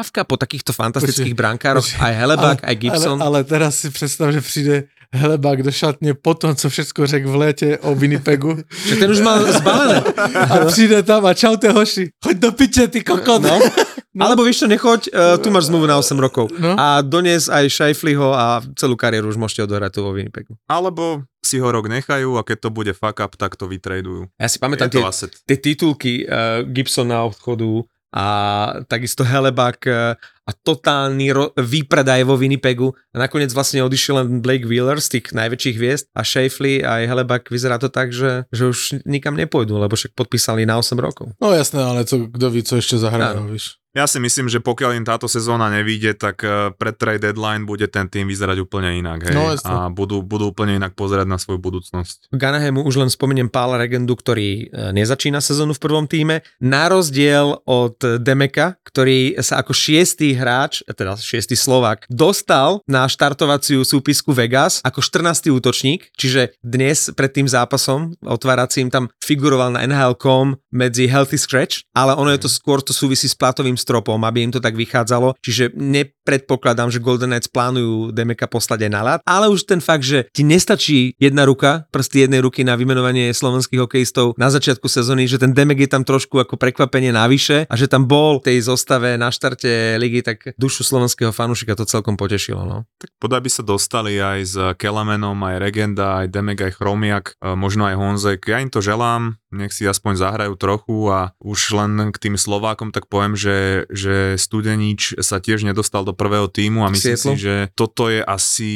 poptávka 0.09 0.25
po 0.25 0.35
takýchto 0.37 0.73
fantastických 0.73 1.37
Počkej, 1.37 1.37
brankároch, 1.37 1.85
počkej. 1.85 2.01
aj 2.01 2.13
Hellebuck, 2.17 2.59
aj 2.65 2.75
Gibson. 2.75 3.17
Ale, 3.21 3.25
ale 3.25 3.39
teraz 3.45 3.77
si 3.77 3.89
představ, 3.89 4.33
že 4.33 4.41
přijde 4.41 4.83
Helebák 5.13 5.63
do 5.63 5.71
šatně 5.71 6.13
po 6.13 6.33
tom, 6.33 6.55
co 6.55 6.69
všechno 6.69 7.07
řekl 7.07 7.31
v 7.31 7.35
létě 7.35 7.77
o 7.77 7.95
Winnipegu. 7.95 8.57
Že 8.85 8.95
ten 8.95 9.11
už 9.11 9.21
mal 9.21 9.41
zbalené. 9.53 10.03
A 10.49 10.65
přijde 10.65 11.03
tam 11.03 11.25
a 11.25 11.33
čaute 11.33 11.69
hoši, 11.71 12.09
choď 12.25 12.37
do 12.37 12.51
piče, 12.51 12.87
ty 12.87 13.01
kokot. 13.01 13.41
No. 13.41 13.59
No. 14.09 14.25
Alebo 14.25 14.41
vieš 14.41 14.65
čo, 14.65 14.67
nechoď, 14.67 15.13
uh, 15.13 15.37
tu 15.37 15.53
máš 15.53 15.69
zmluvu 15.69 15.85
na 15.85 15.95
8 16.01 16.17
rokov. 16.17 16.49
No. 16.57 16.73
A 16.75 17.05
donies 17.05 17.45
aj 17.45 17.69
Scheifliho 17.69 18.33
a 18.33 18.57
celú 18.73 18.97
kariéru 18.97 19.29
už 19.29 19.37
môžete 19.37 19.69
odohrať 19.69 19.95
tu 19.95 19.99
vo 20.01 20.17
Winnipegu. 20.17 20.57
Alebo 20.65 21.23
si 21.45 21.61
ho 21.61 21.69
rok 21.69 21.85
nechajú 21.87 22.35
a 22.35 22.41
keď 22.41 22.57
to 22.67 22.69
bude 22.73 22.91
fuck 22.97 23.21
up, 23.21 23.37
tak 23.37 23.53
to 23.53 23.69
vytradujú. 23.69 24.25
Ja 24.41 24.49
si 24.49 24.57
pamätám 24.57 24.89
tie, 24.89 25.05
asset. 25.05 25.37
tie 25.45 25.61
titulky 25.61 26.25
uh, 26.25 26.65
Gibsona 26.65 27.21
odchodu 27.21 27.85
a 28.13 28.81
takisto 28.87 29.23
Helebak 29.23 29.85
uh, 29.85 30.15
a 30.49 30.51
totálny 30.57 31.29
ro- 31.29 31.53
výpredaj 31.53 32.25
vo 32.25 32.33
Winnipegu. 32.33 32.89
A 33.13 33.29
nakoniec 33.29 33.53
vlastne 33.53 33.85
odišiel 33.85 34.25
len 34.25 34.41
Blake 34.41 34.65
Wheeler 34.65 34.97
z 34.97 35.21
tých 35.21 35.29
najväčších 35.37 35.75
hviezd 35.77 36.05
a 36.17 36.25
Shafley 36.25 36.81
a 36.81 36.97
aj 36.97 37.03
Helebak 37.05 37.43
vyzerá 37.53 37.77
to 37.77 37.93
tak, 37.93 38.09
že, 38.09 38.49
že 38.49 38.65
už 38.65 39.05
nikam 39.05 39.37
nepôjdu, 39.37 39.77
lebo 39.77 39.93
však 39.93 40.17
podpísali 40.17 40.65
na 40.65 40.81
8 40.81 40.97
rokov. 40.97 41.37
No 41.37 41.53
jasné, 41.53 41.85
ale 41.85 42.09
co, 42.09 42.17
kdo 42.17 42.49
ví, 42.49 42.63
co 42.65 42.75
ještě 42.75 42.97
zahrajú, 42.97 43.45
víš. 43.53 43.79
Ja 43.97 44.05
si 44.05 44.21
myslím, 44.21 44.45
že 44.53 44.61
pokiaľ 44.61 45.01
im 45.01 45.05
táto 45.05 45.25
sezóna 45.25 45.65
nevíde, 45.73 46.13
tak 46.13 46.45
eh, 46.45 46.69
pred 46.77 46.93
trade 46.93 47.25
deadline 47.25 47.65
bude 47.65 47.89
ten 47.89 48.05
tým 48.05 48.29
vyzerať 48.29 48.61
úplne 48.61 49.01
inak. 49.01 49.25
Hej? 49.25 49.33
No, 49.33 49.49
a 49.49 49.89
budú, 49.89 50.21
budú 50.21 50.53
úplne 50.53 50.77
inak 50.77 50.93
pozerať 50.93 51.25
na 51.25 51.41
svoju 51.41 51.57
budúcnosť. 51.57 52.29
K 52.29 52.41
Anaheimu 52.41 52.85
už 52.85 53.01
len 53.01 53.09
spomeniem 53.09 53.49
Pála 53.49 53.81
Regendu, 53.81 54.13
ktorý 54.13 54.69
e, 54.69 54.93
nezačína 54.93 55.41
sezónu 55.41 55.73
v 55.73 55.81
prvom 55.81 56.05
týme. 56.05 56.45
Na 56.61 56.85
rozdiel 56.85 57.65
od 57.65 57.97
Demeka, 58.21 58.77
ktorý 58.85 59.41
sa 59.41 59.65
ako 59.65 59.73
šiestý 59.73 60.37
hráč, 60.39 60.81
teda 60.87 61.19
šiestý 61.19 61.59
Slovák, 61.59 62.07
dostal 62.07 62.79
na 62.87 63.03
štartovaciu 63.05 63.83
súpisku 63.83 64.31
Vegas 64.31 64.79
ako 64.87 65.03
14. 65.03 65.51
útočník, 65.51 66.15
čiže 66.15 66.55
dnes 66.63 67.11
pred 67.11 67.35
tým 67.35 67.51
zápasom 67.51 68.15
otváracím 68.23 68.87
tam 68.87 69.11
figuroval 69.19 69.75
na 69.75 69.83
NHL.com 69.83 70.55
medzi 70.71 71.11
Healthy 71.11 71.35
Scratch, 71.35 71.83
ale 71.91 72.15
ono 72.15 72.31
je 72.31 72.47
to 72.47 72.49
skôr 72.49 72.79
to 72.79 72.95
súvisí 72.95 73.27
s 73.27 73.35
platovým 73.35 73.75
stropom, 73.75 74.17
aby 74.23 74.47
im 74.47 74.51
to 74.55 74.63
tak 74.63 74.79
vychádzalo, 74.79 75.35
čiže 75.43 75.75
nepredpokladám, 75.75 76.89
že 76.89 77.03
Golden 77.03 77.35
Knights 77.35 77.51
plánujú 77.51 78.15
Demeka 78.15 78.47
poslať 78.47 78.87
aj 78.87 78.91
na 78.91 79.01
ľad, 79.03 79.19
ale 79.27 79.51
už 79.51 79.67
ten 79.67 79.83
fakt, 79.83 80.07
že 80.07 80.29
ti 80.31 80.47
nestačí 80.47 81.19
jedna 81.19 81.43
ruka, 81.43 81.89
prsty 81.91 82.29
jednej 82.29 82.39
ruky 82.39 82.63
na 82.63 82.79
vymenovanie 82.79 83.33
slovenských 83.33 83.81
hokejistov 83.81 84.37
na 84.37 84.47
začiatku 84.47 84.85
sezóny, 84.85 85.25
že 85.25 85.41
ten 85.41 85.51
Demek 85.51 85.83
je 85.83 85.89
tam 85.89 86.05
trošku 86.05 86.39
ako 86.39 86.55
prekvapenie 86.55 87.09
navyše 87.11 87.65
a 87.65 87.73
že 87.75 87.89
tam 87.89 88.05
bol 88.05 88.39
v 88.39 88.53
tej 88.53 88.57
zostave 88.69 89.17
na 89.17 89.33
štarte 89.33 89.97
ligy, 89.97 90.18
tak 90.21 90.53
dušu 90.59 90.85
slovenského 90.85 91.33
fanúšika 91.33 91.73
to 91.73 91.87
celkom 91.87 92.19
potešilo. 92.19 92.67
No. 92.67 92.77
Tak 92.99 93.09
podaj 93.17 93.41
by 93.41 93.49
sa 93.49 93.63
dostali 93.63 94.19
aj 94.19 94.39
s 94.45 94.55
Kelamenom, 94.75 95.39
aj 95.39 95.55
Regenda, 95.57 96.21
aj 96.21 96.27
Demek, 96.29 96.59
aj 96.69 96.77
Chromiak, 96.77 97.25
e, 97.39 97.55
možno 97.55 97.89
aj 97.89 97.95
Honzek. 97.95 98.39
Ja 98.45 98.59
im 98.61 98.69
to 98.69 98.83
želám, 98.83 99.38
nech 99.49 99.73
si 99.73 99.85
aspoň 99.85 100.13
zahrajú 100.17 100.53
trochu 100.57 101.09
a 101.09 101.33
už 101.41 101.59
len 101.77 102.13
k 102.13 102.17
tým 102.17 102.35
Slovákom 102.37 102.93
tak 102.93 103.09
poviem, 103.09 103.33
že, 103.33 103.89
že 103.89 104.37
Studenič 104.37 105.21
sa 105.21 105.41
tiež 105.41 105.65
nedostal 105.65 106.05
do 106.05 106.13
prvého 106.13 106.49
týmu 106.49 106.85
a 106.85 106.93
myslím 106.93 107.17
Sietlo. 107.17 107.31
si, 107.33 107.41
že 107.41 107.55
toto 107.73 108.09
je 108.09 108.21
asi, 108.21 108.73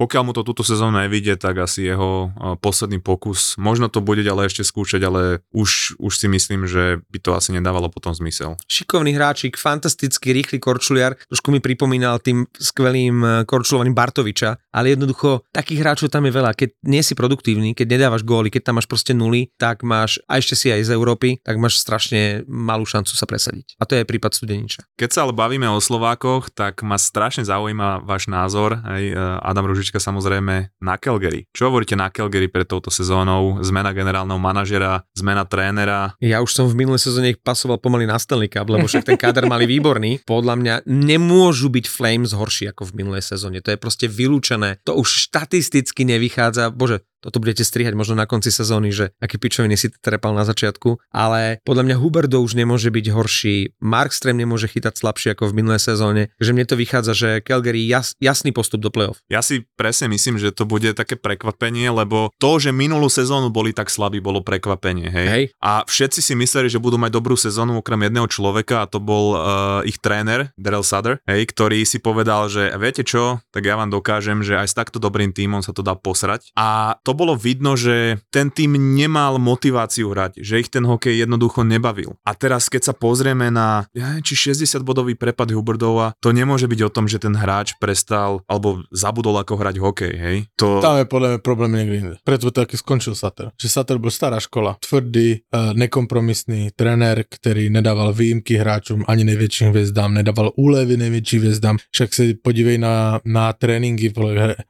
pokiaľ 0.00 0.22
mu 0.24 0.32
to 0.32 0.42
túto 0.44 0.64
sezónu 0.64 0.98
nevidie, 1.00 1.36
tak 1.36 1.60
asi 1.60 1.88
jeho 1.88 2.32
uh, 2.32 2.56
posledný 2.60 3.00
pokus. 3.00 3.54
Možno 3.60 3.92
to 3.92 4.00
bude 4.00 4.24
ale 4.26 4.48
ešte 4.48 4.64
skúšať, 4.64 5.00
ale 5.04 5.44
už, 5.52 6.00
už 6.00 6.12
si 6.16 6.26
myslím, 6.26 6.64
že 6.64 7.04
by 7.12 7.18
to 7.20 7.30
asi 7.36 7.52
nedávalo 7.52 7.92
potom 7.92 8.16
zmysel. 8.16 8.56
Šikovný 8.66 9.12
hráčik, 9.14 9.60
fantastický, 9.60 10.32
rýchly 10.32 10.58
korčuliar, 10.58 11.14
trošku 11.28 11.52
mi 11.52 11.60
pripomínal 11.60 12.18
tým 12.18 12.48
skvelým 12.56 13.16
eh, 13.22 13.30
korčulovaním 13.44 13.94
Bartoviča, 13.94 14.56
ale 14.72 14.96
jednoducho 14.96 15.44
takých 15.52 15.80
hráčov 15.82 16.08
tam 16.08 16.24
je 16.28 16.32
veľa. 16.32 16.50
Keď 16.56 16.68
nie 16.88 17.02
si 17.04 17.12
produktívny, 17.16 17.72
keď 17.72 17.86
nedávaš 17.96 18.22
góly, 18.26 18.48
keď 18.48 18.72
tam 18.72 18.74
máš 18.80 18.88
proste 18.88 19.12
nuly, 19.16 19.48
tak 19.56 19.86
máš, 19.86 20.05
a 20.30 20.38
ešte 20.38 20.54
si 20.54 20.70
aj 20.70 20.86
z 20.86 20.94
Európy, 20.94 21.42
tak 21.42 21.58
máš 21.58 21.82
strašne 21.82 22.46
malú 22.46 22.86
šancu 22.86 23.12
sa 23.18 23.26
presadiť. 23.26 23.74
A 23.82 23.84
to 23.84 23.98
je 23.98 24.06
prípad 24.06 24.32
Studeniča. 24.32 24.86
Keď 24.94 25.10
sa 25.10 25.20
ale 25.26 25.34
bavíme 25.34 25.66
o 25.66 25.82
Slovákoch, 25.82 26.54
tak 26.54 26.86
ma 26.86 26.94
strašne 26.94 27.42
zaujíma 27.42 28.06
váš 28.06 28.30
názor. 28.30 28.78
Aj 28.86 29.02
e, 29.02 29.12
Adam 29.42 29.66
Ružička 29.66 29.98
samozrejme 29.98 30.70
na 30.78 30.94
Calgary. 30.96 31.50
Čo 31.50 31.68
hovoríte 31.68 31.98
na 31.98 32.12
Calgary 32.12 32.46
pred 32.46 32.68
touto 32.70 32.94
sezónou? 32.94 33.58
Zmena 33.66 33.90
generálneho 33.90 34.38
manažera, 34.38 35.02
zmena 35.18 35.42
trénera. 35.42 36.14
Ja 36.22 36.38
už 36.44 36.54
som 36.54 36.70
v 36.70 36.86
minulej 36.86 37.02
sezóne 37.02 37.34
ich 37.34 37.40
pasoval 37.42 37.82
pomaly 37.82 38.06
na 38.06 38.20
Stanley 38.20 38.52
Cup, 38.52 38.70
lebo 38.70 38.86
však 38.86 39.08
ten 39.08 39.18
káder 39.18 39.50
mali 39.50 39.66
výborný. 39.66 40.22
Podľa 40.28 40.54
mňa 40.54 40.74
nemôžu 40.86 41.72
byť 41.72 41.86
Flames 41.90 42.30
horší 42.36 42.70
ako 42.70 42.92
v 42.92 43.02
minulej 43.02 43.24
sezóne. 43.24 43.64
To 43.64 43.74
je 43.74 43.78
proste 43.80 44.06
vylúčené. 44.06 44.78
To 44.84 44.94
už 45.00 45.26
štatisticky 45.32 46.04
nevychádza. 46.06 46.70
Bože, 46.70 47.02
toto 47.26 47.42
budete 47.42 47.66
strihať 47.66 47.98
možno 47.98 48.14
na 48.14 48.30
konci 48.30 48.54
sezóny, 48.54 48.94
že 48.94 49.10
aký 49.18 49.42
pičoviny 49.42 49.74
si 49.74 49.90
trepal 49.90 50.30
na 50.30 50.46
začiatku, 50.46 51.02
ale 51.10 51.58
podľa 51.66 51.82
mňa 51.90 51.96
Huberdo 51.98 52.38
už 52.38 52.54
nemôže 52.54 52.94
byť 52.94 53.06
horší, 53.10 53.56
Markström 53.82 54.38
nemôže 54.38 54.70
chytať 54.70 54.94
slabšie 54.94 55.34
ako 55.34 55.50
v 55.50 55.56
minulej 55.58 55.82
sezóne, 55.82 56.30
že 56.38 56.54
mne 56.54 56.70
to 56.70 56.78
vychádza, 56.78 57.12
že 57.18 57.28
Calgary 57.42 57.82
jas, 57.90 58.14
jasný 58.22 58.54
postup 58.54 58.78
do 58.78 58.94
play-off. 58.94 59.18
Ja 59.26 59.42
si 59.42 59.66
presne 59.74 60.06
myslím, 60.14 60.38
že 60.38 60.54
to 60.54 60.62
bude 60.62 60.94
také 60.94 61.18
prekvapenie, 61.18 61.90
lebo 61.90 62.30
to, 62.38 62.62
že 62.62 62.70
minulú 62.70 63.10
sezónu 63.10 63.50
boli 63.50 63.74
tak 63.74 63.90
slabí, 63.90 64.22
bolo 64.22 64.46
prekvapenie, 64.46 65.10
hej? 65.10 65.26
Hej. 65.26 65.44
A 65.58 65.82
všetci 65.82 66.22
si 66.22 66.32
mysleli, 66.38 66.70
že 66.70 66.78
budú 66.78 67.00
mať 67.00 67.10
dobrú 67.10 67.34
sezónu 67.34 67.82
okrem 67.82 68.06
jedného 68.06 68.30
človeka 68.30 68.86
a 68.86 68.88
to 68.88 69.02
bol 69.02 69.34
uh, 69.34 69.40
ich 69.82 69.98
tréner, 69.98 70.54
Daryl 70.54 70.86
Sutter, 70.86 71.18
hej, 71.26 71.42
ktorý 71.50 71.82
si 71.82 71.98
povedal, 71.98 72.46
že 72.46 72.70
viete 72.78 73.02
čo, 73.02 73.42
tak 73.50 73.66
ja 73.66 73.74
vám 73.74 73.90
dokážem, 73.90 74.44
že 74.44 74.54
aj 74.54 74.68
s 74.70 74.78
takto 74.78 75.02
dobrým 75.02 75.34
tímom 75.34 75.64
sa 75.64 75.74
to 75.74 75.82
dá 75.82 75.96
posrať. 75.96 76.52
A 76.54 77.00
to 77.02 77.15
bolo 77.16 77.32
vidno, 77.34 77.74
že 77.74 78.20
ten 78.28 78.52
tým 78.52 78.76
nemal 78.76 79.40
motiváciu 79.40 80.12
hrať, 80.12 80.44
že 80.44 80.60
ich 80.60 80.68
ten 80.68 80.84
hokej 80.84 81.24
jednoducho 81.24 81.64
nebavil. 81.64 82.14
A 82.22 82.36
teraz, 82.36 82.68
keď 82.68 82.92
sa 82.92 82.94
pozrieme 82.94 83.48
na 83.48 83.88
ja 83.96 84.20
či 84.20 84.52
60 84.52 84.84
bodový 84.84 85.16
prepad 85.16 85.50
Huberdova, 85.50 86.12
to 86.20 86.36
nemôže 86.36 86.68
byť 86.68 86.80
o 86.84 86.92
tom, 86.92 87.08
že 87.08 87.16
ten 87.16 87.32
hráč 87.32 87.72
prestal 87.80 88.44
alebo 88.44 88.84
zabudol 88.92 89.40
ako 89.40 89.54
hrať 89.56 89.76
hokej, 89.80 90.14
hej? 90.14 90.36
To... 90.60 90.84
Tam 90.84 91.00
je 91.00 91.08
podľa 91.08 91.28
mňa 91.32 91.40
problém 91.40 91.70
niekde 91.72 91.96
inde. 91.96 92.16
Preto 92.22 92.52
taky 92.52 92.76
skončil 92.76 93.16
Sater. 93.16 93.50
Že 93.56 93.68
Sater 93.68 93.96
byl 93.98 94.10
stará 94.12 94.36
škola. 94.36 94.76
Tvrdý, 94.82 95.40
eh, 95.40 95.72
nekompromisný 95.74 96.70
trenér, 96.76 97.24
který 97.28 97.70
nedával 97.70 98.12
výjimky 98.12 98.56
hráčům 98.56 99.04
ani 99.08 99.24
největším 99.24 99.68
hvězdám, 99.68 100.14
nedával 100.14 100.52
úlevy 100.56 100.96
největším 100.96 101.40
hvězdám. 101.40 101.76
Však 101.90 102.14
se 102.14 102.24
podívej 102.42 102.78
na, 102.78 103.20
na 103.24 103.52
tréninky, 103.52 104.12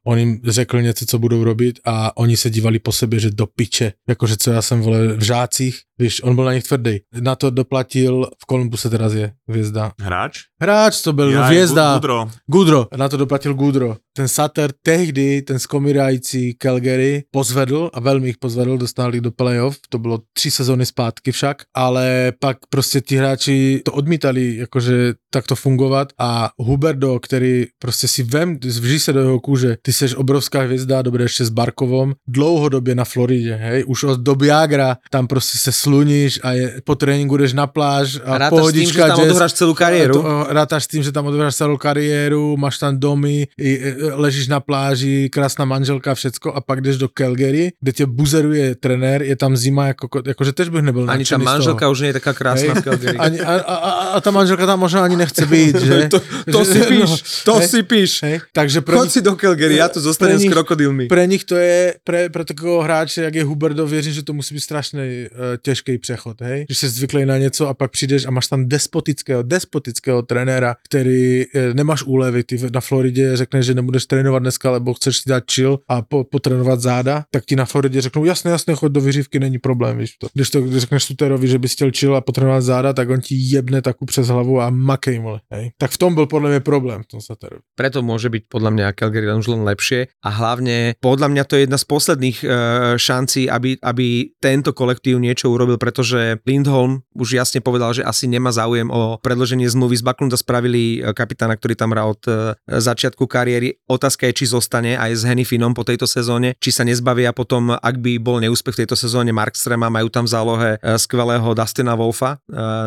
on 0.04 0.18
jim 0.18 0.40
řekl 0.44 0.82
něco, 0.82 1.06
co 1.06 1.18
budou 1.18 1.44
robit 1.44 1.80
a 1.84 2.16
oni 2.16 2.35
se 2.36 2.50
dívali 2.50 2.78
po 2.78 2.92
sebe, 2.92 3.18
že 3.18 3.30
do 3.30 3.46
piče. 3.46 3.92
Jakože 4.08 4.36
co 4.36 4.50
já 4.50 4.62
jsem 4.62 4.80
vole 4.80 5.16
v 5.16 5.24
žácích, 5.24 5.80
víš, 5.98 6.22
on 6.22 6.34
byl 6.34 6.44
na 6.44 6.52
nich 6.54 6.64
tvrdý. 6.64 6.98
Na 7.20 7.36
to 7.36 7.50
doplatil, 7.50 8.26
v 8.42 8.46
Kolumbuse 8.46 8.90
teraz 8.90 9.12
je 9.12 9.32
hvězda. 9.48 9.92
Hráč? 10.00 10.38
Hráč 10.60 11.02
to 11.02 11.12
byl, 11.12 11.30
Ja, 11.30 11.42
hvězda. 11.44 11.94
Gudro. 11.94 12.30
Gudro, 12.46 12.86
na 12.96 13.08
to 13.08 13.16
doplatil 13.16 13.54
Gudro. 13.54 13.96
Ten 14.16 14.28
Sater 14.28 14.70
tehdy, 14.82 15.42
ten 15.42 15.58
skomírající 15.58 16.54
Calgary, 16.62 17.24
pozvedl 17.30 17.90
a 17.94 18.00
velmi 18.00 18.28
ich 18.28 18.38
pozvedl, 18.38 18.78
dostali 18.78 19.20
do 19.20 19.30
playoff, 19.30 19.78
to 19.88 19.98
bylo 19.98 20.18
tři 20.32 20.50
sezóny 20.50 20.86
zpátky 20.86 21.32
však, 21.32 21.62
ale 21.74 22.32
pak 22.40 22.56
prostě 22.68 23.00
ti 23.00 23.16
hráči 23.16 23.82
to 23.84 23.92
odmítali, 23.92 24.56
jakože 24.56 25.14
takto 25.30 25.56
fungovat 25.56 26.08
a 26.18 26.50
Huberdo, 26.58 27.20
který 27.20 27.64
prostě 27.78 28.08
si 28.08 28.22
vem, 28.22 28.58
vží 28.64 29.00
se 29.00 29.12
do 29.12 29.20
jeho 29.20 29.40
kůže, 29.40 29.76
ty 29.82 29.92
seš 29.92 30.14
obrovská 30.14 30.60
hvězda, 30.62 31.02
dobre 31.02 31.24
ještě 31.24 31.44
s 31.44 31.50
Barkovom, 31.50 32.14
dlouhodobě 32.28 32.94
na 32.94 33.04
Floridě, 33.04 33.54
hej, 33.54 33.84
už 33.86 34.04
od 34.04 34.20
doby 34.20 34.46
Jagra, 34.46 34.96
tam 35.10 35.26
prostě 35.26 35.58
se 35.58 35.72
sluníš 35.86 36.42
a 36.42 36.52
je, 36.52 36.82
po 36.82 36.98
tréninku 36.98 37.36
jdeš 37.38 37.54
na 37.54 37.66
pláž 37.70 38.18
a, 38.26 38.34
A 38.34 38.50
rátaš 38.50 38.64
s 38.66 38.72
tým, 38.74 38.90
že 38.90 38.98
pohodička, 38.98 39.06
tam 39.06 39.18
odohráš 39.22 39.52
celú 39.54 39.72
kariéru? 39.78 40.14
To, 40.18 40.22
rátaš 40.50 40.82
s 40.84 40.88
tým, 40.90 41.02
že 41.06 41.10
tam 41.14 41.24
odohráš 41.30 41.54
celú 41.54 41.78
kariéru, 41.78 42.58
máš 42.58 42.82
tam 42.82 42.98
domy, 42.98 43.46
e, 43.54 43.70
ležíš 44.18 44.50
na 44.50 44.58
pláži, 44.58 45.30
krásna 45.30 45.62
manželka, 45.62 46.10
všecko 46.10 46.50
a 46.50 46.60
pak 46.60 46.80
jdeš 46.82 46.96
do 46.96 47.08
Calgary, 47.08 47.72
kde 47.80 47.92
tě 47.92 48.04
buzeruje 48.06 48.74
trenér, 48.74 49.22
je 49.22 49.36
tam 49.36 49.56
zima, 49.56 49.86
jako, 49.86 50.08
jakože 50.26 50.52
tež 50.52 50.68
bych 50.68 50.82
nebyl 50.82 51.06
Ani 51.10 51.24
toho. 51.24 51.44
manželka 51.44 51.88
už 51.88 52.00
nie 52.00 52.10
je 52.10 52.16
taká 52.18 52.32
krásna 52.34 52.74
v 52.74 52.82
Calgary. 52.82 53.18
Ani, 53.18 53.38
a, 53.40 53.52
a, 53.62 53.74
a, 53.76 53.90
a 54.16 54.20
tá 54.20 54.30
manželka 54.34 54.66
tam 54.66 54.80
možno 54.80 55.02
ani 55.04 55.16
nechce 55.16 55.46
byť, 55.46 55.74
že? 55.88 55.96
to, 56.10 56.18
to 56.50 56.60
si 56.64 56.78
Že- 56.80 56.88
píš, 56.88 57.10
to 57.44 57.52
hej, 57.60 57.68
si 57.68 57.80
píš. 57.82 58.12
Hej, 58.24 58.36
takže 58.50 58.80
pre 58.80 58.96
Chod 58.96 59.12
si 59.12 59.20
do 59.20 59.36
Calgary, 59.36 59.76
ja 59.76 59.86
tu 59.92 60.00
zostanem 60.00 60.34
pre 60.34 60.40
s 60.40 60.42
nich- 60.42 60.52
krokodilmi. 60.52 61.04
Pre 61.06 61.22
nich 61.28 61.44
to 61.44 61.54
je, 61.60 61.94
pre, 62.04 62.28
pre 62.32 62.42
takového 62.44 62.82
hráče, 62.82 63.22
jak 63.22 63.34
je 63.34 63.44
Huberdo, 63.44 63.86
věřím, 63.86 64.12
že 64.12 64.22
to 64.22 64.32
musí 64.32 64.54
být 64.54 64.60
strašný 64.64 65.28
uh, 65.28 65.56
těžký 65.76 65.98
přechod, 65.98 66.40
hej? 66.40 66.66
Že 66.68 66.74
jsi 66.74 66.88
zvyklý 66.88 67.26
na 67.26 67.38
něco 67.38 67.68
a 67.68 67.74
pak 67.74 67.90
přijdeš 67.90 68.26
a 68.26 68.30
máš 68.30 68.46
tam 68.46 68.68
despotického, 68.68 69.42
despotického 69.42 70.22
trenéra, 70.22 70.74
který 70.88 71.44
uh, 71.46 71.74
nemáš 71.74 72.02
úlevy, 72.02 72.44
ty 72.44 72.58
na 72.72 72.80
Floridě 72.80 73.36
řekneš, 73.36 73.66
že 73.66 73.74
nebudeš 73.74 74.06
trénovat 74.06 74.42
dneska, 74.42 74.70
lebo 74.70 74.94
chceš 74.94 75.16
si 75.16 75.28
dát 75.28 75.44
chill 75.52 75.78
a 75.88 76.02
po, 76.02 76.24
potrénovat 76.24 76.80
záda, 76.80 77.24
tak 77.30 77.44
ti 77.44 77.56
na 77.56 77.64
Floridě 77.64 78.00
řeknou, 78.00 78.24
jasně, 78.24 78.50
jasně, 78.50 78.74
choď 78.74 78.92
do 78.92 79.00
vyřívky, 79.00 79.38
není 79.40 79.58
problém, 79.58 79.98
víš 79.98 80.16
to. 80.16 80.28
Když 80.34 80.50
to 80.50 80.60
když 80.60 80.80
řekneš 80.80 81.04
Suterovi, 81.04 81.48
že 81.48 81.58
bys 81.58 81.72
chtěl 81.72 81.90
chill 81.98 82.16
a 82.16 82.20
potrénovat 82.20 82.62
záda, 82.62 82.92
tak 82.92 83.10
on 83.10 83.20
ti 83.20 83.34
jebne 83.34 83.82
takú 83.82 84.06
přes 84.06 84.28
hlavu 84.30 84.60
a 84.60 84.70
makej, 84.70 85.18
mole, 85.18 85.40
hej? 85.50 85.70
Tak 85.76 85.90
v 85.90 85.98
tom 85.98 86.14
byl 86.14 86.26
podle 86.26 86.50
mě 86.50 86.60
problém, 86.60 87.02
v 87.02 87.06
tom 87.06 87.20
Suterovi. 87.20 87.62
Preto 87.74 88.02
môže 88.06 88.30
byť 88.30 88.46
podľa 88.46 88.70
mňa 88.70 88.86
Calgary 88.94 89.26
už 89.26 89.50
len 89.50 89.66
lepšie 89.66 90.06
a 90.22 90.28
hlavne 90.30 90.94
podľa 91.02 91.28
mňa 91.28 91.42
to 91.44 91.56
je 91.58 91.60
jedna 91.66 91.78
z 91.78 91.84
posledných 91.84 92.38
uh, 92.44 92.50
šancí, 92.96 93.50
aby, 93.50 93.76
aby 93.82 94.06
tento 94.38 94.70
kolektív 94.70 95.18
niečo 95.18 95.50
urobil, 95.50 95.65
pretože 95.74 96.38
Lindholm 96.46 97.02
už 97.18 97.34
jasne 97.34 97.58
povedal, 97.58 97.90
že 97.90 98.06
asi 98.06 98.30
nemá 98.30 98.54
záujem 98.54 98.86
o 98.86 99.18
predloženie 99.18 99.66
zmluvy. 99.66 99.98
Z 99.98 100.06
Backlunda 100.06 100.38
spravili 100.38 101.02
eh, 101.02 101.10
kapitána, 101.10 101.58
ktorý 101.58 101.74
tam 101.74 101.90
hrá 101.90 102.06
od 102.06 102.22
uh, 102.30 102.54
začiatku 102.70 103.26
kariéry. 103.26 103.82
Otázka 103.90 104.30
je, 104.30 104.44
či 104.44 104.54
zostane 104.54 104.94
aj 104.94 105.10
s 105.18 105.22
Hennifinom 105.26 105.74
po 105.74 105.82
tejto 105.82 106.06
sezóne, 106.06 106.54
či 106.62 106.70
sa 106.70 106.86
nezbavia 106.86 107.34
potom, 107.34 107.74
ak 107.74 107.96
by 107.98 108.22
bol 108.22 108.38
neúspech 108.38 108.76
v 108.76 108.80
tejto 108.84 108.94
sezóne 108.94 109.32
Markstrema, 109.32 109.90
majú 109.90 110.12
tam 110.12 110.28
v 110.28 110.30
zálohe 110.30 110.70
eh, 110.76 110.98
skvelého 111.00 111.56
Dustina 111.56 111.96
Wolfa 111.96 112.38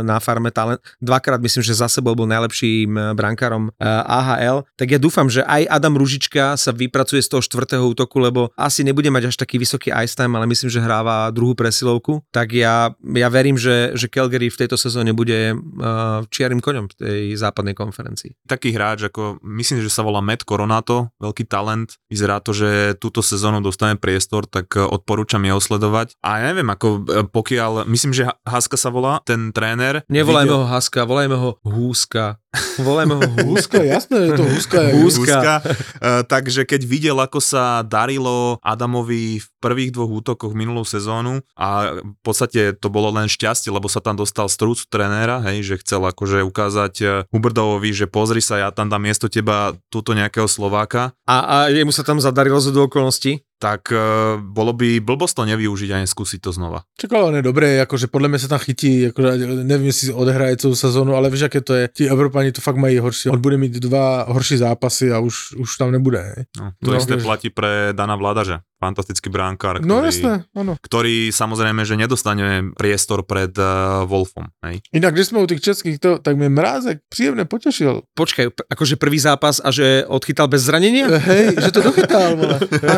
na 0.05 0.21
farme 0.21 0.53
talent. 0.53 0.79
Dvakrát 1.01 1.41
myslím, 1.41 1.65
že 1.65 1.73
za 1.73 1.89
sebou 1.89 2.13
bol 2.13 2.29
najlepším 2.29 3.17
brankárom 3.17 3.73
AHL. 3.81 4.67
Tak 4.77 4.87
ja 4.93 4.99
dúfam, 5.01 5.25
že 5.25 5.41
aj 5.41 5.65
Adam 5.71 5.97
Ružička 5.97 6.53
sa 6.53 6.71
vypracuje 6.71 7.23
z 7.25 7.29
toho 7.33 7.41
štvrtého 7.41 7.83
útoku, 7.89 8.21
lebo 8.21 8.53
asi 8.53 8.85
nebude 8.85 9.09
mať 9.09 9.33
až 9.33 9.35
taký 9.41 9.57
vysoký 9.57 9.89
ice 9.89 10.13
time, 10.13 10.35
ale 10.37 10.45
myslím, 10.51 10.69
že 10.69 10.83
hráva 10.83 11.31
druhú 11.33 11.57
presilovku. 11.57 12.21
Tak 12.29 12.53
ja, 12.53 12.68
ja 12.95 13.29
verím, 13.29 13.57
že, 13.57 13.93
že 13.93 14.07
Calgary 14.07 14.49
v 14.49 14.59
tejto 14.59 14.75
sezóne 14.75 15.11
bude 15.11 15.53
uh, 15.53 16.23
čiarým 16.27 16.59
koňom 16.59 16.85
v 16.89 16.95
tej 16.95 17.21
západnej 17.35 17.73
konferencii. 17.73 18.35
Taký 18.45 18.73
hráč, 18.75 19.07
ako 19.07 19.37
myslím, 19.43 19.79
že 19.79 19.91
sa 19.91 20.03
volá 20.03 20.19
Matt 20.19 20.43
Coronato, 20.43 21.13
veľký 21.17 21.47
talent. 21.47 21.97
Vyzerá 22.07 22.39
to, 22.39 22.51
že 22.51 22.95
túto 22.97 23.19
sezónu 23.19 23.59
dostane 23.59 23.95
priestor, 23.95 24.45
tak 24.45 24.73
e, 24.75 24.83
odporúčam 24.83 25.41
jeho 25.41 25.61
sledovať. 25.61 26.17
A 26.21 26.41
ja 26.41 26.51
neviem, 26.51 26.67
ako 26.67 26.87
e, 26.87 26.99
pokiaľ, 27.27 27.87
myslím, 27.87 28.11
že 28.11 28.27
Haska 28.43 28.75
sa 28.75 28.89
volá, 28.89 29.23
ten 29.23 29.55
tréner. 29.55 30.01
Nevolajme 30.11 30.49
videl- 30.49 30.59
ho 30.61 30.65
Haska, 30.67 31.05
volajme 31.05 31.35
ho 31.37 31.49
Húska. 31.63 32.37
Volajme 32.81 33.13
ho 33.13 33.23
Húska. 33.45 33.77
Jasné, 33.85 34.17
je 34.25 34.31
to 34.33 34.43
húska. 34.43 34.79
je- 34.89 34.93
Húska. 34.97 35.21
Húska. 35.21 35.53
Uh, 36.01 36.21
takže 36.25 36.65
keď 36.65 36.81
videl, 36.81 37.17
ako 37.21 37.37
sa 37.37 37.85
darilo 37.85 38.57
Adamovi 38.65 39.37
v 39.37 39.47
prvých 39.61 39.93
dvoch 39.93 40.09
útokoch 40.09 40.57
minulú 40.57 40.81
sezónu 40.81 41.45
a 41.53 41.99
v 42.01 42.17
podstate 42.25 42.58
to 42.77 42.87
bolo 42.91 43.09
len 43.15 43.31
šťastie, 43.31 43.71
lebo 43.73 43.87
sa 43.87 44.03
tam 44.03 44.19
dostal 44.19 44.47
strúc 44.51 44.85
trenéra, 44.87 45.41
hej, 45.49 45.65
že 45.65 45.75
chcel 45.81 46.03
akože 46.05 46.45
ukázať 46.45 46.93
eh, 47.01 47.09
Huberdovovi, 47.31 47.91
že 47.91 48.05
pozri 48.05 48.39
sa, 48.43 48.61
ja 48.61 48.69
tam 48.69 48.91
dám 48.91 49.03
miesto 49.03 49.31
teba 49.31 49.75
túto 49.87 50.13
nejakého 50.13 50.45
Slováka, 50.45 51.15
A, 51.23 51.35
a 51.45 51.55
jemu 51.71 51.93
sa 51.93 52.03
tam 52.05 52.19
zadarilo 52.21 52.59
z 52.59 52.75
okolností. 52.75 53.48
Tak 53.59 53.91
uh, 53.91 53.99
bolo 54.39 54.71
by 54.71 54.97
blbosť 54.97 55.35
to 55.35 55.43
nevyužiť 55.45 55.89
a 55.91 56.01
neskúsiť 56.01 56.39
to 56.39 56.49
znova. 56.49 56.87
Čak, 56.95 57.11
ale 57.11 57.23
on 57.25 57.35
je 57.35 57.43
dobré, 57.43 57.75
akože 57.79 58.07
podľa 58.07 58.31
mňa 58.31 58.39
sa 58.39 58.49
tam 58.49 58.61
chytí, 58.61 59.11
akože 59.11 59.29
neviem, 59.61 59.91
jestli 59.91 60.09
odehraje 60.09 60.55
celú 60.57 60.73
sezónu, 60.73 61.13
ale 61.13 61.27
vieš, 61.27 61.45
aké 61.45 61.59
to 61.59 61.75
je, 61.75 61.91
tí 61.91 62.03
Evropani 62.05 62.49
to 62.49 62.59
fakt 62.59 62.79
mají 62.79 62.97
horší, 62.97 63.27
on 63.27 63.37
bude 63.37 63.55
mít 63.55 63.75
dva 63.75 64.23
horší 64.25 64.57
zápasy 64.57 65.11
a 65.11 65.19
už, 65.19 65.59
už 65.59 65.69
tam 65.75 65.91
nebude. 65.91 66.19
hej. 66.19 66.47
No, 66.55 66.71
to 66.79 66.89
No, 66.89 66.97
isté 66.97 67.13
vieš. 67.13 67.27
platí 67.27 67.47
pre 67.49 67.91
Dana 67.91 68.15
Vladaža, 68.15 68.63
fantastický 68.75 69.27
bránkár, 69.27 69.79
No 69.79 69.99
ktorý, 69.99 70.07
jasné, 70.07 70.33
áno. 70.51 70.73
ktorý 70.79 71.15
samozrejme, 71.29 71.83
že 71.83 71.99
nedostane 71.99 72.47
priestor 72.73 73.21
pred 73.21 73.51
uh, 73.53 74.03
Wolfom. 74.05 74.47
Hej. 74.63 74.79
Inak, 74.91 75.13
když 75.13 75.27
sme 75.27 75.43
u 75.43 75.47
tých 75.47 75.59
českých, 75.61 75.99
to, 75.99 76.17
tak 76.17 76.33
mi 76.33 76.47
Mrázek 76.47 77.03
príjemne 77.05 77.43
potešil. 77.43 78.07
Počkaj, 78.09 78.71
akože 78.71 78.95
prvý 78.95 79.19
zápas 79.19 79.59
a 79.59 79.67
že 79.69 80.05
odchytal 80.05 80.47
bez 80.47 80.63
zranenia? 80.63 81.11
Hej, 81.11 81.59
že 81.59 81.69
to 81.69 81.83
dochytal, 81.83 82.33
vole. 82.33 82.55
A, 82.81 82.95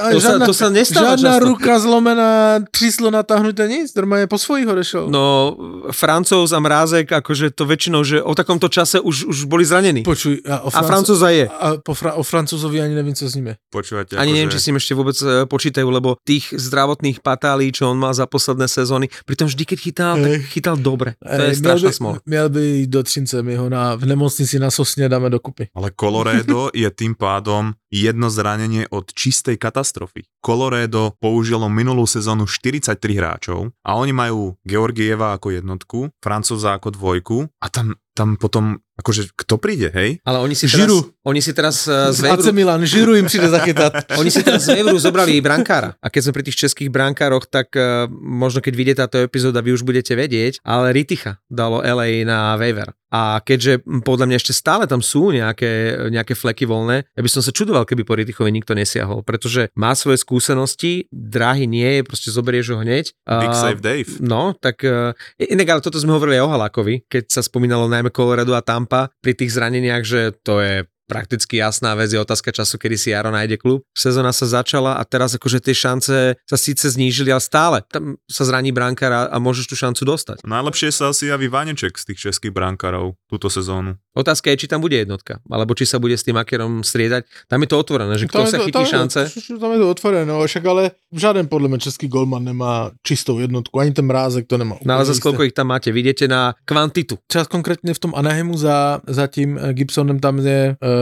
a, 0.00 0.03
a, 0.04 0.12
To 0.12 0.20
sa- 0.20 0.36
to 0.38 0.52
sa 0.52 0.68
nestáva 0.68 1.16
Žiadna 1.16 1.40
často. 1.40 1.46
ruka 1.48 1.72
zlomená, 1.80 2.30
tříslo 2.68 3.08
natáhnuté, 3.08 3.64
nic, 3.64 3.88
normálne 3.96 4.28
po 4.28 4.36
svojich 4.36 4.68
odešel. 4.68 5.08
No, 5.08 5.56
Francouz 5.90 6.52
a 6.52 6.60
Mrázek, 6.60 7.08
akože 7.08 7.50
to 7.50 7.64
väčšinou, 7.64 8.04
že 8.04 8.20
o 8.20 8.36
takomto 8.36 8.68
čase 8.68 9.00
už, 9.00 9.24
už 9.24 9.48
boli 9.48 9.64
zranení. 9.64 10.04
Počuj, 10.04 10.44
a, 10.44 10.60
o 10.60 10.68
A 10.68 10.80
Francúza 10.84 11.32
je. 11.32 11.48
A 11.48 11.80
po 11.80 11.96
Fra- 11.96 12.14
o 12.14 12.22
Francúzovi 12.22 12.84
ani 12.84 12.92
neviem, 12.92 13.14
co 13.14 13.24
s 13.24 13.34
je. 13.34 13.54
Počúvate, 13.72 14.20
Ani 14.20 14.36
neviem, 14.36 14.52
či 14.52 14.60
akože- 14.60 14.64
si 14.64 14.70
im 14.70 14.78
ešte 14.78 14.92
vôbec 14.92 15.16
e, 15.16 15.48
počítajú, 15.48 15.88
lebo 15.88 16.20
tých 16.20 16.52
zdravotných 16.52 17.24
patálí, 17.24 17.72
čo 17.72 17.88
on 17.88 17.96
mal 17.96 18.12
za 18.12 18.26
posledné 18.26 18.68
sezóny, 18.68 19.08
pritom 19.24 19.48
vždy, 19.48 19.62
keď 19.64 19.78
chytal, 19.80 20.14
tak 20.18 20.42
chytal 20.50 20.76
dobre. 20.76 21.16
To 21.22 21.42
je 21.48 21.54
Ej, 21.54 21.58
strašná 21.62 21.88
by, 21.88 21.94
smola. 21.94 22.16
Měl 22.26 22.46
by 22.50 22.64
do 22.90 23.00
Třince, 23.02 23.42
my 23.42 23.54
ho 23.56 23.66
na, 23.68 23.94
v 23.94 24.04
nemocnici 24.04 24.58
na 24.58 24.70
Sosne 24.74 25.08
dáme 25.08 25.30
dokupy. 25.30 25.70
Ale 25.74 25.94
Colorado 25.94 26.68
je 26.74 26.90
tým 26.90 27.14
pádom 27.14 27.72
jedno 27.94 28.26
zranenie 28.26 28.90
od 28.90 29.06
čistej 29.14 29.54
katastrofy. 29.54 29.93
Colorado 30.42 31.14
použilo 31.22 31.70
minulú 31.70 32.02
sezónu 32.10 32.50
43 32.50 32.98
hráčov 33.14 33.70
a 33.86 33.94
oni 33.94 34.10
majú 34.10 34.58
Georgieva 34.66 35.38
ako 35.38 35.54
jednotku, 35.54 35.98
Francúza 36.18 36.74
ako 36.74 36.90
dvojku 36.98 37.38
a 37.62 37.66
tam, 37.70 37.94
tam 38.12 38.34
potom, 38.34 38.82
akože 38.98 39.30
kto 39.38 39.54
príde, 39.62 39.94
hej? 39.94 40.18
Ale 40.26 40.42
oni 40.42 40.58
si 40.58 40.66
teraz, 40.66 40.90
Žiru. 40.90 41.13
oni 41.30 41.40
si 41.40 41.56
teraz 41.56 41.84
z 41.88 42.20
AC 42.20 42.20
Waveru, 42.20 42.52
Milan, 42.52 42.82
Žiru 42.84 43.16
im 43.16 43.26
príde 43.26 43.48
zachytať. 43.48 44.16
oni 44.20 44.30
si 44.30 44.44
teraz 44.44 44.68
z 44.68 44.76
Waveru 44.76 45.00
zobrali 45.00 45.40
brankára. 45.40 45.96
A 45.98 46.12
keď 46.12 46.20
sme 46.28 46.32
pri 46.36 46.44
tých 46.46 46.58
českých 46.60 46.92
brankároch, 46.92 47.48
tak 47.48 47.72
e, 47.74 48.06
možno 48.12 48.60
keď 48.60 48.74
vidie 48.76 48.94
táto 48.94 49.20
epizóda, 49.20 49.64
vy 49.64 49.72
už 49.72 49.82
budete 49.82 50.12
vedieť, 50.12 50.60
ale 50.62 50.92
Riticha 50.92 51.40
dalo 51.48 51.80
LA 51.80 52.22
na 52.22 52.54
waiver. 52.54 52.92
A 53.08 53.38
keďže 53.38 53.78
m, 53.86 54.02
podľa 54.02 54.26
mňa 54.26 54.36
ešte 54.42 54.50
stále 54.50 54.90
tam 54.90 54.98
sú 54.98 55.30
nejaké, 55.30 55.94
nejaké 56.10 56.34
fleky 56.34 56.66
voľné, 56.66 57.06
ja 57.06 57.22
by 57.22 57.30
som 57.30 57.46
sa 57.46 57.54
čudoval, 57.54 57.86
keby 57.86 58.02
po 58.02 58.18
Ritichovi 58.18 58.50
nikto 58.50 58.74
nesiahol, 58.74 59.22
pretože 59.22 59.70
má 59.78 59.94
svoje 59.94 60.18
skúsenosti, 60.18 61.06
drahý 61.14 61.70
nie 61.70 61.86
je, 61.86 62.00
proste 62.02 62.34
zoberieš 62.34 62.74
ho 62.74 62.82
hneď. 62.82 63.14
Big 63.22 63.54
A- 63.54 63.60
Save 63.62 63.78
Dave. 63.78 64.10
No, 64.18 64.50
tak 64.58 64.82
uh, 64.82 65.14
inak 65.38 65.78
ale 65.78 65.80
toto 65.80 66.02
sme 66.02 66.10
hovorili 66.10 66.42
aj 66.42 66.44
o 66.44 66.52
Halákovi, 66.58 67.06
keď 67.06 67.30
sa 67.30 67.40
spomínalo 67.46 67.86
najmä 67.86 68.10
Colorado 68.10 68.50
a 68.58 68.66
Tampa 68.66 69.06
pri 69.22 69.38
tých 69.38 69.54
zraneniach, 69.54 70.02
že 70.02 70.34
to 70.42 70.58
je 70.58 70.82
prakticky 71.06 71.60
jasná 71.60 71.94
vec, 71.94 72.10
je 72.10 72.20
otázka 72.20 72.52
času, 72.52 72.78
kedy 72.78 72.96
si 72.96 73.08
Jaro 73.10 73.28
nájde 73.30 73.56
klub. 73.56 73.84
Sezóna 73.92 74.32
sa 74.32 74.46
začala 74.46 74.96
a 74.96 75.02
teraz 75.04 75.36
akože 75.36 75.60
tie 75.60 75.74
šance 75.76 76.16
sa 76.38 76.56
síce 76.56 76.88
znížili, 76.90 77.28
ale 77.28 77.40
stále 77.44 77.76
tam 77.86 78.16
sa 78.24 78.44
zraní 78.44 78.72
brankár 78.72 79.12
a, 79.12 79.20
a 79.28 79.36
môžeš 79.38 79.68
tú 79.68 79.76
šancu 79.76 80.02
dostať. 80.04 80.36
Najlepšie 80.44 80.88
sa 80.90 81.12
asi 81.12 81.28
javí 81.28 81.48
Vaneček 81.48 81.96
z 81.96 82.04
tých 82.12 82.18
českých 82.30 82.52
brankárov 82.52 83.16
túto 83.28 83.48
sezónu. 83.48 83.96
Otázka 84.14 84.46
je, 84.54 84.64
či 84.64 84.70
tam 84.70 84.78
bude 84.78 84.94
jednotka, 84.94 85.42
alebo 85.50 85.74
či 85.74 85.90
sa 85.90 85.98
bude 85.98 86.14
s 86.14 86.22
tým 86.22 86.38
Akerom 86.38 86.86
striedať. 86.86 87.26
Tam 87.50 87.58
je 87.58 87.66
to 87.66 87.76
otvorené, 87.82 88.14
že 88.14 88.30
kto 88.30 88.38
Tam 88.38 88.46
je 88.46 88.52
sa 88.54 88.58
to- 88.62 88.66
chytí 88.70 88.76
tam 88.78 88.86
je 88.86 88.92
šance. 88.94 89.20
Tam 89.58 89.70
je 89.74 89.80
to 89.82 89.88
otvorené, 89.90 90.22
no, 90.22 90.38
však 90.38 90.64
ale 90.70 90.82
žiaden 91.10 91.50
podľa 91.50 91.68
mňa 91.74 91.80
český 91.82 92.06
golman 92.06 92.46
nemá 92.46 92.94
čistou 93.02 93.42
jednotku, 93.42 93.74
ani 93.82 93.90
ten 93.90 94.06
mrázek 94.06 94.46
to 94.46 94.54
nemá. 94.54 94.78
No 94.86 94.94
ale 94.94 95.02
úplne 95.02 95.10
za 95.10 95.14
isté. 95.18 95.24
koľko 95.26 95.42
ich 95.50 95.54
tam 95.58 95.66
máte? 95.66 95.90
Vidíte 95.90 96.30
na 96.30 96.54
kvantitu. 96.62 97.18
Čas 97.26 97.50
konkrétne 97.50 97.90
v 97.90 97.98
tom 97.98 98.14
Anaheimu 98.14 98.54
za, 98.54 99.02
za 99.02 99.26
tím 99.26 99.58
eh, 99.58 99.74
Gibsonem 99.74 100.22
tam 100.22 100.38
je 100.38 100.78
uh, 100.78 100.93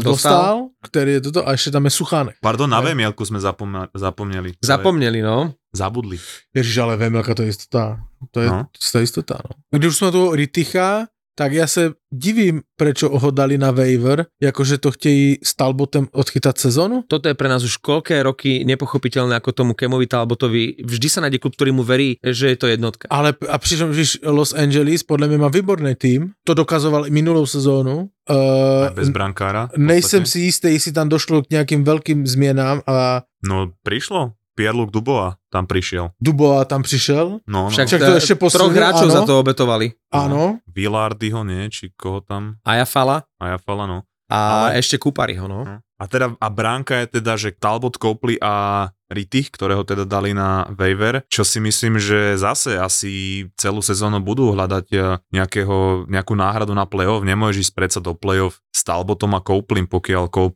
Dostal. 0.00 0.10
dostal, 0.10 0.54
ktorý 0.82 1.10
je 1.16 1.20
toto, 1.28 1.40
a 1.44 1.50
ešte 1.54 1.70
tam 1.74 1.84
je 1.86 1.92
Suchánek. 1.92 2.36
Pardon, 2.40 2.68
na. 2.70 2.80
Vemielku 2.80 3.22
sme 3.22 3.38
zapomna- 3.38 3.90
zapomneli. 3.92 4.56
Zapomneli, 4.60 5.20
no. 5.20 5.54
Zabudli. 5.70 6.18
Ježiš, 6.50 6.76
ale 6.82 6.98
aká 6.98 7.36
to 7.36 7.46
je 7.46 7.54
istota. 7.54 8.02
To 8.34 8.38
je 8.42 8.48
no. 8.50 8.66
istota, 9.00 9.38
no. 9.40 9.54
Když 9.70 9.94
už 9.94 9.98
sme 10.02 10.10
tu 10.10 10.22
Riticha, 10.34 11.06
tak 11.40 11.56
ja 11.56 11.64
sa 11.64 11.88
divím, 12.12 12.60
prečo 12.76 13.08
ho 13.08 13.28
dali 13.32 13.56
na 13.56 13.72
waiver, 13.72 14.28
akože 14.36 14.76
to 14.76 14.92
chtějí 14.92 15.40
s 15.40 15.56
Talbotem 15.56 16.04
odchytať 16.12 16.58
sezónu. 16.60 17.08
toto 17.08 17.32
je 17.32 17.34
pre 17.38 17.48
nás 17.48 17.64
už 17.64 17.80
koľké 17.80 18.20
roky 18.20 18.60
nepochopiteľné 18.68 19.40
ako 19.40 19.56
tomu 19.56 19.72
Kemovi 19.72 20.04
Talbotovi. 20.04 20.84
Vždy 20.84 21.08
sa 21.08 21.24
nájde 21.24 21.40
klub, 21.40 21.56
ktorý 21.56 21.72
mu 21.72 21.80
verí, 21.80 22.20
že 22.20 22.52
je 22.52 22.58
to 22.60 22.68
jednotka. 22.68 23.08
Ale 23.08 23.32
a 23.48 23.56
přitom, 23.56 23.96
že 23.96 24.20
Los 24.28 24.52
Angeles 24.52 25.00
podľa 25.00 25.32
mňa 25.32 25.38
má 25.40 25.48
výborný 25.48 25.96
tým, 25.96 26.36
to 26.44 26.52
dokazoval 26.52 27.08
i 27.08 27.10
minulou 27.14 27.48
sezónu. 27.48 28.12
Uh, 28.28 28.92
Aj 28.92 28.94
bez 28.94 29.08
brankára. 29.08 29.72
nejsem 29.80 30.28
si 30.28 30.44
istý, 30.52 30.76
jestli 30.76 30.92
tam 30.92 31.08
došlo 31.08 31.42
k 31.42 31.56
nejakým 31.56 31.82
veľkým 31.88 32.28
změnám 32.28 32.84
a 32.84 33.24
No 33.40 33.72
prišlo. 33.80 34.36
Pierluc 34.60 34.92
Dubois 34.92 35.32
tam 35.48 35.64
prišiel. 35.64 36.12
Dubois 36.20 36.68
tam 36.68 36.84
přišel. 36.84 37.40
No, 37.48 37.60
no. 37.66 37.72
Však, 37.72 37.88
Však 37.88 38.00
to 38.04 38.12
ešte 38.14 38.34
Troch 38.36 38.42
posunul, 38.44 38.76
hráčov 38.76 39.08
áno. 39.08 39.16
za 39.16 39.20
to 39.24 39.32
obetovali. 39.40 39.86
Áno. 40.12 40.60
Villardyho 40.68 41.40
nie, 41.42 41.72
či 41.72 41.88
koho 41.96 42.20
tam. 42.20 42.60
Aja 42.62 42.84
Fala 42.84 43.24
A 43.40 43.56
ja 43.56 43.58
fala, 43.58 43.88
no. 43.88 44.04
a 44.28 44.68
Ale- 44.68 44.76
ešte 44.78 45.00
Kupariho, 45.00 45.48
no. 45.48 45.64
No. 45.64 45.76
A 45.96 46.04
teda 46.04 46.36
a 46.36 46.48
bránka 46.48 47.00
je 47.00 47.20
teda, 47.20 47.36
že 47.36 47.52
Talbot 47.52 47.96
Copley 47.96 48.36
a 48.36 48.88
Rittich, 49.10 49.50
ktorého 49.50 49.82
teda 49.82 50.06
dali 50.06 50.30
na 50.30 50.70
waiver, 50.70 51.26
čo 51.26 51.42
si 51.42 51.58
myslím, 51.58 51.98
že 51.98 52.38
zase 52.38 52.78
asi 52.78 53.44
celú 53.58 53.82
sezónu 53.82 54.22
budú 54.22 54.54
hľadať 54.54 54.86
eh, 54.94 55.18
nejakého, 55.34 56.06
nejakú 56.06 56.38
náhradu 56.38 56.72
na 56.72 56.86
playoff. 56.86 57.26
Nemôžeš 57.26 57.70
ísť 57.70 57.74
predsa 57.74 57.98
do 57.98 58.14
playoff 58.14 58.62
s 58.70 58.86
Talbotom 58.86 59.34
a 59.34 59.42
Coupleym, 59.42 59.90
pokiaľ 59.90 60.30
sa 60.30 60.46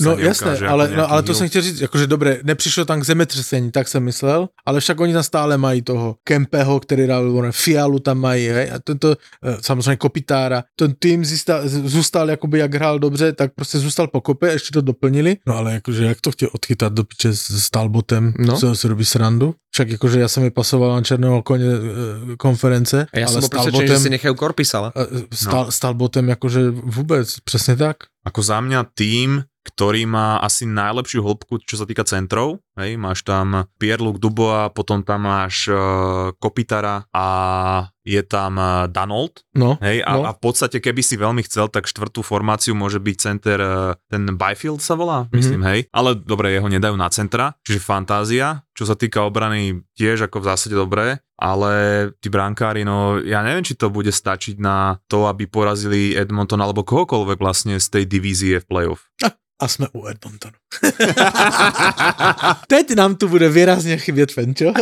No 0.00 0.18
jasné, 0.18 0.66
ale, 0.66 0.90
no, 0.96 1.10
ale 1.10 1.22
to 1.22 1.34
jsem 1.34 1.48
chtěl 1.48 1.62
říct, 1.62 1.80
jakože 1.80 2.06
dobré, 2.06 2.40
nepřišlo 2.42 2.84
tam 2.84 3.00
k 3.00 3.04
zemětřesení, 3.04 3.70
tak 3.70 3.88
jsem 3.88 4.02
myslel, 4.02 4.48
ale 4.66 4.80
však 4.80 5.00
oni 5.00 5.12
tam 5.12 5.22
stále 5.22 5.58
mají 5.58 5.82
toho 5.82 6.16
Kempeho, 6.24 6.80
který 6.80 7.06
dal 7.06 7.52
Fialu 7.52 7.98
tam 7.98 8.18
mají, 8.18 8.48
hej, 8.48 8.70
a 8.70 8.78
tento, 8.78 9.16
eh, 9.42 9.56
samozřejmě 9.60 9.96
Kopitára, 9.96 10.64
ten 10.76 10.94
tým 10.98 11.24
zůstal, 11.24 11.68
zůstal 11.68 12.30
jakoby 12.30 12.58
jak 12.58 12.74
hrál 12.74 12.98
dobře, 12.98 13.32
tak 13.32 13.54
prostě 13.54 13.78
zůstal 13.78 14.06
po 14.06 14.20
kope, 14.20 14.52
ještě 14.52 14.70
to 14.72 14.80
doplnili, 14.80 15.36
no 15.46 15.56
ale 15.56 15.72
jakože 15.72 16.04
jak 16.04 16.20
to 16.20 16.30
chtěl 16.30 16.48
odchytat 16.52 16.92
do 16.92 17.04
piče 17.04 17.34
s 17.64 17.72
Talbotem, 17.72 18.36
No. 18.38 18.52
no. 18.52 18.60
co 18.60 18.76
si 18.76 18.84
robí 18.88 19.04
srandu, 19.04 19.54
však 19.72 19.88
jakože 19.96 20.20
já 20.20 20.28
jsem 20.28 20.42
mi 20.42 20.50
pasoval 20.50 20.94
na 20.94 21.02
černého 21.02 21.42
koně 21.42 21.64
eh, 21.66 22.36
konference, 22.36 23.06
A 23.08 23.16
ja 23.18 23.26
som 23.26 23.40
ale 23.40 23.40
bol 23.40 23.48
s 23.48 23.52
presvedčený, 23.56 23.88
že 23.88 24.04
si 24.04 24.10
nechajú 24.12 24.34
Korpisala. 24.36 24.92
eh, 24.92 25.24
s, 25.32 25.44
Tal, 25.48 25.72
s 25.72 25.78
Talbotem 25.80 26.28
jakože 26.28 26.70
vůbec, 26.70 27.40
přesně 27.40 27.76
tak. 27.76 27.96
Ako 28.24 28.40
za 28.42 28.60
mňa 28.60 28.84
tým, 28.96 29.44
ktorý 29.64 30.04
má 30.08 30.36
asi 30.44 30.64
najlepšiu 30.68 31.24
hĺbku, 31.24 31.60
čo 31.64 31.76
sa 31.80 31.84
týka 31.88 32.04
centrov. 32.04 32.60
Hej, 32.74 32.98
máš 32.98 33.22
tam 33.22 33.70
Pierre-Luc 33.78 34.18
Dubois, 34.18 34.66
potom 34.74 35.06
tam 35.06 35.30
máš 35.30 35.70
uh, 35.70 36.34
Kopitara 36.42 37.06
a 37.14 37.26
je 38.02 38.18
tam 38.20 38.58
uh, 38.58 38.90
Danold. 38.90 39.46
No, 39.54 39.78
Hej, 39.78 40.02
a, 40.02 40.10
no. 40.18 40.26
a 40.26 40.34
v 40.34 40.40
podstate, 40.42 40.82
keby 40.82 40.98
si 40.98 41.14
veľmi 41.14 41.46
chcel, 41.46 41.70
tak 41.70 41.86
štvrtú 41.86 42.26
formáciu 42.26 42.74
môže 42.74 42.98
byť 42.98 43.16
center, 43.16 43.58
uh, 43.62 43.94
ten 44.10 44.26
Byfield 44.26 44.82
sa 44.82 44.98
volá, 44.98 45.30
myslím, 45.30 45.62
Mhm. 45.62 45.68
hej. 45.70 45.80
Ale 45.94 46.18
dobre, 46.18 46.50
jeho 46.50 46.66
nedajú 46.66 46.98
na 46.98 47.06
centra, 47.14 47.54
čiže 47.62 47.78
fantázia. 47.78 48.66
Čo 48.74 48.90
sa 48.90 48.98
týka 48.98 49.22
obrany, 49.22 49.86
tiež 49.94 50.26
ako 50.26 50.42
v 50.42 50.48
zásade 50.50 50.74
dobré, 50.74 51.22
ale 51.38 51.72
tí 52.18 52.26
brankári, 52.26 52.82
no 52.82 53.22
ja 53.22 53.46
neviem, 53.46 53.62
či 53.62 53.78
to 53.78 53.86
bude 53.86 54.10
stačiť 54.10 54.58
na 54.58 54.98
to, 55.06 55.30
aby 55.30 55.46
porazili 55.46 56.10
Edmonton 56.10 56.58
alebo 56.58 56.82
kohokoľvek 56.82 57.38
vlastne 57.38 57.78
z 57.78 57.86
tej 57.86 58.04
divízie 58.10 58.58
v 58.58 58.66
playoff. 58.66 59.06
A 59.62 59.68
jsme 59.70 59.86
u 59.94 60.10
Edmontonu. 60.10 60.58
Teď 62.68 62.94
nám 62.94 63.16
tu 63.16 63.28
bude 63.28 63.48
výrazně 63.48 63.96
chybět 63.98 64.32
Fenčo. 64.32 64.72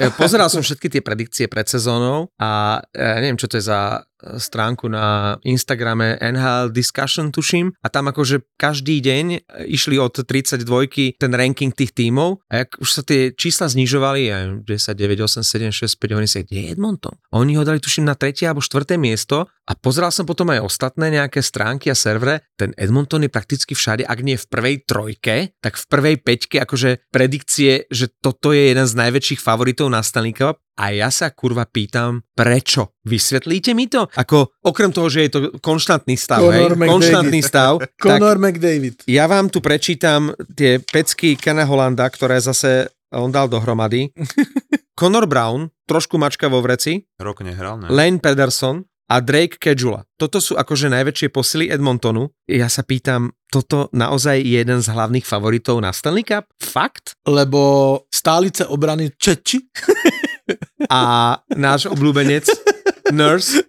E, 0.00 0.10
Pozeral 0.16 0.48
som 0.48 0.62
všetky 0.62 0.88
tie 0.88 1.02
predikcie 1.04 1.46
pred 1.48 1.68
sezónou 1.68 2.32
a 2.40 2.80
ja 2.94 3.20
neviem, 3.20 3.36
čo 3.36 3.46
to 3.46 3.60
je 3.60 3.68
za 3.68 4.00
e, 4.00 4.09
stránku 4.38 4.88
na 4.88 5.36
Instagrame 5.44 6.20
NHL 6.20 6.70
Discussion, 6.70 7.32
tuším, 7.32 7.72
a 7.80 7.86
tam 7.88 8.12
akože 8.12 8.44
každý 8.60 9.00
deň 9.00 9.26
išli 9.68 9.96
od 9.96 10.12
32 10.12 11.16
ten 11.16 11.32
ranking 11.32 11.72
tých 11.72 11.92
tímov. 11.96 12.44
A 12.52 12.64
jak 12.64 12.76
už 12.78 12.88
sa 12.90 13.02
tie 13.04 13.32
čísla 13.32 13.68
znižovali, 13.70 14.22
aj 14.30 14.44
10, 14.64 14.94
9, 14.96 15.24
8, 15.24 15.44
7, 15.44 15.72
6, 15.72 15.96
5, 15.96 16.18
oni 16.18 16.28
si, 16.28 16.44
kde 16.44 16.60
je 16.60 16.70
Edmonton? 16.76 17.14
Oni 17.32 17.56
ho 17.56 17.64
dali 17.64 17.80
tuším 17.80 18.04
na 18.04 18.14
tretie 18.14 18.48
alebo 18.48 18.64
štvrté 18.64 19.00
miesto. 19.00 19.48
A 19.70 19.78
pozeral 19.78 20.10
som 20.10 20.26
potom 20.26 20.50
aj 20.50 20.66
ostatné 20.66 21.14
nejaké 21.14 21.46
stránky 21.46 21.94
a 21.94 21.96
servere, 21.96 22.42
ten 22.58 22.74
Edmonton 22.74 23.22
je 23.22 23.30
prakticky 23.30 23.78
všade, 23.78 24.02
ak 24.02 24.18
nie 24.26 24.34
v 24.34 24.50
prvej 24.50 24.76
trojke, 24.82 25.54
tak 25.62 25.78
v 25.78 25.84
prvej 25.86 26.16
peťke, 26.26 26.58
akože 26.58 27.06
predikcie, 27.14 27.86
že 27.86 28.10
toto 28.18 28.50
je 28.50 28.74
jeden 28.74 28.82
z 28.82 28.98
najväčších 28.98 29.38
favoritov 29.38 29.86
na 29.86 30.02
Stanley 30.02 30.34
Cup 30.34 30.58
a 30.80 30.96
ja 30.96 31.12
sa 31.12 31.28
kurva 31.36 31.68
pýtam, 31.68 32.24
prečo? 32.32 32.96
Vysvetlíte 33.04 33.76
mi 33.76 33.84
to? 33.92 34.08
Ako, 34.16 34.56
okrem 34.64 34.88
toho, 34.88 35.12
že 35.12 35.28
je 35.28 35.30
to 35.30 35.40
konštantný 35.60 36.16
stav, 36.16 36.40
Conor 36.40 36.56
hej? 36.56 36.80
McDavid. 36.80 36.88
Konštantný 36.96 37.40
stav. 37.44 37.72
Conor 38.04 38.36
McDavid. 38.40 38.96
ja 39.04 39.28
vám 39.28 39.52
tu 39.52 39.60
prečítam 39.60 40.32
tie 40.56 40.80
pecky 40.80 41.36
Kena 41.36 41.68
Holanda, 41.68 42.08
ktoré 42.08 42.40
zase 42.40 42.88
on 43.12 43.28
dal 43.28 43.52
dohromady. 43.52 44.08
Conor 45.00 45.28
Brown, 45.28 45.68
trošku 45.84 46.16
mačka 46.16 46.48
vo 46.48 46.64
vreci, 46.64 47.04
Rok 47.20 47.44
nehral, 47.44 47.76
ne? 47.76 47.92
Lane 47.92 48.20
Pederson 48.20 48.80
a 49.10 49.18
Drake 49.18 49.58
Kedula. 49.58 50.06
Toto 50.14 50.38
sú 50.38 50.54
akože 50.54 50.86
najväčšie 50.86 51.28
posily 51.34 51.66
Edmontonu. 51.66 52.30
Ja 52.46 52.70
sa 52.70 52.86
pýtam, 52.86 53.34
toto 53.50 53.90
naozaj 53.90 54.38
je 54.38 54.62
jeden 54.62 54.78
z 54.78 54.88
hlavných 54.92 55.26
favoritov 55.26 55.82
na 55.82 55.90
Stanley 55.90 56.22
Cup? 56.22 56.46
Fakt? 56.62 57.18
Lebo 57.26 58.06
stálice 58.06 58.70
obrany 58.70 59.10
Čeči. 59.18 59.58
A 60.90 61.00
náš 61.52 61.86
obľúbenec 61.90 62.46
Nurse 63.10 63.64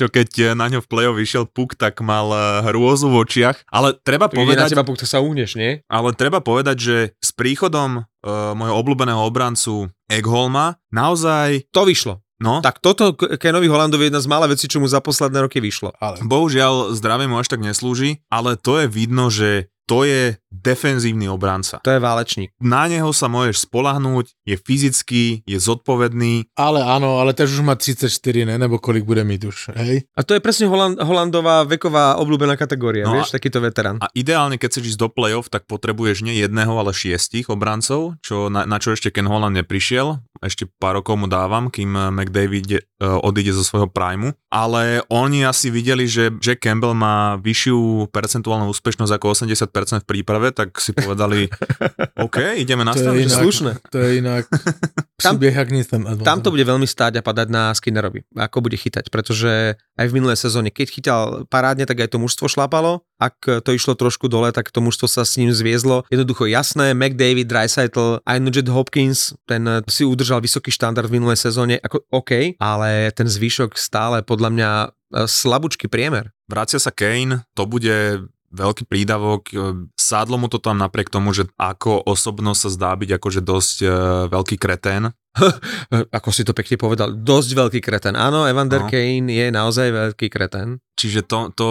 Čo 0.00 0.08
keď 0.08 0.28
eh, 0.40 0.46
na 0.56 0.70
ňo 0.72 0.80
v 0.80 0.88
play-off 0.88 1.18
vyšiel 1.18 1.44
puk, 1.44 1.76
tak 1.76 2.00
mal 2.00 2.32
eh, 2.32 2.40
hrôzu 2.72 3.12
v 3.12 3.20
očiach. 3.20 3.68
Ale 3.68 3.92
treba 4.00 4.32
Ide 4.32 4.36
na 4.36 4.40
povedať, 4.40 4.68
teba, 4.72 4.86
puk, 4.86 4.96
to 4.96 5.04
sa 5.04 5.20
uhneš, 5.20 5.60
nie? 5.60 5.84
ale 5.92 6.16
treba 6.16 6.40
povedať, 6.40 6.76
že 6.80 6.96
s 7.20 7.30
príchodom 7.36 8.00
uh, 8.00 8.52
môjho 8.56 8.74
obľúbeného 8.80 9.20
obrancu 9.20 9.92
Eggholma 10.08 10.80
naozaj, 10.88 11.68
To 11.74 11.84
vyšlo. 11.84 12.24
no, 12.40 12.64
Tak 12.64 12.80
toto 12.80 13.12
Kenovi 13.16 13.68
Holandovi 13.68 14.08
je 14.08 14.10
jedna 14.12 14.20
z 14.24 14.30
mála 14.30 14.46
vecí, 14.48 14.66
čo 14.66 14.80
mu 14.80 14.88
za 14.88 15.04
posledné 15.04 15.44
roky 15.44 15.60
vyšlo. 15.60 15.92
Ale 16.00 16.22
bohužiaľ 16.24 16.96
zdravie 16.96 17.28
mu 17.28 17.36
až 17.36 17.52
tak 17.52 17.60
neslúži, 17.60 18.24
ale 18.32 18.56
to 18.56 18.80
je 18.80 18.86
vidno, 18.88 19.28
že 19.28 19.68
to 19.90 20.06
je 20.06 20.38
defenzívny 20.54 21.26
obranca. 21.26 21.82
To 21.82 21.90
je 21.90 21.98
válečník. 21.98 22.54
Na 22.62 22.86
neho 22.86 23.10
sa 23.10 23.26
môžeš 23.26 23.66
spolahnúť, 23.66 24.30
je 24.46 24.54
fyzický, 24.54 25.42
je 25.42 25.58
zodpovedný, 25.58 26.46
Ale 26.54 26.78
áno, 26.78 27.18
ale 27.18 27.34
tež 27.34 27.58
už 27.58 27.66
má 27.66 27.74
34, 27.74 28.06
ne? 28.46 28.54
Nebo 28.54 28.78
kolik 28.78 29.02
bude 29.02 29.26
mít 29.26 29.42
už, 29.42 29.74
hej? 29.74 30.06
A 30.14 30.22
to 30.22 30.38
je 30.38 30.40
presne 30.40 30.70
Holand, 30.70 30.94
Holandová 31.02 31.66
veková 31.66 32.22
obľúbená 32.22 32.54
kategória, 32.54 33.02
No 33.02 33.18
vieš, 33.18 33.34
a- 33.34 33.42
takýto 33.42 33.58
veterán. 33.58 33.98
A 33.98 34.06
ideálne, 34.14 34.62
keď 34.62 34.78
chceš 34.78 34.94
ísť 34.94 35.00
do 35.00 35.08
play-off, 35.10 35.50
tak 35.50 35.66
potrebuješ 35.66 36.22
nie 36.22 36.38
jedného, 36.38 36.70
ale 36.70 36.94
šiestich 36.94 37.50
obrancov, 37.50 38.14
čo, 38.22 38.46
na, 38.46 38.62
na 38.70 38.78
čo 38.78 38.94
ešte 38.94 39.10
Ken 39.10 39.26
Holland 39.26 39.58
neprišiel. 39.58 40.22
Ešte 40.40 40.64
pár 40.80 40.96
rokov 41.00 41.20
mu 41.20 41.28
dávam, 41.28 41.68
kým 41.68 41.92
eh, 41.92 42.08
McDavid 42.08 42.66
uh, 42.72 43.20
odíde 43.20 43.52
zo 43.52 43.60
svojho 43.60 43.92
primu. 43.92 44.32
Ale 44.48 45.04
oni 45.12 45.44
asi 45.44 45.68
videli, 45.68 46.08
že 46.08 46.32
Jack 46.40 46.64
Campbell 46.64 46.96
má 46.96 47.36
vyššiu 47.38 48.08
percentuálnu 48.08 48.72
úspešnosť 48.72 49.12
ako 49.20 49.26
80% 49.36 50.02
v 50.02 50.08
príprave, 50.08 50.48
tak 50.50 50.80
si 50.80 50.96
povedali, 50.96 51.46
OK, 52.24 52.56
ideme 52.56 52.82
na 52.82 52.96
To 52.96 52.98
je 52.98 53.04
stranu. 53.04 53.20
inak, 53.20 53.40
slušné. 53.44 53.70
To 53.92 53.96
je 54.00 54.10
inak 54.18 54.44
Tam- 55.20 55.36
Edmonton. 55.36 56.24
Tam 56.24 56.38
to 56.40 56.48
bude 56.48 56.64
veľmi 56.64 56.88
stáť 56.88 57.20
a 57.20 57.22
padať 57.22 57.48
na 57.52 57.76
Skinnerovi, 57.76 58.24
ako 58.32 58.64
bude 58.64 58.80
chytať, 58.80 59.12
pretože 59.12 59.76
aj 60.00 60.06
v 60.08 60.16
minulej 60.16 60.40
sezóne, 60.40 60.72
keď 60.72 60.86
chytal 60.88 61.22
parádne, 61.52 61.84
tak 61.84 62.00
aj 62.00 62.16
to 62.16 62.18
mužstvo 62.18 62.48
šlapalo. 62.48 63.04
Ak 63.20 63.36
to 63.44 63.70
išlo 63.76 63.92
trošku 63.92 64.32
dole, 64.32 64.48
tak 64.48 64.72
to 64.72 64.80
mužstvo 64.80 65.04
sa 65.04 65.28
s 65.28 65.36
ním 65.36 65.52
zviezlo. 65.52 66.08
Jednoducho 66.08 66.48
jasné, 66.48 66.96
McDavid, 66.96 67.52
Dreisaitl, 67.52 68.24
aj 68.24 68.38
Nugent 68.40 68.72
Hopkins, 68.72 69.36
ten 69.44 69.84
si 69.92 70.08
udržal 70.08 70.29
vysoký 70.38 70.70
štandard 70.70 71.10
v 71.10 71.18
minulej 71.18 71.42
sezóne, 71.42 71.82
ako 71.82 72.06
OK, 72.14 72.54
ale 72.62 73.10
ten 73.10 73.26
zvyšok 73.26 73.74
stále 73.74 74.22
podľa 74.22 74.50
mňa 74.54 74.70
e, 74.70 74.88
slabúčky 75.26 75.90
priemer. 75.90 76.30
Vracia 76.46 76.78
sa 76.78 76.94
Kane, 76.94 77.42
to 77.58 77.66
bude 77.66 78.30
veľký 78.50 78.84
prídavok. 78.86 79.50
Sádlo 79.94 80.36
mu 80.36 80.50
to 80.50 80.58
tam 80.58 80.78
napriek 80.78 81.08
tomu, 81.08 81.30
že 81.30 81.46
ako 81.54 82.02
osobnosť 82.02 82.60
sa 82.60 82.70
zdá 82.74 82.90
byť 82.98 83.10
akože 83.16 83.40
dosť 83.40 83.76
uh, 83.86 83.90
veľký 84.26 84.58
kretén. 84.58 85.14
Ako 86.18 86.34
si 86.34 86.42
to 86.42 86.50
pekne 86.50 86.74
povedal, 86.74 87.14
dosť 87.14 87.50
veľký 87.54 87.80
kreten. 87.86 88.18
Áno, 88.18 88.50
Evander 88.50 88.82
No. 88.82 88.90
Kane 88.90 89.30
je 89.30 89.46
naozaj 89.54 89.94
veľký 89.94 90.26
kreten. 90.26 90.82
Čiže 90.98 91.22
to, 91.22 91.54
to 91.54 91.68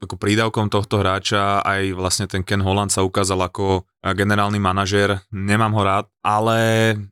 ako 0.00 0.16
prídavkom 0.16 0.72
tohto 0.72 1.04
hráča 1.04 1.60
aj 1.60 1.92
vlastne 1.92 2.24
ten 2.24 2.40
Ken 2.40 2.64
Holland 2.64 2.88
sa 2.88 3.04
ukázal 3.04 3.36
ako 3.44 3.84
generálny 4.10 4.58
manažér, 4.58 5.22
nemám 5.30 5.70
ho 5.78 5.82
rád, 5.86 6.04
ale 6.22 6.58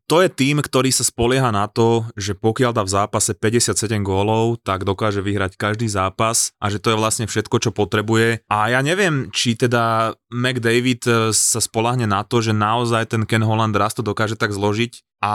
to 0.06 0.22
je 0.22 0.30
tým, 0.30 0.62
ktorý 0.62 0.90
sa 0.90 1.06
spolieha 1.06 1.50
na 1.50 1.66
to, 1.66 2.06
že 2.14 2.38
pokiaľ 2.38 2.74
dá 2.74 2.82
v 2.86 2.94
zápase 2.94 3.34
57 3.34 4.02
gólov, 4.02 4.62
tak 4.66 4.82
dokáže 4.82 5.22
vyhrať 5.22 5.54
každý 5.54 5.86
zápas 5.86 6.54
a 6.58 6.70
že 6.70 6.82
to 6.82 6.94
je 6.94 7.00
vlastne 7.00 7.26
všetko, 7.26 7.56
čo 7.58 7.70
potrebuje. 7.70 8.46
A 8.50 8.70
ja 8.70 8.82
neviem, 8.82 9.30
či 9.34 9.58
teda 9.58 10.14
McDavid 10.30 11.02
eh, 11.06 11.16
sa 11.34 11.62
spolahne 11.62 12.06
na 12.06 12.22
to, 12.22 12.42
že 12.42 12.54
naozaj 12.54 13.14
ten 13.14 13.22
Ken 13.26 13.42
Holland 13.42 13.74
raz 13.74 13.94
to 13.94 14.02
dokáže 14.06 14.38
tak 14.38 14.54
zložiť 14.54 15.02
a 15.20 15.34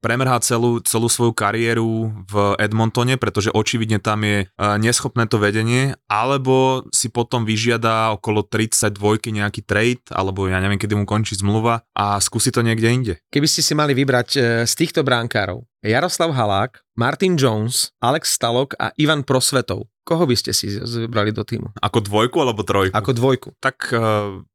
premrhá 0.00 0.40
celú, 0.40 0.80
celú 0.80 1.12
svoju 1.12 1.36
kariéru 1.36 2.24
v 2.24 2.56
Edmontone, 2.56 3.20
pretože 3.20 3.52
očividne 3.52 4.00
tam 4.00 4.24
je 4.24 4.46
eh, 4.46 4.76
neschopné 4.78 5.26
to 5.26 5.42
vedenie, 5.42 5.98
alebo 6.06 6.86
si 6.94 7.10
potom 7.10 7.42
vyžiada 7.42 8.14
okolo 8.14 8.46
32 8.46 8.94
nejaký 9.34 9.60
trade, 9.66 10.06
alebo 10.14 10.46
ja 10.46 10.62
neviem, 10.62 10.78
kedy 10.88 10.96
mu 10.96 11.04
končí 11.04 11.36
zmluva 11.36 11.84
a 11.92 12.16
skúsi 12.16 12.48
to 12.48 12.64
niekde 12.64 12.88
inde. 12.88 13.14
Keby 13.28 13.44
ste 13.44 13.60
si 13.60 13.76
mali 13.76 13.92
vybrať 13.92 14.28
e, 14.32 14.40
z 14.64 14.72
týchto 14.72 15.04
bránkárov 15.04 15.68
Jaroslav 15.84 16.32
Halák, 16.32 16.80
Martin 16.96 17.36
Jones, 17.36 17.92
Alex 18.00 18.32
Stalok 18.32 18.72
a 18.80 18.88
Ivan 18.96 19.20
Prosvetov, 19.20 19.92
koho 20.08 20.24
by 20.24 20.32
ste 20.32 20.56
si 20.56 20.72
vybrali 20.80 21.36
do 21.36 21.44
týmu? 21.44 21.76
Ako 21.84 22.00
dvojku 22.00 22.40
alebo 22.40 22.64
trojku? 22.64 22.96
Ako 22.96 23.12
dvojku. 23.12 23.48
Tak 23.60 23.92
eh, 23.92 24.00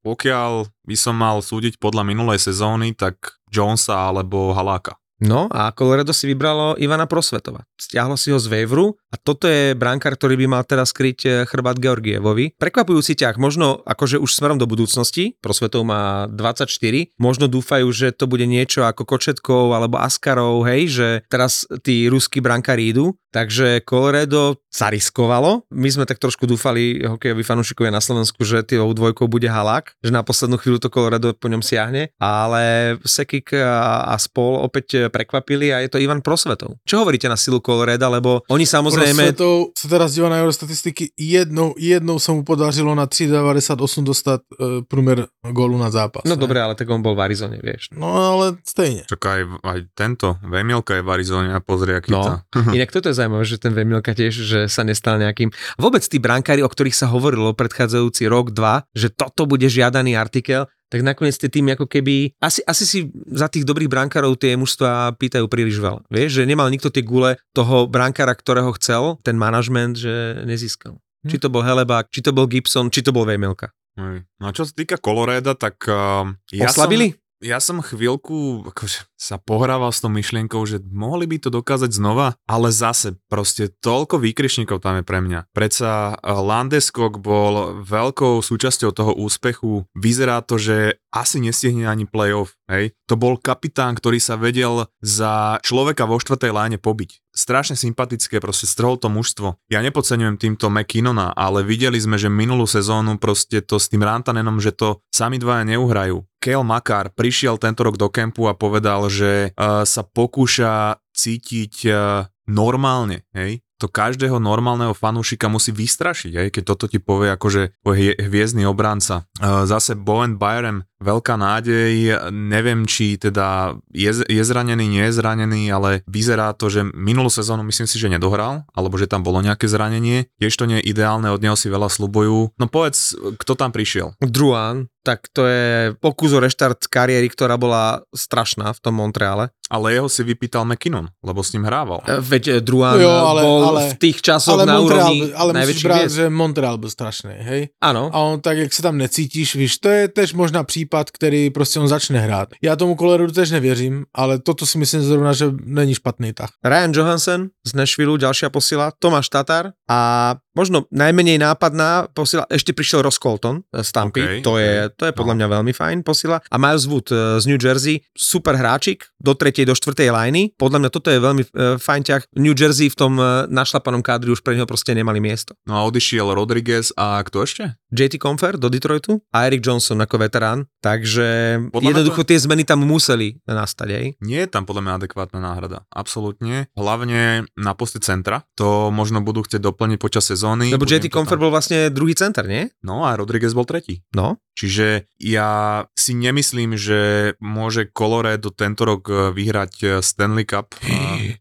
pokiaľ 0.01 0.65
by 0.89 0.95
som 0.97 1.13
mal 1.13 1.45
súdiť 1.45 1.77
podľa 1.77 2.01
minulej 2.01 2.41
sezóny, 2.41 2.97
tak 2.97 3.37
Jonesa 3.53 4.09
alebo 4.09 4.57
Haláka. 4.57 4.97
No 5.23 5.47
a 5.47 5.71
Colorado 5.71 6.11
si 6.11 6.27
vybralo 6.27 6.75
Ivana 6.75 7.07
Prosvetova. 7.07 7.63
Stiahlo 7.79 8.19
si 8.19 8.35
ho 8.35 8.39
z 8.39 8.51
Waveru 8.51 8.91
a 9.07 9.15
toto 9.15 9.47
je 9.47 9.71
brankár, 9.71 10.19
ktorý 10.19 10.35
by 10.43 10.45
mal 10.59 10.63
teraz 10.67 10.91
kryť 10.91 11.19
e, 11.23 11.29
chrbát 11.47 11.79
Georgievovi. 11.79 12.59
Prekvapujúci 12.59 13.15
ťah, 13.15 13.39
možno 13.39 13.79
akože 13.87 14.19
už 14.19 14.35
smerom 14.35 14.59
do 14.59 14.67
budúcnosti, 14.67 15.39
Prosvetov 15.39 15.87
má 15.87 16.27
24, 16.27 16.67
možno 17.15 17.47
dúfajú, 17.47 17.87
že 17.95 18.11
to 18.11 18.27
bude 18.27 18.43
niečo 18.43 18.83
ako 18.83 19.07
Kočetkov 19.07 19.71
alebo 19.71 19.95
Askarov, 19.95 20.67
hej, 20.67 20.91
že 20.91 21.07
teraz 21.31 21.63
tí 21.87 22.11
ruskí 22.11 22.43
brankári 22.43 22.91
idú, 22.91 23.15
takže 23.31 23.81
Colorado 23.87 24.59
sa 24.73 24.89
riskovalo. 24.89 25.65
My 25.69 25.89
sme 25.89 26.09
tak 26.09 26.17
trošku 26.17 26.49
dúfali, 26.49 27.05
hokejoví 27.05 27.45
fanúšikovia 27.45 27.93
na 27.93 28.01
Slovensku, 28.01 28.41
že 28.41 28.65
tým 28.65 28.81
dvojkou 28.81 29.29
bude 29.29 29.45
Halák, 29.45 29.97
že 30.01 30.09
na 30.13 30.25
poslednú 30.25 30.57
chvíľu 30.57 30.81
to 30.81 30.89
Colorado 30.93 31.33
po 31.37 31.49
ňom 31.49 31.61
siahne, 31.61 32.09
ale 32.17 32.95
Sekik 33.05 33.53
a, 33.53 34.13
spol 34.17 34.61
opäť 34.61 35.12
prekvapili 35.13 35.69
a 35.69 35.85
je 35.85 35.93
to 35.93 36.01
Ivan 36.01 36.25
Prosvetov. 36.25 36.81
Čo 36.81 37.05
hovoríte 37.05 37.29
na 37.29 37.37
silu 37.37 37.61
Coloreda, 37.61 38.09
lebo 38.09 38.41
oni 38.49 38.65
samozrejme... 38.65 39.37
Prosvetou 39.37 39.69
se 39.77 39.85
teraz 39.85 40.17
dívá 40.17 40.33
na 40.33 40.41
jeho 40.41 40.49
statistiky, 40.49 41.13
jednou, 41.13 41.77
jednou 41.77 42.17
se 42.19 42.31
mu 42.33 42.41
podařilo 42.41 42.95
na 42.97 43.05
3,98 43.05 44.03
dostat 44.03 44.41
uh, 44.57 44.81
průměr 44.87 45.27
gólu 45.51 45.77
na 45.77 45.89
zápas. 45.93 46.25
No 46.25 46.33
ne? 46.35 46.41
dobre, 46.41 46.57
ale 46.57 46.73
tak 46.75 46.89
on 46.89 47.05
bol 47.05 47.13
v 47.13 47.21
Arizone, 47.21 47.59
vieš. 47.61 47.93
No 47.93 48.09
ale 48.33 48.57
stejně. 48.65 49.03
Čak 49.05 49.21
aj, 49.25 49.41
aj 49.63 49.79
tento, 49.93 50.35
Vemielka 50.41 50.95
je 50.97 51.01
v 51.05 51.09
Arizone 51.11 51.53
a 51.53 51.59
pozri, 51.59 51.93
aký 51.93 52.09
No. 52.11 52.23
to. 52.23 52.33
Inak 52.77 52.89
toto 52.89 53.11
je 53.11 53.15
zaujímavé, 53.19 53.45
že 53.45 53.61
ten 53.61 53.73
Vemilka 53.75 54.15
tiež, 54.17 54.33
že 54.33 54.59
sa 54.71 54.81
nestal 54.81 55.19
nejakým... 55.21 55.51
Vôbec 55.77 56.01
tí 56.07 56.17
brankári, 56.17 56.63
o 56.63 56.69
ktorých 56.71 56.95
sa 56.95 57.11
hovorilo 57.11 57.53
predchádzajúci 57.53 58.25
rok, 58.31 58.55
dva, 58.55 58.87
že 58.95 59.11
toto 59.11 59.45
bude 59.45 59.67
žiadaný 59.69 60.15
artikel, 60.17 60.65
tak 60.93 61.01
nakoniec 61.01 61.33
tie 61.33 61.49
týmy 61.49 61.73
ako 61.73 61.89
keby... 61.89 62.37
Asi, 62.37 62.61
asi 62.69 62.85
si 62.85 62.99
za 63.33 63.49
tých 63.49 63.65
dobrých 63.65 63.89
brankárov 63.89 64.37
tie 64.37 64.53
mužstva 64.53 65.17
pýtajú 65.17 65.49
príliš 65.49 65.81
veľa. 65.81 66.05
Vieš, 66.13 66.37
že 66.37 66.43
nemal 66.45 66.69
nikto 66.69 66.93
tie 66.93 67.01
gule 67.01 67.41
toho 67.57 67.89
brankára, 67.89 68.37
ktorého 68.37 68.69
chcel, 68.77 69.17
ten 69.25 69.33
manažment, 69.33 69.97
že 69.97 70.45
nezískal. 70.45 71.01
Či 71.25 71.41
to 71.41 71.49
bol 71.49 71.65
Helebák, 71.65 72.13
či 72.13 72.21
to 72.21 72.29
bol 72.29 72.45
Gibson, 72.45 72.93
či 72.93 73.01
to 73.01 73.09
bol 73.09 73.25
Vemilka. 73.25 73.73
Hej. 73.97 74.29
No 74.37 74.45
a 74.45 74.51
čo 74.53 74.69
sa 74.69 74.73
týka 74.77 75.01
Coloreda, 75.01 75.57
tak 75.57 75.81
uh, 75.89 76.29
ja 76.53 76.69
Oslabili? 76.69 77.17
Som, 77.17 77.41
ja 77.41 77.57
som 77.57 77.77
chvíľku 77.81 78.69
akože, 78.69 79.12
sa 79.23 79.39
pohrával 79.39 79.95
s 79.95 80.03
tou 80.03 80.11
myšlienkou, 80.11 80.59
že 80.67 80.83
mohli 80.83 81.23
by 81.31 81.39
to 81.39 81.47
dokázať 81.47 81.95
znova, 81.95 82.35
ale 82.43 82.75
zase 82.75 83.15
proste 83.31 83.71
toľko 83.79 84.19
výkričníkov 84.19 84.83
tam 84.83 84.99
je 84.99 85.07
pre 85.07 85.23
mňa. 85.23 85.47
Predsa 85.55 86.19
eh, 86.19 86.35
Landeskog 86.35 87.23
bol 87.23 87.79
veľkou 87.87 88.43
súčasťou 88.43 88.91
toho 88.91 89.15
úspechu. 89.15 89.87
Vyzerá 89.95 90.43
to, 90.43 90.59
že 90.59 90.99
asi 91.13 91.39
nestihne 91.39 91.85
ani 91.85 92.09
playoff. 92.09 92.57
Hej. 92.65 92.97
To 93.05 93.13
bol 93.13 93.37
kapitán, 93.37 93.93
ktorý 93.93 94.17
sa 94.17 94.33
vedel 94.33 94.89
za 94.97 95.61
človeka 95.61 96.09
vo 96.09 96.17
štvrtej 96.17 96.49
láne 96.49 96.77
pobiť. 96.81 97.21
Strašne 97.33 97.77
sympatické, 97.77 98.41
proste 98.41 98.65
strhol 98.65 98.97
to 98.97 99.13
mužstvo. 99.13 99.61
Ja 99.69 99.85
nepodceňujem 99.85 100.41
týmto 100.41 100.73
McKinnona, 100.73 101.33
ale 101.37 101.61
videli 101.61 102.01
sme, 102.01 102.17
že 102.17 102.33
minulú 102.33 102.65
sezónu 102.65 103.21
proste 103.21 103.61
to 103.61 103.77
s 103.77 103.93
tým 103.93 104.01
Rantanenom, 104.01 104.57
že 104.57 104.73
to 104.73 105.01
sami 105.13 105.37
dvaja 105.37 105.65
neuhrajú. 105.69 106.25
Kel 106.41 106.65
Makar 106.65 107.13
prišiel 107.13 107.55
tento 107.61 107.87
rok 107.87 107.95
do 107.95 108.09
kempu 108.11 108.51
a 108.51 108.57
povedal, 108.57 109.07
že 109.13 109.33
uh, 109.53 109.85
sa 109.85 110.01
pokúša 110.01 110.97
cítiť 111.13 111.75
uh, 111.85 112.25
normálne, 112.49 113.29
hej 113.37 113.61
to 113.83 113.91
každého 113.91 114.39
normálneho 114.39 114.95
fanúšika 114.95 115.51
musí 115.51 115.75
vystrašiť, 115.75 116.31
aj 116.39 116.47
keď 116.55 116.63
toto 116.63 116.87
ti 116.87 117.03
povie 117.03 117.35
akože 117.35 117.83
hviezdny 118.15 118.63
obranca. 118.63 119.27
Zase 119.43 119.99
Bowen 119.99 120.39
Byron, 120.39 120.87
veľká 121.03 121.35
nádej, 121.35 122.17
neviem 122.31 122.87
či 122.87 123.19
teda 123.19 123.75
je, 123.91 124.23
je 124.23 124.43
zranený, 124.43 124.87
nie 124.87 125.03
je 125.11 125.13
zranený, 125.19 125.69
ale 125.69 126.01
vyzerá 126.07 126.55
to, 126.55 126.71
že 126.71 126.87
minulú 126.95 127.27
sezónu 127.27 127.61
myslím 127.67 127.87
si, 127.87 127.99
že 127.99 128.07
nedohral, 128.07 128.63
alebo 128.71 128.95
že 128.95 129.11
tam 129.11 129.21
bolo 129.21 129.43
nejaké 129.43 129.67
zranenie. 129.67 130.31
Tiež 130.39 130.55
to 130.55 130.65
nie 130.65 130.79
je 130.79 130.89
ideálne, 130.95 131.27
od 131.27 131.43
neho 131.43 131.59
si 131.59 131.67
veľa 131.67 131.91
slubujú. 131.91 132.55
No 132.55 132.65
povedz, 132.71 133.13
kto 133.13 133.53
tam 133.59 133.75
prišiel? 133.75 134.15
Druan, 134.23 134.87
tak 135.03 135.27
to 135.35 135.43
je 135.43 135.91
pokus 135.99 136.31
o 136.31 136.39
reštart 136.39 136.87
kariéry, 136.87 137.27
ktorá 137.27 137.59
bola 137.59 137.99
strašná 138.15 138.71
v 138.71 138.79
tom 138.79 138.95
Montreale. 138.95 139.51
Ale 139.67 139.91
jeho 139.91 140.07
si 140.07 140.23
vypýtal 140.23 140.63
McKinnon, 140.63 141.11
lebo 141.19 141.43
s 141.43 141.51
ním 141.51 141.67
hrával. 141.67 141.99
E, 142.07 142.23
veď 142.23 142.63
Druan 142.63 143.01
jo, 143.01 143.09
ale, 143.09 143.41
bol 143.41 143.61
ale, 143.73 143.81
v 143.91 143.93
tých 143.99 144.21
časoch 144.21 144.53
ale 144.53 144.69
na 144.69 144.79
Montreal, 144.79 145.11
úrovni 145.11 145.33
Ale 145.33 145.51
musíš 145.59 145.83
brát, 145.83 146.07
že 146.07 146.29
Montreal 146.29 146.77
byl 146.77 146.89
strašný, 146.89 147.35
hej? 147.41 147.61
Ano. 147.81 148.13
A 148.13 148.17
on 148.19 148.39
tak, 148.39 148.57
jak 148.57 148.73
se 148.73 148.81
tam 148.81 148.97
necítíš, 148.97 149.55
víš, 149.55 149.77
to 149.77 149.89
je 149.89 150.07
tež 150.07 150.33
možná 150.33 150.63
případ, 150.63 150.92
který 151.11 151.49
prostě 151.49 151.79
on 151.79 151.87
začne 151.87 152.19
hrát. 152.19 152.49
Já 152.61 152.75
tomu 152.75 152.95
Koleru 152.95 153.31
tež 153.31 153.51
nevěřím, 153.51 154.05
ale 154.13 154.39
toto 154.39 154.65
si 154.65 154.77
myslím 154.77 155.01
zrovna, 155.01 155.33
že 155.33 155.45
není 155.63 155.95
špatný 155.95 156.33
tah. 156.33 156.49
Ryan 156.63 156.91
Johansen 156.95 157.49
z 157.67 157.73
Nashville, 157.73 158.17
ďalšia 158.17 158.49
posila, 158.49 158.91
Tomáš 158.99 159.29
Tatar 159.29 159.71
a 159.89 160.35
možno 160.53 160.85
najmenej 160.93 161.41
nápadná 161.41 162.09
posila, 162.13 162.45
ešte 162.49 162.73
prišiel 162.73 163.05
Ross 163.05 163.21
Colton 163.21 163.65
z 163.69 163.89
Tampy, 163.89 164.21
okay, 164.21 164.39
to, 164.41 164.57
je, 164.57 164.89
to 164.93 165.09
je 165.09 165.13
podľa 165.13 165.35
mňa 165.37 165.47
veľmi 165.59 165.73
fajn 165.73 166.05
posila. 166.05 166.41
A 166.49 166.55
Miles 166.61 166.85
Wood 166.89 167.09
e, 167.09 167.41
z 167.41 167.45
New 167.49 167.59
Jersey, 167.59 168.01
super 168.13 168.57
hráčik, 168.57 169.09
do 169.23 169.33
tretej, 169.33 169.65
do 169.65 169.73
štvrtej 169.73 170.11
lajny. 170.11 170.43
Podľa 170.59 170.79
mňa 170.83 170.89
toto 170.91 171.07
je 171.07 171.19
veľmi 171.23 171.43
uh, 171.47 171.79
fajn 171.79 172.01
ťah. 172.03 172.21
New 172.35 172.51
Jersey 172.51 172.91
v 172.91 172.97
tom 172.99 173.15
našlapanom 173.47 174.03
kádri 174.03 174.35
už 174.35 174.43
pre 174.43 174.59
neho 174.59 174.67
proste 174.67 174.91
nemali 174.91 175.23
miesto. 175.23 175.55
No 175.63 175.79
a 175.79 175.87
odišiel 175.87 176.27
Rodriguez 176.35 176.91
a 176.99 177.23
kto 177.23 177.47
ešte? 177.47 177.63
JT 177.93 178.19
Confer 178.19 178.59
do 178.59 178.67
Detroitu 178.67 179.23
a 179.31 179.47
Eric 179.47 179.63
Johnson 179.63 180.03
ako 180.03 180.19
veterán. 180.19 180.67
Takže 180.83 181.59
podľa 181.71 181.89
jednoducho 181.95 182.21
to... 182.25 182.35
tie 182.35 182.37
zmeny 182.43 182.67
tam 182.67 182.83
museli 182.83 183.39
nastať. 183.47 183.87
Aj? 183.95 184.05
Nie 184.19 184.43
je 184.43 184.49
tam 184.51 184.67
podľa 184.67 184.83
mňa 184.83 184.93
adekvátna 184.99 185.39
náhrada. 185.39 185.87
Absolútne. 185.87 186.67
Hlavne 186.75 187.47
na 187.55 187.71
poste 187.77 188.03
centra. 188.03 188.43
To 188.59 188.91
možno 188.91 189.23
budú 189.23 189.47
chcieť 189.47 189.63
doplniť 189.63 189.97
počas 190.03 190.27
sezóny. 190.27 190.42
Lebo 190.75 190.83
JT 190.83 191.07
Confer 191.07 191.39
bol 191.39 191.49
vlastne 191.49 191.87
druhý 191.87 192.11
center, 192.13 192.43
nie? 192.43 192.67
No 192.83 193.07
a 193.07 193.15
Rodriguez 193.15 193.55
bol 193.55 193.63
tretí. 193.63 194.03
No. 194.11 194.37
Čiže 194.53 195.09
ja 195.17 195.81
si 195.97 196.13
nemyslím, 196.13 196.77
že 196.77 197.33
môže 197.41 197.89
Colorado 197.89 198.53
tento 198.53 198.85
rok 198.85 199.09
e, 199.09 199.33
vyhrať 199.33 199.73
e, 199.81 199.87
Stanley 200.05 200.45
Cup. 200.45 200.77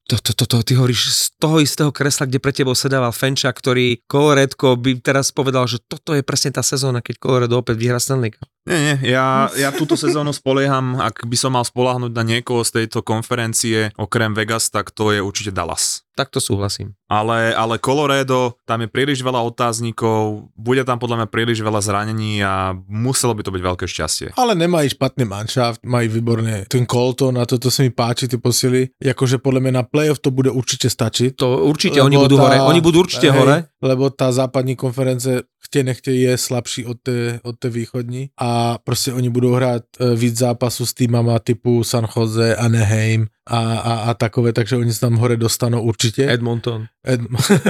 To, 0.09 0.17
to, 0.17 0.33
to, 0.33 0.45
to, 0.49 0.57
ty 0.65 0.73
hovoríš 0.79 1.13
z 1.13 1.23
toho 1.37 1.61
istého 1.61 1.93
kresla, 1.93 2.25
kde 2.25 2.41
pre 2.41 2.57
tebou 2.57 2.73
sedával 2.73 3.13
Fenča, 3.13 3.53
ktorý 3.53 4.01
Coloredko 4.09 4.81
by 4.81 5.05
teraz 5.05 5.29
povedal, 5.29 5.69
že 5.69 5.83
toto 5.85 6.17
je 6.17 6.25
presne 6.25 6.57
tá 6.57 6.65
sezóna, 6.65 7.05
keď 7.05 7.21
Colorado 7.21 7.61
opäť 7.61 7.77
vyhrá 7.77 8.01
Stanley 8.01 8.33
Cup. 8.33 8.49
Nie, 8.63 8.79
nie, 8.79 8.97
ja, 9.11 9.51
ja 9.59 9.75
túto 9.75 9.99
sezónu 9.99 10.31
spolieham, 10.31 10.95
ak 11.03 11.27
by 11.27 11.35
som 11.35 11.59
mal 11.59 11.67
spolahnuť 11.67 12.13
na 12.15 12.23
niekoho 12.23 12.63
z 12.63 12.83
tejto 12.83 13.03
konferencie, 13.03 13.91
okrem 13.99 14.39
Vegas, 14.39 14.71
tak 14.71 14.95
to 14.95 15.11
je 15.11 15.19
určite 15.19 15.51
Dallas. 15.51 16.07
Tak 16.13 16.29
to 16.29 16.39
súhlasím. 16.45 16.93
Ale, 17.09 17.57
ale 17.57 17.81
Colorado, 17.81 18.61
tam 18.69 18.85
je 18.85 18.89
príliš 18.93 19.25
veľa 19.25 19.41
otáznikov, 19.49 20.53
bude 20.53 20.85
tam 20.85 21.01
podľa 21.01 21.25
mňa 21.25 21.29
príliš 21.33 21.65
veľa 21.65 21.81
zranení 21.81 22.45
a 22.45 22.77
muselo 22.87 23.33
by 23.33 23.43
to 23.43 23.51
byť 23.51 23.63
veľké 23.65 23.87
šťastie. 23.89 24.29
Ale 24.37 24.53
nemají 24.53 24.93
špatný 24.93 25.25
manšaft, 25.25 25.81
mají 25.83 26.13
výborne 26.13 26.69
ten 26.69 26.85
Colton 26.85 27.41
a 27.41 27.49
toto 27.49 27.73
sa 27.73 27.83
mi 27.83 27.91
páči, 27.91 28.29
ty 28.29 28.37
posily. 28.37 28.93
Jakože 29.01 29.41
podľa 29.41 29.61
mňa 29.65 29.73
na 29.73 29.85
playoff 29.89 30.21
to 30.21 30.29
bude 30.29 30.53
určite 30.53 30.93
stačiť. 30.93 31.41
To 31.41 31.65
určite, 31.65 31.99
oni 32.05 32.21
budú 32.21 32.37
tá, 32.37 32.45
hore, 32.45 32.57
oni 32.61 32.81
budú 32.85 33.09
určite 33.09 33.33
hej, 33.33 33.35
hore. 33.35 33.57
Lebo 33.81 34.13
tá 34.13 34.29
západní 34.31 34.77
konference 34.77 35.49
chtě 35.65 35.83
nechtě 35.83 36.13
je 36.13 36.39
slabší 36.39 36.87
od 36.87 36.97
té, 37.03 37.41
od 37.43 37.59
té 37.59 37.71
východní 37.71 38.31
a 38.41 38.79
prostě 38.79 39.13
oni 39.13 39.31
budou 39.31 39.53
hrát 39.53 39.83
e, 40.01 40.17
víc 40.17 40.39
zápasů 40.39 40.87
s 40.87 40.95
týmama 40.95 41.39
typu 41.39 41.85
San 41.85 42.07
Jose, 42.17 42.57
Anaheim 42.57 43.27
a, 43.47 43.59
a, 43.59 43.93
a 43.95 44.15
takové, 44.15 44.53
takže 44.53 44.77
oni 44.77 44.93
se 44.93 45.01
tam 45.01 45.17
hore 45.17 45.37
dostanou 45.37 45.83
určitě. 45.83 46.33
Edmonton. 46.33 46.87
Ed, 47.09 47.21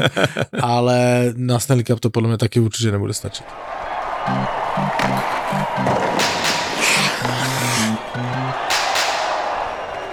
ale 0.62 1.32
na 1.36 1.59
Stanley 1.59 1.84
Cup 1.84 2.01
to 2.01 2.11
podle 2.11 2.28
mě 2.28 2.38
taky 2.38 2.61
určitě 2.61 2.93
nebude 2.93 3.14
stačit. 3.14 3.47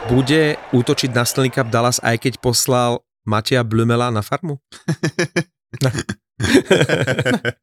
Bude 0.10 0.58
útočiť 0.74 1.14
na 1.14 1.22
Stanley 1.22 1.54
Cup 1.54 1.70
Dallas, 1.70 2.02
aj 2.02 2.18
keď 2.18 2.42
poslal 2.42 3.06
Matia 3.30 3.62
Blumela 3.62 4.10
na 4.10 4.26
farmu? 4.26 4.58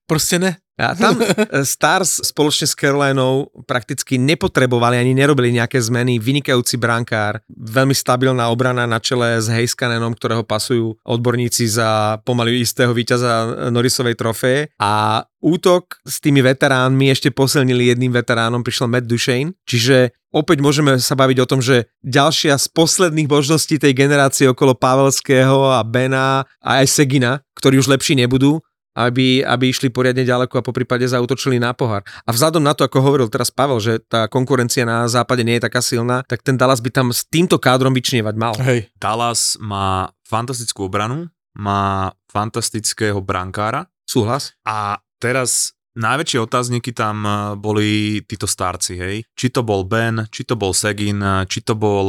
Proste 0.09 0.39
ne. 0.39 0.57
A 0.77 0.93
tam 0.93 1.16
eh, 1.16 1.64
Stars 1.64 2.20
spoločne 2.20 2.68
s 2.68 2.77
Carolinou 2.77 3.49
prakticky 3.64 4.20
nepotrebovali 4.20 5.01
ani 5.01 5.16
nerobili 5.16 5.57
nejaké 5.57 5.81
zmeny. 5.81 6.20
Vynikajúci 6.20 6.77
brankár, 6.77 7.41
veľmi 7.49 7.97
stabilná 7.97 8.53
obrana 8.53 8.85
na 8.85 9.01
čele 9.01 9.41
s 9.41 9.49
Heiskanenom, 9.49 10.12
ktorého 10.12 10.45
pasujú 10.45 11.01
odborníci 11.03 11.64
za 11.66 12.20
pomaly 12.22 12.61
istého 12.61 12.93
víťaza 12.93 13.68
Norrisovej 13.72 14.16
trofeje. 14.20 14.61
A 14.77 15.24
útok 15.41 16.01
s 16.05 16.20
tými 16.20 16.45
veteránmi 16.45 17.09
ešte 17.09 17.33
posilnili 17.33 17.93
jedným 17.93 18.12
veteránom, 18.12 18.61
prišiel 18.61 18.93
Matt 18.93 19.09
Duchesne. 19.09 19.57
Čiže 19.64 20.12
opäť 20.35 20.61
môžeme 20.61 21.01
sa 21.01 21.16
baviť 21.16 21.39
o 21.41 21.49
tom, 21.49 21.64
že 21.64 21.89
ďalšia 22.05 22.61
z 22.61 22.66
posledných 22.77 23.31
možností 23.31 23.81
tej 23.81 23.97
generácie 23.97 24.45
okolo 24.51 24.77
Pavelského 24.77 25.72
a 25.72 25.81
Bena 25.87 26.45
a 26.61 26.85
aj 26.85 26.87
Segina, 26.93 27.41
ktorí 27.57 27.81
už 27.81 27.89
lepší 27.89 28.18
nebudú, 28.20 28.61
aby, 28.97 29.44
aby 29.44 29.64
išli 29.68 29.92
poriadne 29.92 30.24
ďaleko 30.24 30.59
a 30.59 30.64
po 30.64 30.72
prípade 30.72 31.05
zautočili 31.05 31.61
na 31.61 31.76
pohár. 31.76 32.01
A 32.24 32.32
vzhľadom 32.32 32.64
na 32.64 32.72
to, 32.72 32.88
ako 32.88 33.05
hovoril 33.05 33.28
teraz 33.28 33.53
Pavel, 33.53 33.76
že 33.78 34.01
tá 34.01 34.24
konkurencia 34.26 34.88
na 34.88 35.05
západe 35.05 35.44
nie 35.44 35.61
je 35.61 35.68
taká 35.68 35.84
silná, 35.84 36.24
tak 36.24 36.40
ten 36.40 36.57
Dallas 36.57 36.80
by 36.80 36.88
tam 36.88 37.12
s 37.12 37.28
týmto 37.28 37.61
kádrom 37.61 37.92
vyčnievať 37.92 38.34
mal. 38.40 38.57
Hej. 38.64 38.88
Dallas 38.97 39.61
má 39.61 40.09
fantastickú 40.24 40.88
obranu, 40.88 41.28
má 41.53 42.16
fantastického 42.32 43.20
brankára. 43.20 43.92
Súhlas. 44.09 44.57
A 44.64 44.97
teraz 45.20 45.76
najväčšie 45.97 46.38
otázniky 46.40 46.92
tam 46.97 47.24
eh, 47.24 47.34
boli 47.57 48.20
títo 48.24 48.49
starci, 48.49 48.97
hej. 48.97 49.16
Či 49.36 49.53
to 49.53 49.61
bol 49.61 49.84
Ben, 49.84 50.24
či 50.32 50.49
to 50.49 50.57
bol 50.57 50.72
Segin, 50.72 51.20
či 51.49 51.61
to 51.61 51.76
bol 51.76 52.09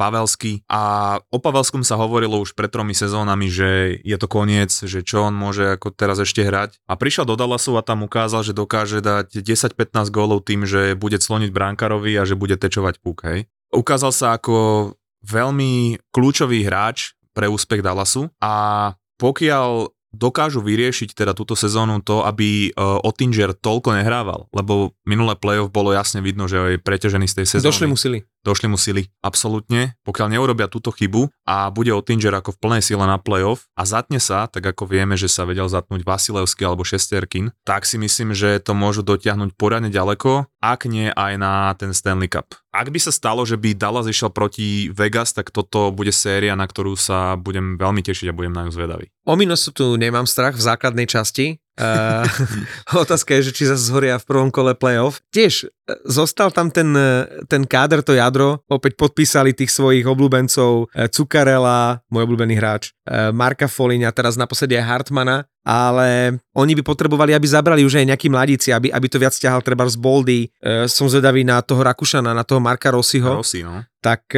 Pavelsky 0.00 0.64
a 0.64 1.16
o 1.28 1.36
Pavelskom 1.36 1.84
sa 1.84 2.00
hovorilo 2.00 2.40
už 2.40 2.56
pred 2.56 2.72
tromi 2.72 2.96
sezónami, 2.96 3.52
že 3.52 4.00
je 4.00 4.16
to 4.16 4.24
koniec, 4.24 4.72
že 4.72 5.04
čo 5.04 5.28
on 5.28 5.36
môže 5.36 5.76
ako 5.76 5.92
teraz 5.92 6.16
ešte 6.16 6.40
hrať. 6.40 6.80
A 6.88 6.96
prišiel 6.96 7.28
do 7.28 7.36
Dallasu 7.36 7.76
a 7.76 7.84
tam 7.84 8.08
ukázal, 8.08 8.40
že 8.40 8.56
dokáže 8.56 9.04
dať 9.04 9.44
10-15 9.44 10.08
gólov 10.08 10.48
tým, 10.48 10.64
že 10.64 10.96
bude 10.96 11.20
cloniť 11.20 11.52
bránkarovi 11.52 12.16
a 12.16 12.24
že 12.24 12.32
bude 12.32 12.56
tečovať 12.56 13.04
puk, 13.04 13.28
hej. 13.28 13.44
Ukázal 13.76 14.16
sa 14.16 14.40
ako 14.40 14.96
veľmi 15.20 16.00
kľúčový 16.16 16.64
hráč 16.64 17.12
pre 17.36 17.52
úspech 17.52 17.84
Dallasu 17.84 18.32
a 18.40 18.96
pokiaľ 19.20 19.92
dokážu 20.10 20.58
vyriešiť 20.60 21.14
teda 21.14 21.32
túto 21.38 21.54
sezónu 21.54 22.02
to, 22.02 22.26
aby 22.26 22.74
uh, 22.74 22.98
Ottinger 23.06 23.54
toľko 23.54 23.94
nehrával, 23.94 24.50
lebo 24.50 24.98
minulé 25.06 25.38
playoff 25.38 25.70
bolo 25.70 25.94
jasne 25.94 26.18
vidno, 26.18 26.50
že 26.50 26.76
je 26.76 26.82
preťažený 26.82 27.30
z 27.30 27.34
tej 27.42 27.46
sezóny. 27.46 27.68
Došli 27.70 27.86
mu 27.86 27.96
sily. 27.96 28.18
Došli 28.40 28.72
mu 28.72 28.80
sily, 28.80 29.12
absolútne. 29.20 30.00
Pokiaľ 30.00 30.32
neurobia 30.32 30.64
túto 30.64 30.88
chybu 30.88 31.28
a 31.44 31.68
bude 31.68 31.92
Ottinger 31.92 32.32
ako 32.40 32.56
v 32.56 32.60
plnej 32.64 32.82
sile 32.82 33.04
na 33.04 33.20
playoff 33.20 33.68
a 33.76 33.84
zatne 33.84 34.16
sa, 34.16 34.48
tak 34.48 34.64
ako 34.64 34.88
vieme, 34.88 35.12
že 35.20 35.28
sa 35.28 35.44
vedel 35.44 35.68
zatnúť 35.68 36.08
Vasilevský 36.08 36.64
alebo 36.64 36.80
Šesterkin, 36.80 37.52
tak 37.68 37.84
si 37.84 38.00
myslím, 38.00 38.32
že 38.32 38.56
to 38.64 38.72
môžu 38.72 39.04
dotiahnuť 39.04 39.52
poradne 39.60 39.92
ďaleko, 39.92 40.48
ak 40.64 40.88
nie 40.88 41.12
aj 41.12 41.32
na 41.36 41.76
ten 41.76 41.92
Stanley 41.92 42.32
Cup. 42.32 42.56
Ak 42.72 42.88
by 42.88 42.96
sa 43.02 43.12
stalo, 43.12 43.44
že 43.44 43.60
by 43.60 43.76
Dallas 43.76 44.08
išiel 44.08 44.32
proti 44.32 44.88
Vegas, 44.88 45.36
tak 45.36 45.52
toto 45.52 45.92
bude 45.92 46.14
séria, 46.14 46.56
na 46.56 46.64
ktorú 46.64 46.94
sa 46.96 47.34
budem 47.36 47.76
veľmi 47.76 48.00
tešiť 48.00 48.30
a 48.30 48.36
budem 48.36 48.54
na 48.56 48.64
ňu 48.64 48.72
zvedavý. 48.72 49.12
O 49.28 49.36
Minnesotu 49.36 50.00
nemám 50.00 50.24
strach 50.24 50.56
v 50.56 50.64
základnej 50.64 51.04
časti, 51.10 51.60
Uh, 51.80 52.28
otázka 53.08 53.32
je, 53.40 53.48
že 53.48 53.52
či 53.56 53.64
zase 53.64 53.88
zhoria 53.88 54.20
v 54.20 54.28
prvom 54.28 54.52
kole 54.52 54.76
playoff. 54.76 55.24
Tiež 55.32 55.64
e, 55.64 55.68
zostal 56.04 56.52
tam 56.52 56.68
ten, 56.68 56.92
e, 56.92 57.24
ten 57.48 57.64
káder, 57.64 58.04
to 58.04 58.12
jadro, 58.12 58.60
opäť 58.68 59.00
podpísali 59.00 59.56
tých 59.56 59.72
svojich 59.72 60.04
obľúbencov 60.04 60.92
Cukarela, 61.08 62.04
môj 62.12 62.28
obľúbený 62.28 62.54
hráč, 62.60 62.92
Marka 63.32 63.64
Foliňa, 63.64 64.12
teraz 64.12 64.36
naposledy 64.36 64.76
aj 64.76 64.84
Hartmana, 64.84 65.48
ale 65.64 66.36
oni 66.52 66.76
by 66.76 66.82
potrebovali, 66.84 67.32
aby 67.32 67.46
zabrali 67.48 67.82
už 67.82 68.04
aj 68.04 68.06
nejakí 68.12 68.28
mladíci, 68.28 68.68
aby, 68.76 68.92
aby 68.92 69.06
to 69.08 69.16
viac 69.16 69.32
ťahal 69.32 69.64
treba 69.64 69.88
z 69.88 69.96
Boldy. 69.96 70.40
som 70.86 71.08
zvedavý 71.08 71.42
na 71.42 71.64
toho 71.64 71.80
Rakušana, 71.80 72.36
na 72.36 72.44
toho 72.44 72.60
Marka 72.60 72.92
Rossiho. 72.92 73.40
Rossi, 73.40 73.64
no. 73.64 73.82
Tak 73.98 74.30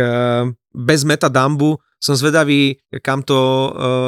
bez 0.73 1.01
Meta 1.05 1.29
Dambu 1.29 1.79
som 2.03 2.19
zvedavý, 2.19 2.83
kam 2.99 3.23
to 3.23 3.39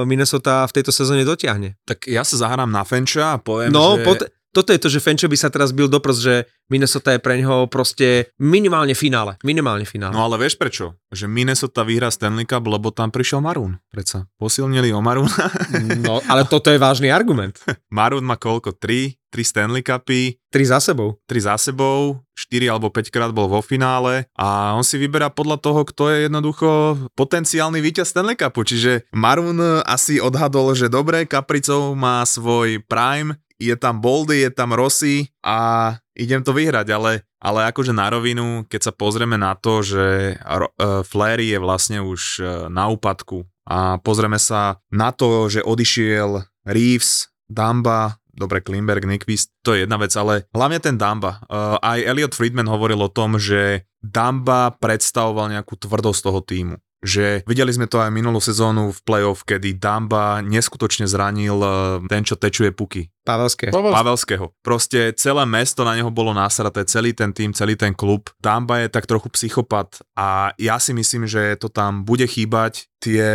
Minnesota 0.03 0.66
v 0.66 0.74
tejto 0.74 0.90
sezóne 0.90 1.22
dotiahne. 1.22 1.78
Tak 1.86 2.11
ja 2.11 2.26
sa 2.26 2.34
zahrám 2.34 2.66
na 2.66 2.82
Fenča 2.82 3.38
a 3.38 3.40
poviem, 3.40 3.70
No, 3.70 3.95
že... 3.95 4.03
pot, 4.03 4.18
toto 4.51 4.70
je 4.70 4.78
to, 4.78 4.86
že 4.86 5.03
Fenčo 5.03 5.26
by 5.26 5.34
sa 5.34 5.51
teraz 5.51 5.74
bil 5.74 5.90
doprst, 5.90 6.20
že 6.22 6.34
Minnesota 6.70 7.11
je 7.11 7.18
pre 7.18 7.42
ňoho 7.42 7.66
proste 7.66 8.30
minimálne 8.38 8.95
finále. 8.95 9.34
Minimálne 9.42 9.82
finále. 9.82 10.14
No 10.14 10.22
ale 10.22 10.38
vieš 10.38 10.55
prečo? 10.55 10.95
Že 11.11 11.26
Minnesota 11.26 11.82
vyhrá 11.82 12.07
Stanley 12.11 12.47
Cup, 12.47 12.62
lebo 12.66 12.95
tam 12.95 13.11
prišiel 13.11 13.42
Marun. 13.42 13.82
Predsa. 13.90 14.30
Posilnili 14.38 14.95
o 14.95 15.03
Maruna. 15.03 15.51
no 15.99 16.22
ale 16.30 16.47
toto 16.47 16.70
je 16.70 16.78
vážny 16.78 17.11
argument. 17.11 17.59
Marun 17.90 18.22
má 18.22 18.38
koľko? 18.38 18.78
3? 18.78 19.24
3 19.35 19.43
Stanley 19.43 19.82
Cupy, 19.82 20.39
Tri 20.55 20.62
za 20.62 20.78
sebou. 20.78 21.18
3 21.26 21.51
za 21.51 21.59
sebou, 21.59 22.22
4 22.39 22.70
alebo 22.70 22.87
5 22.95 23.11
krát 23.11 23.35
bol 23.35 23.51
vo 23.51 23.59
finále 23.59 24.30
a 24.39 24.78
on 24.78 24.87
si 24.87 24.95
vyberá 24.95 25.35
podľa 25.35 25.59
toho, 25.59 25.82
kto 25.82 26.14
je 26.14 26.30
jednoducho 26.30 26.70
potenciálny 27.18 27.82
víťaz 27.82 28.14
Stanley 28.14 28.39
Cupu. 28.39 28.62
Čiže 28.62 29.11
Marun 29.11 29.59
asi 29.82 30.22
odhadol, 30.22 30.78
že 30.78 30.87
dobre, 30.87 31.26
Kapricov 31.26 31.99
má 31.99 32.22
svoj 32.22 32.78
prime, 32.87 33.35
je 33.59 33.74
tam 33.74 33.99
Boldy, 33.99 34.47
je 34.47 34.51
tam 34.55 34.70
Rossi 34.70 35.35
a 35.43 35.91
idem 36.14 36.47
to 36.47 36.55
vyhrať, 36.55 36.87
ale, 36.95 37.26
ale 37.43 37.66
akože 37.74 37.91
na 37.91 38.14
rovinu, 38.14 38.62
keď 38.70 38.91
sa 38.91 38.93
pozrieme 38.95 39.35
na 39.35 39.59
to, 39.59 39.82
že 39.82 40.39
uh, 40.39 41.03
Flery 41.03 41.51
je 41.51 41.59
vlastne 41.59 41.99
už 42.03 42.20
uh, 42.39 42.47
na 42.70 42.87
úpadku 42.87 43.43
a 43.66 43.99
pozrieme 43.99 44.39
sa 44.39 44.78
na 44.95 45.11
to, 45.11 45.51
že 45.51 45.64
odišiel 45.64 46.45
Reeves, 46.68 47.32
Damba, 47.49 48.16
dobre, 48.35 48.61
Klimberg, 48.61 49.07
Nyquist, 49.07 49.55
to 49.62 49.74
je 49.74 49.87
jedna 49.87 49.97
vec, 49.97 50.12
ale 50.18 50.51
hlavne 50.53 50.78
ten 50.82 50.99
Damba. 50.99 51.43
Uh, 51.47 51.78
aj 51.80 52.05
Elliot 52.05 52.35
Friedman 52.35 52.68
hovoril 52.68 53.01
o 53.01 53.11
tom, 53.11 53.39
že 53.39 53.87
Damba 54.05 54.74
predstavoval 54.76 55.55
nejakú 55.55 55.78
tvrdosť 55.80 56.20
toho 56.20 56.41
týmu 56.45 56.76
že 57.05 57.45
videli 57.45 57.68
sme 57.68 57.85
to 57.85 58.01
aj 58.01 58.09
minulú 58.09 58.41
sezónu 58.41 58.89
v 58.91 59.01
playoff, 59.05 59.45
kedy 59.45 59.76
Damba 59.76 60.41
neskutočne 60.41 61.05
zranil 61.05 61.61
ten, 62.09 62.24
čo 62.24 62.41
tečuje 62.41 62.72
puky. 62.72 63.12
Pavelského. 63.28 63.70
Pavelského. 63.70 64.57
Proste 64.64 65.12
celé 65.20 65.45
mesto 65.45 65.85
na 65.85 65.93
neho 65.93 66.09
bolo 66.09 66.32
násraté, 66.32 66.89
celý 66.89 67.12
ten 67.12 67.37
tým, 67.37 67.53
celý 67.53 67.76
ten 67.76 67.93
klub. 67.93 68.32
Damba 68.41 68.80
je 68.80 68.89
tak 68.89 69.05
trochu 69.05 69.28
psychopat 69.37 70.01
a 70.16 70.57
ja 70.57 70.80
si 70.80 70.97
myslím, 70.97 71.28
že 71.28 71.61
to 71.61 71.68
tam 71.68 72.09
bude 72.09 72.24
chýbať. 72.24 72.89
Tie 73.05 73.28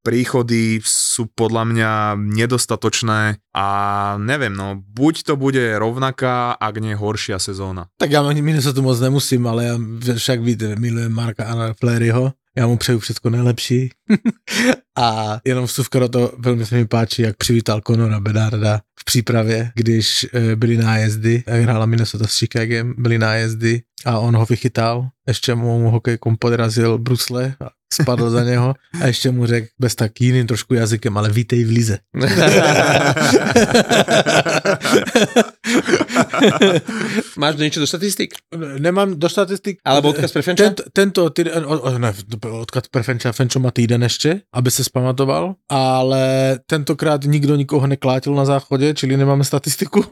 príchody 0.00 0.80
sú 0.84 1.28
podľa 1.32 1.64
mňa 1.68 1.90
nedostatočné 2.16 3.40
a 3.52 3.66
neviem, 4.16 4.52
no 4.52 4.80
buď 4.80 5.32
to 5.32 5.34
bude 5.36 5.60
rovnaká, 5.76 6.56
ak 6.56 6.74
nie 6.80 6.96
horšia 6.96 7.36
sezóna. 7.36 7.88
Tak 8.00 8.10
ja 8.10 8.24
Minnesota 8.24 8.80
moc 8.80 8.96
nemusím, 9.00 9.44
ale 9.46 9.60
ja 9.68 9.74
však 10.16 10.40
víte, 10.40 10.76
milujem 10.76 11.12
Marka 11.12 11.44
Anna 11.44 11.76
Fleryho 11.76 12.32
já 12.56 12.66
mu 12.66 12.76
přeju 12.76 12.98
všechno 12.98 13.30
nejlepší. 13.30 13.90
a 14.98 15.40
jenom 15.44 15.66
vstupka 15.66 15.98
do 15.98 16.08
toho, 16.08 16.32
velmi 16.38 16.66
se 16.66 16.74
mi 16.74 16.86
páči, 16.86 17.22
jak 17.22 17.36
přivítal 17.36 17.80
Conora 17.86 18.20
Bedarda 18.20 18.80
v 19.00 19.04
přípravě, 19.04 19.72
když 19.74 20.26
e, 20.34 20.56
byli 20.56 20.76
nájezdy, 20.76 21.44
jak 21.46 21.62
hrála 21.62 21.86
Minnesota 21.86 22.26
s 22.26 22.38
Chicagem, 22.38 22.94
byli 22.98 23.18
nájezdy 23.18 23.82
a 24.04 24.18
on 24.18 24.36
ho 24.36 24.46
vychytal, 24.46 25.08
ještě 25.28 25.54
mu 25.54 25.90
hokejkom 25.90 26.36
podrazil 26.36 26.98
brusle 26.98 27.54
spadl 27.94 28.30
za 28.30 28.44
něho 28.44 28.74
a 29.00 29.06
ještě 29.06 29.30
mu 29.30 29.46
řekl 29.46 29.68
bez 29.78 29.94
tak 29.94 30.20
jiným 30.20 30.46
trošku 30.46 30.74
jazykem, 30.74 31.18
ale 31.18 31.30
vítej 31.30 31.64
v 31.64 31.68
lize. 31.68 31.98
Máš 37.42 37.54
niečo 37.56 37.80
do 37.80 37.88
štatistik? 37.88 38.36
Nemám 38.56 39.16
do 39.16 39.28
štatistik. 39.28 39.80
Alebo 39.84 40.12
odkaz 40.12 40.30
pre 40.32 40.42
Fenča? 40.42 40.70
Tento, 40.70 40.82
tento 40.90 41.22
týden, 41.30 41.64
ne, 42.00 42.10
odkaz 42.42 42.88
pre 42.92 43.02
Fenča, 43.02 43.32
Fenčo 43.32 43.58
má 43.62 43.70
týden 43.70 44.02
ešte, 44.04 44.44
aby 44.52 44.68
se 44.70 44.84
spamatoval, 44.84 45.54
ale 45.70 46.56
tentokrát 46.66 47.22
nikdo 47.24 47.56
nikoho 47.56 47.86
neklátil 47.86 48.34
na 48.34 48.44
záchode, 48.44 48.92
čili 48.94 49.14
nemáme 49.14 49.44
statistiku. 49.46 50.02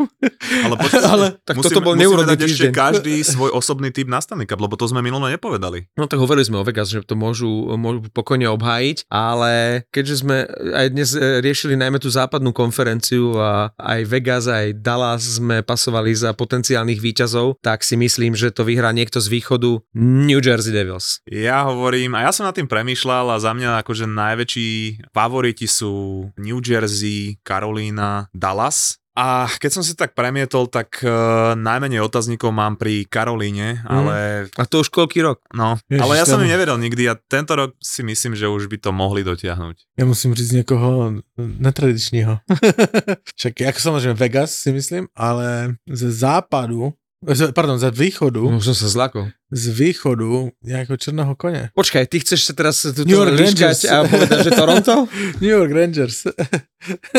Ale, 0.48 0.74
počkej, 0.80 1.04
ale 1.04 1.26
tak 1.44 1.60
musíme, 1.60 1.76
toto 1.76 1.84
bol 1.84 1.94
dať 1.94 2.40
týždeň. 2.40 2.48
ešte 2.48 2.68
každý 2.72 3.14
svoj 3.20 3.52
osobný 3.52 3.92
typ 3.92 4.08
na 4.08 4.18
Stanley 4.18 4.48
Cup, 4.48 4.58
lebo 4.64 4.80
to 4.80 4.88
sme 4.88 5.04
minulé 5.04 5.36
nepovedali. 5.36 5.84
No 5.92 6.08
tak 6.08 6.18
hovorili 6.24 6.46
sme 6.48 6.62
o 6.62 6.64
Vegas, 6.64 6.88
že 6.88 7.04
to 7.04 7.14
môžu, 7.18 7.76
môžu 7.76 8.08
pokojne 8.10 8.48
obhájiť, 8.48 9.06
ale 9.12 9.84
keďže 9.92 10.14
sme 10.24 10.48
aj 10.72 10.86
dnes 10.88 11.10
e, 11.12 11.44
riešili 11.44 11.76
najmä 11.76 12.00
tú 12.00 12.08
západnú 12.08 12.56
konferenciu 12.56 13.36
a 13.36 13.74
aj 13.76 14.00
Vegas, 14.08 14.48
aj 14.48 14.78
Dallas 14.80 15.38
sme 15.38 15.60
pasovali 15.60 15.97
za 16.14 16.30
potenciálnych 16.36 17.02
výťazov, 17.02 17.58
tak 17.62 17.82
si 17.82 17.98
myslím, 17.98 18.38
že 18.38 18.54
to 18.54 18.62
vyhrá 18.66 18.94
niekto 18.94 19.18
z 19.18 19.28
východu 19.32 19.82
New 19.98 20.40
Jersey 20.42 20.70
Devils. 20.70 21.22
Ja 21.26 21.66
hovorím, 21.66 22.14
a 22.14 22.26
ja 22.26 22.30
som 22.30 22.46
nad 22.46 22.54
tým 22.54 22.70
premýšľal 22.70 23.34
a 23.34 23.42
za 23.42 23.54
mňa 23.54 23.82
akože 23.82 24.06
najväčší 24.06 24.70
favoriti 25.10 25.66
sú 25.66 26.26
New 26.38 26.60
Jersey, 26.62 27.40
Carolina, 27.42 28.30
Dallas. 28.30 29.00
A 29.18 29.50
keď 29.50 29.70
som 29.74 29.82
si 29.82 29.98
tak 29.98 30.14
premietol, 30.14 30.70
tak 30.70 31.02
uh, 31.02 31.58
najmenej 31.58 31.98
otáznikov 31.98 32.54
mám 32.54 32.78
pri 32.78 33.02
Karolíne, 33.02 33.82
ale... 33.82 34.46
A 34.54 34.62
to 34.62 34.86
už 34.86 34.94
koľký 34.94 35.26
rok? 35.26 35.42
No, 35.50 35.74
Ježiš, 35.90 36.02
ale 36.06 36.14
ja 36.14 36.22
som 36.22 36.38
im 36.38 36.46
nevedel 36.46 36.78
nikdy 36.78 37.10
a 37.10 37.18
tento 37.18 37.58
rok 37.58 37.74
si 37.82 38.06
myslím, 38.06 38.38
že 38.38 38.46
už 38.46 38.70
by 38.70 38.78
to 38.78 38.94
mohli 38.94 39.26
dotiahnuť. 39.26 39.98
Ja 39.98 40.06
musím 40.06 40.34
říct 40.38 40.62
někoho 40.62 41.12
netradičního. 41.36 42.38
Však 43.36 43.60
jako 43.60 43.80
samozřejmě 43.80 44.12
Vegas 44.14 44.50
si 44.54 44.72
myslím, 44.72 45.08
ale 45.16 45.74
ze 45.90 46.12
západu, 46.12 46.94
z- 47.24 47.52
pardon, 47.52 47.78
ze 47.78 47.90
východu, 47.90 48.50
No, 48.50 48.60
som 48.60 48.74
sa 48.74 48.86
zlakol. 48.86 49.30
z 49.50 49.64
východu 49.68 50.50
nejakého 50.62 50.96
černého 50.96 51.34
koně. 51.34 51.70
Počkaj, 51.74 52.06
ty 52.06 52.20
chceš 52.20 52.44
sa 52.44 52.52
teraz 52.52 52.84
York 52.84 53.32
líškať 53.32 53.58
Rangers. 53.58 53.80
a 53.84 53.96
povedať, 54.04 54.38
že 54.44 54.50
Toronto? 54.50 54.94
New 55.42 55.50
York 55.50 55.72
Rangers. 55.72 56.16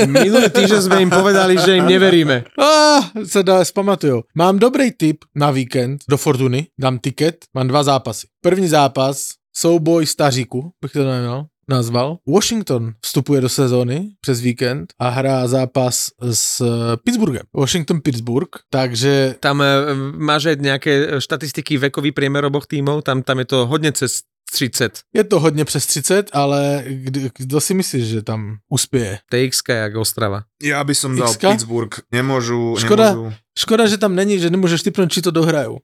Minulý 0.08 0.47
týždeň 0.50 0.82
sme 0.82 0.97
im 1.02 1.10
povedali, 1.10 1.58
že 1.58 1.78
im 1.78 1.86
neveríme. 1.86 2.45
Ah, 2.60 3.12
se 3.24 3.43
dá, 3.43 3.66
spamatujou. 3.66 4.24
Mám 4.36 4.60
dobrý 4.60 4.91
tip 4.91 5.24
na 5.36 5.52
víkend 5.52 6.04
do 6.10 6.18
Fortuny, 6.18 6.68
dám 6.76 7.00
tiket, 7.00 7.45
mám 7.54 7.68
dva 7.68 7.84
zápasy. 7.84 8.28
První 8.41 8.68
zápas, 8.68 9.39
souboj 9.56 10.06
staříku, 10.06 10.72
bych 10.82 10.91
to 10.91 11.04
neměl, 11.04 11.45
nazval. 11.70 12.17
Washington 12.28 12.93
vstupuje 13.01 13.41
do 13.41 13.49
sezóny 13.49 14.09
přes 14.22 14.41
víkend 14.41 14.93
a 14.99 15.09
hrá 15.09 15.47
zápas 15.47 16.09
s 16.32 16.61
eh, 16.61 16.97
Pittsburghem. 17.03 17.43
Washington-Pittsburgh, 17.55 18.49
takže 18.70 19.36
Tam 19.39 19.61
e, 19.61 19.93
máš 20.17 20.45
aj 20.51 20.55
nejaké 20.59 20.91
štatistiky 21.22 21.78
vekový 21.78 22.11
priemer 22.11 22.45
oboch 22.45 22.67
tímov, 22.67 23.05
tam, 23.05 23.24
tam 23.24 23.39
je 23.39 23.45
to 23.45 23.57
hodne 23.67 23.91
cez 23.91 24.24
30. 24.51 24.99
je 25.13 25.24
to 25.24 25.39
hodně 25.39 25.65
přes 25.65 25.86
30, 25.86 26.30
ale 26.34 26.84
kdy, 26.88 27.30
kdo 27.38 27.61
si 27.61 27.74
myslíš, 27.74 28.05
že 28.05 28.22
tam 28.22 28.57
uspěje? 28.70 29.20
TX 29.30 29.61
jak 29.70 29.95
Ostrava. 29.95 30.43
Ja 30.63 30.84
by 30.84 30.95
som 30.95 31.15
dal? 31.15 31.32
Pittsburgh. 31.38 31.93
Nemôžu, 32.11 32.76
Škoda. 32.82 33.13
nemôžu. 33.13 33.34
Škoda, 33.60 33.91
že 33.91 33.99
tam 33.99 34.16
není, 34.16 34.39
že 34.39 34.49
nemůžeš 34.49 34.82
typnout, 34.88 35.12
či 35.12 35.22
to 35.22 35.32
dohrajou. 35.36 35.84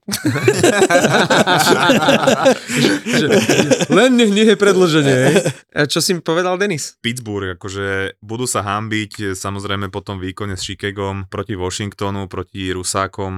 Len 3.92 4.16
nech 4.16 4.32
nie 4.32 4.48
je 4.48 4.56
predloženie. 4.56 5.16
hej. 5.28 5.34
A 5.76 5.84
čo 5.84 6.00
si 6.00 6.16
mi 6.16 6.24
povedal 6.24 6.56
Denis? 6.56 6.96
Pittsburgh, 7.04 7.60
akože 7.60 8.16
budú 8.24 8.48
sa 8.48 8.64
hambiť, 8.64 9.36
samozrejme 9.36 9.92
po 9.92 10.00
tom 10.00 10.16
výkone 10.16 10.56
s 10.56 10.64
Chicagom 10.64 11.28
proti 11.28 11.52
Washingtonu, 11.52 12.32
proti 12.32 12.72
Rusákom 12.72 13.32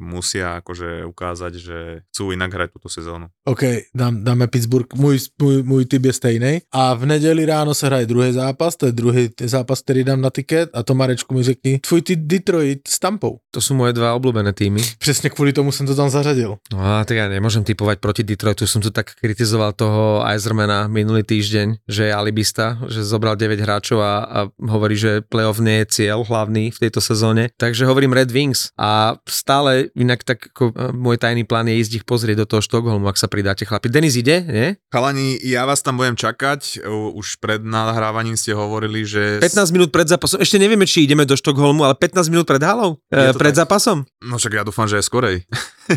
musia 0.00 0.64
akože 0.64 1.04
ukázať, 1.04 1.52
že 1.60 1.78
chcú 2.08 2.32
inak 2.32 2.48
hrať 2.48 2.68
túto 2.72 2.88
sezónu. 2.88 3.28
OK, 3.44 3.92
dám, 3.92 4.24
dáme 4.24 4.48
Pittsburgh, 4.48 4.88
můj, 4.96 5.36
můj, 5.36 5.62
můj 5.62 5.84
typ 5.84 6.04
je 6.04 6.12
stejný. 6.12 6.52
A 6.72 6.94
v 6.94 7.04
neděli 7.06 7.44
ráno 7.44 7.74
se 7.76 7.86
hraje 7.86 8.06
druhý 8.06 8.32
zápas, 8.32 8.76
to 8.76 8.86
je 8.88 8.92
druhý 8.92 9.28
zápas, 9.44 9.84
který 9.84 10.04
dám 10.04 10.20
na 10.20 10.30
tiket 10.30 10.70
a 10.72 10.82
to 10.82 10.94
Marečku 10.94 11.34
mi 11.34 11.42
řekni, 11.42 11.78
tvůj 11.78 12.02
ty 12.02 12.16
Detroit 12.16 12.80
s 12.88 12.98
Tampou. 12.98 13.38
To 13.52 13.60
sú 13.60 13.81
moje 13.82 13.98
dva 13.98 14.14
obľúbené 14.14 14.52
týmy. 14.54 14.78
Přesně 14.98 15.30
kvůli 15.30 15.52
tomu 15.52 15.72
jsem 15.72 15.86
to 15.86 15.94
tam 15.98 16.06
zařadil. 16.10 16.56
No 16.70 16.78
a 16.78 17.02
tak 17.02 17.18
ja 17.18 17.26
nemôžem 17.26 17.66
typovať 17.66 17.98
proti 17.98 18.22
Detroitu, 18.22 18.62
som 18.70 18.78
tu 18.78 18.94
tak 18.94 19.10
kritizoval 19.18 19.74
toho 19.74 20.22
Eisermana 20.22 20.86
minulý 20.86 21.26
týždeň, 21.26 21.82
že 21.90 22.06
je 22.06 22.12
alibista, 22.14 22.78
že 22.86 23.02
zobral 23.02 23.34
9 23.34 23.58
hráčov 23.58 23.98
a, 23.98 24.14
a 24.22 24.38
hovorí, 24.70 24.94
že 24.94 25.26
playoff 25.26 25.58
nie 25.58 25.82
je 25.82 26.06
cieľ 26.06 26.22
hlavný 26.22 26.70
v 26.70 26.78
tejto 26.78 27.02
sezóne. 27.02 27.50
Takže 27.58 27.82
hovorím 27.90 28.14
Red 28.14 28.30
Wings 28.30 28.70
a 28.78 29.18
stále 29.26 29.90
inak 29.98 30.22
tak 30.22 30.38
ako 30.54 30.70
e, 30.70 30.94
môj 30.94 31.16
tajný 31.18 31.42
plán 31.42 31.66
je 31.66 31.80
ísť 31.82 31.92
ich 31.98 32.04
pozrieť 32.06 32.44
do 32.44 32.46
toho 32.46 32.62
Štokholmu, 32.62 33.08
ak 33.10 33.18
sa 33.18 33.26
pridáte 33.26 33.66
chlapi. 33.66 33.90
Denis 33.90 34.14
ide, 34.14 34.44
nie? 34.46 34.68
Chalani, 34.94 35.40
ja 35.42 35.66
vás 35.66 35.82
tam 35.82 35.96
budem 35.98 36.14
čakať. 36.14 36.84
U- 36.86 37.18
Už 37.18 37.40
pred 37.42 37.64
nahrávaním 37.64 38.36
ste 38.36 38.52
hovorili, 38.54 39.02
že... 39.02 39.40
15 39.42 39.74
minút 39.74 39.90
pred 39.90 40.06
zápasom, 40.06 40.38
ešte 40.38 40.60
nevieme, 40.60 40.86
či 40.86 41.02
ideme 41.02 41.26
do 41.26 41.34
Štokholmu, 41.34 41.82
ale 41.82 41.96
15 41.96 42.28
minút 42.30 42.46
pred 42.46 42.62
halou, 42.62 43.00
e, 43.10 43.32
pred 43.32 43.50
tak? 43.56 43.64
zápasom. 43.64 43.71
No 44.20 44.36
však 44.38 44.52
ja 44.52 44.62
dúfam, 44.62 44.86
že 44.86 45.00
je 45.00 45.04
skorej. 45.04 45.36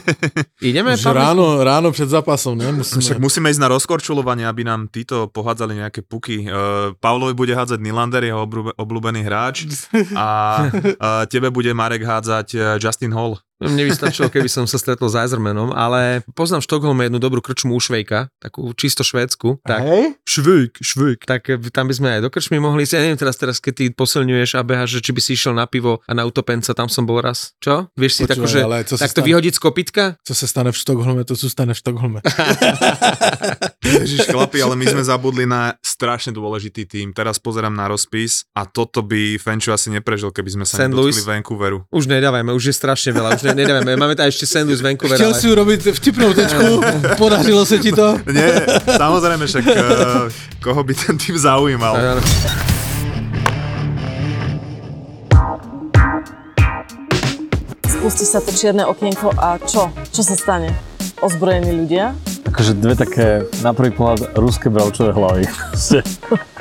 Ideme, 0.70 0.98
Už 0.98 1.04
Pavel? 1.04 1.22
ráno, 1.22 1.46
ráno 1.64 1.88
před 1.92 2.10
zápasom, 2.10 2.58
ne? 2.58 2.72
Musíme. 2.72 3.02
Však 3.02 3.20
musíme 3.20 3.48
ísť 3.52 3.62
na 3.62 3.70
rozkorčulovanie, 3.70 4.48
aby 4.50 4.66
nám 4.66 4.90
títo 4.90 5.30
pohádzali 5.30 5.78
nejaké 5.78 6.02
puky. 6.02 6.50
Uh, 6.50 6.96
Pavlovi 6.98 7.38
bude 7.38 7.54
hádzať 7.54 7.80
Nylander, 7.80 8.26
jeho 8.26 8.44
obľúbený 8.76 9.22
hráč 9.22 9.70
a 10.18 10.28
uh, 10.68 11.24
tebe 11.30 11.54
bude 11.54 11.70
Marek 11.78 12.02
hádzať 12.02 12.48
uh, 12.58 12.62
Justin 12.82 13.14
Hall. 13.14 13.38
Mne 13.64 13.88
by 13.88 13.92
stačilo, 13.96 14.28
keby 14.28 14.52
som 14.52 14.68
sa 14.68 14.76
stretol 14.76 15.08
s 15.08 15.16
Eisermanom, 15.16 15.72
ale 15.72 16.28
poznám 16.36 16.60
v 16.60 16.68
Štokholme 16.68 17.02
jednu 17.08 17.24
dobrú 17.24 17.40
krčmu 17.40 17.72
u 17.72 17.80
Švejka, 17.80 18.28
takú 18.44 18.68
čisto 18.76 19.00
švédsku. 19.00 19.64
Tak, 19.64 19.80
Hej? 19.80 20.04
Švejk, 20.28 20.84
Švejk. 20.84 21.20
Tak 21.24 21.42
eh, 21.48 21.60
tam 21.72 21.88
by 21.88 21.94
sme 21.96 22.08
aj 22.20 22.28
do 22.28 22.30
krčmy 22.30 22.60
mohli 22.60 22.84
ísť. 22.84 23.00
Ja 23.00 23.02
neviem 23.08 23.16
teraz, 23.16 23.40
teraz 23.40 23.64
keď 23.64 23.74
ty 23.80 23.86
posilňuješ 23.96 24.60
a 24.60 24.62
behaš, 24.68 25.00
že 25.00 25.08
či 25.08 25.12
by 25.16 25.22
si 25.24 25.32
išiel 25.40 25.56
na 25.56 25.64
pivo 25.72 26.04
a 26.04 26.12
na 26.12 26.28
utopenca, 26.28 26.76
tam 26.76 26.92
som 26.92 27.08
bol 27.08 27.24
raz. 27.24 27.56
Čo? 27.64 27.88
Vieš 27.96 28.12
si 28.12 28.22
Počúvaj, 28.28 28.36
tako, 28.36 28.46
že 28.52 28.60
sa 29.00 29.08
takto 29.08 29.24
stane? 29.24 29.28
vyhodiť 29.32 29.54
z 29.56 29.60
kopitka? 29.64 30.04
Co 30.20 30.34
se 30.36 30.46
stane 30.52 30.72
v 30.72 30.78
Štokholme, 30.78 31.24
to 31.24 31.36
zůstane 31.36 31.72
v 31.72 31.80
Štokholme. 31.80 32.20
Ježiš, 33.86 34.28
chlapi, 34.28 34.60
ale 34.60 34.76
my 34.76 34.86
sme 34.90 35.04
zabudli 35.06 35.46
na 35.48 35.78
strašne 35.80 36.34
dôležitý 36.36 36.84
tým. 36.90 37.14
Teraz 37.16 37.40
pozerám 37.40 37.72
na 37.72 37.88
rozpis 37.88 38.44
a 38.58 38.66
toto 38.68 39.06
by 39.06 39.38
Fenčo 39.40 39.72
asi 39.72 39.94
neprežil, 39.94 40.34
keby 40.34 40.50
sme 40.60 40.66
sa 40.68 40.84
nedotkli? 40.84 41.24
Vancouveru. 41.24 41.88
Už 41.94 42.10
nedávajme, 42.10 42.52
už 42.52 42.74
je 42.74 42.76
strašne 42.76 43.16
veľa, 43.16 43.38
už 43.40 43.45
ne, 43.46 43.54
nedávajme. 43.54 43.94
Máme 43.94 44.16
tam 44.18 44.26
ešte 44.26 44.50
St. 44.50 44.66
Louis 44.66 44.82
Vancouver, 44.82 45.18
Chtěl 45.18 45.32
ale... 45.32 45.40
si 45.42 45.48
urobiť 45.52 45.80
vtipnou 45.94 46.34
tečku, 46.34 46.82
podařilo 47.18 47.66
se 47.66 47.78
ti 47.78 47.92
to? 47.92 48.18
Nie, 48.26 48.66
samozrejme, 48.98 49.48
však 49.48 49.64
uh, 49.66 49.76
koho 50.64 50.82
by 50.84 50.94
ten 50.98 51.18
tým 51.18 51.38
zaujímal. 51.38 51.94
Áno. 51.94 52.22
Spustí 57.86 58.26
sa 58.26 58.42
to 58.42 58.54
čierne 58.54 58.86
okienko 58.86 59.34
a 59.34 59.58
čo? 59.62 59.90
Čo 60.14 60.22
sa 60.22 60.36
stane? 60.38 60.70
Ozbrojení 61.22 61.74
ľudia? 61.74 62.35
Akože 62.46 62.72
dve 62.78 62.94
také 62.96 63.28
na 63.66 63.74
prvý 63.74 63.92
pohľad 63.92 64.38
ruské 64.38 64.70
bravčové 64.70 65.12
hlavy. 65.12 65.44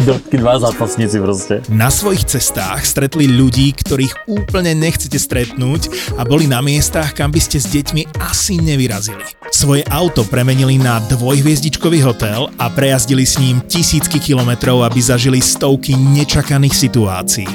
Takí 0.00 0.36
dva 0.36 0.60
zápasníci 0.60 1.16
proste. 1.20 1.54
Na 1.72 1.88
svojich 1.88 2.28
cestách 2.28 2.84
stretli 2.84 3.28
ľudí, 3.28 3.72
ktorých 3.72 4.28
úplne 4.28 4.76
nechcete 4.76 5.16
stretnúť 5.16 6.12
a 6.16 6.24
boli 6.24 6.44
na 6.44 6.60
miestach, 6.60 7.16
kam 7.16 7.32
by 7.32 7.40
ste 7.40 7.60
s 7.60 7.68
deťmi 7.72 8.20
asi 8.20 8.60
nevyrazili. 8.60 9.24
Svoje 9.52 9.84
auto 9.88 10.24
premenili 10.28 10.76
na 10.80 11.00
dvojhviezdičkový 11.08 12.00
hotel 12.04 12.48
a 12.56 12.68
prejazdili 12.72 13.24
s 13.24 13.40
ním 13.40 13.60
tisícky 13.64 14.20
kilometrov, 14.20 14.84
aby 14.84 15.00
zažili 15.00 15.40
stovky 15.40 15.96
nečakaných 15.96 16.76
situácií. 16.76 17.48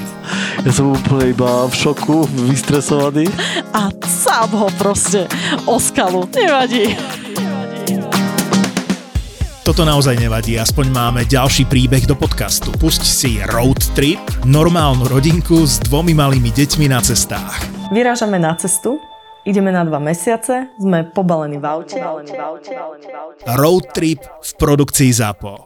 Ja 0.66 0.70
som 0.74 0.94
úplne 0.94 1.30
iba 1.34 1.70
v 1.70 1.74
šoku, 1.74 2.26
vystresovaný. 2.50 3.30
A 3.70 3.90
sám 4.02 4.50
ho 4.54 4.68
proste 4.74 5.30
o 5.66 5.78
skalu. 5.78 6.26
Nevadí. 6.34 6.98
Toto 9.66 9.82
naozaj 9.82 10.22
nevadí, 10.22 10.54
aspoň 10.62 10.94
máme 10.94 11.20
ďalší 11.26 11.66
príbeh 11.66 12.06
do 12.06 12.14
podcastu. 12.14 12.70
Pusť 12.78 13.02
si 13.02 13.42
Road 13.50 13.82
Trip, 13.98 14.22
normálnu 14.46 15.10
rodinku 15.10 15.66
s 15.66 15.82
dvomi 15.82 16.14
malými 16.14 16.54
deťmi 16.54 16.86
na 16.86 17.02
cestách. 17.02 17.66
Vyrážame 17.90 18.38
na 18.38 18.54
cestu. 18.54 19.02
Ideme 19.42 19.74
na 19.74 19.82
dva 19.82 19.98
mesiace. 19.98 20.70
Sme 20.78 21.10
pobalení 21.10 21.58
v 21.58 21.66
aute. 21.66 21.98
Road 23.58 23.90
Trip 23.90 24.22
v 24.22 24.50
produkcii 24.54 25.10
ZAPO. 25.10 25.65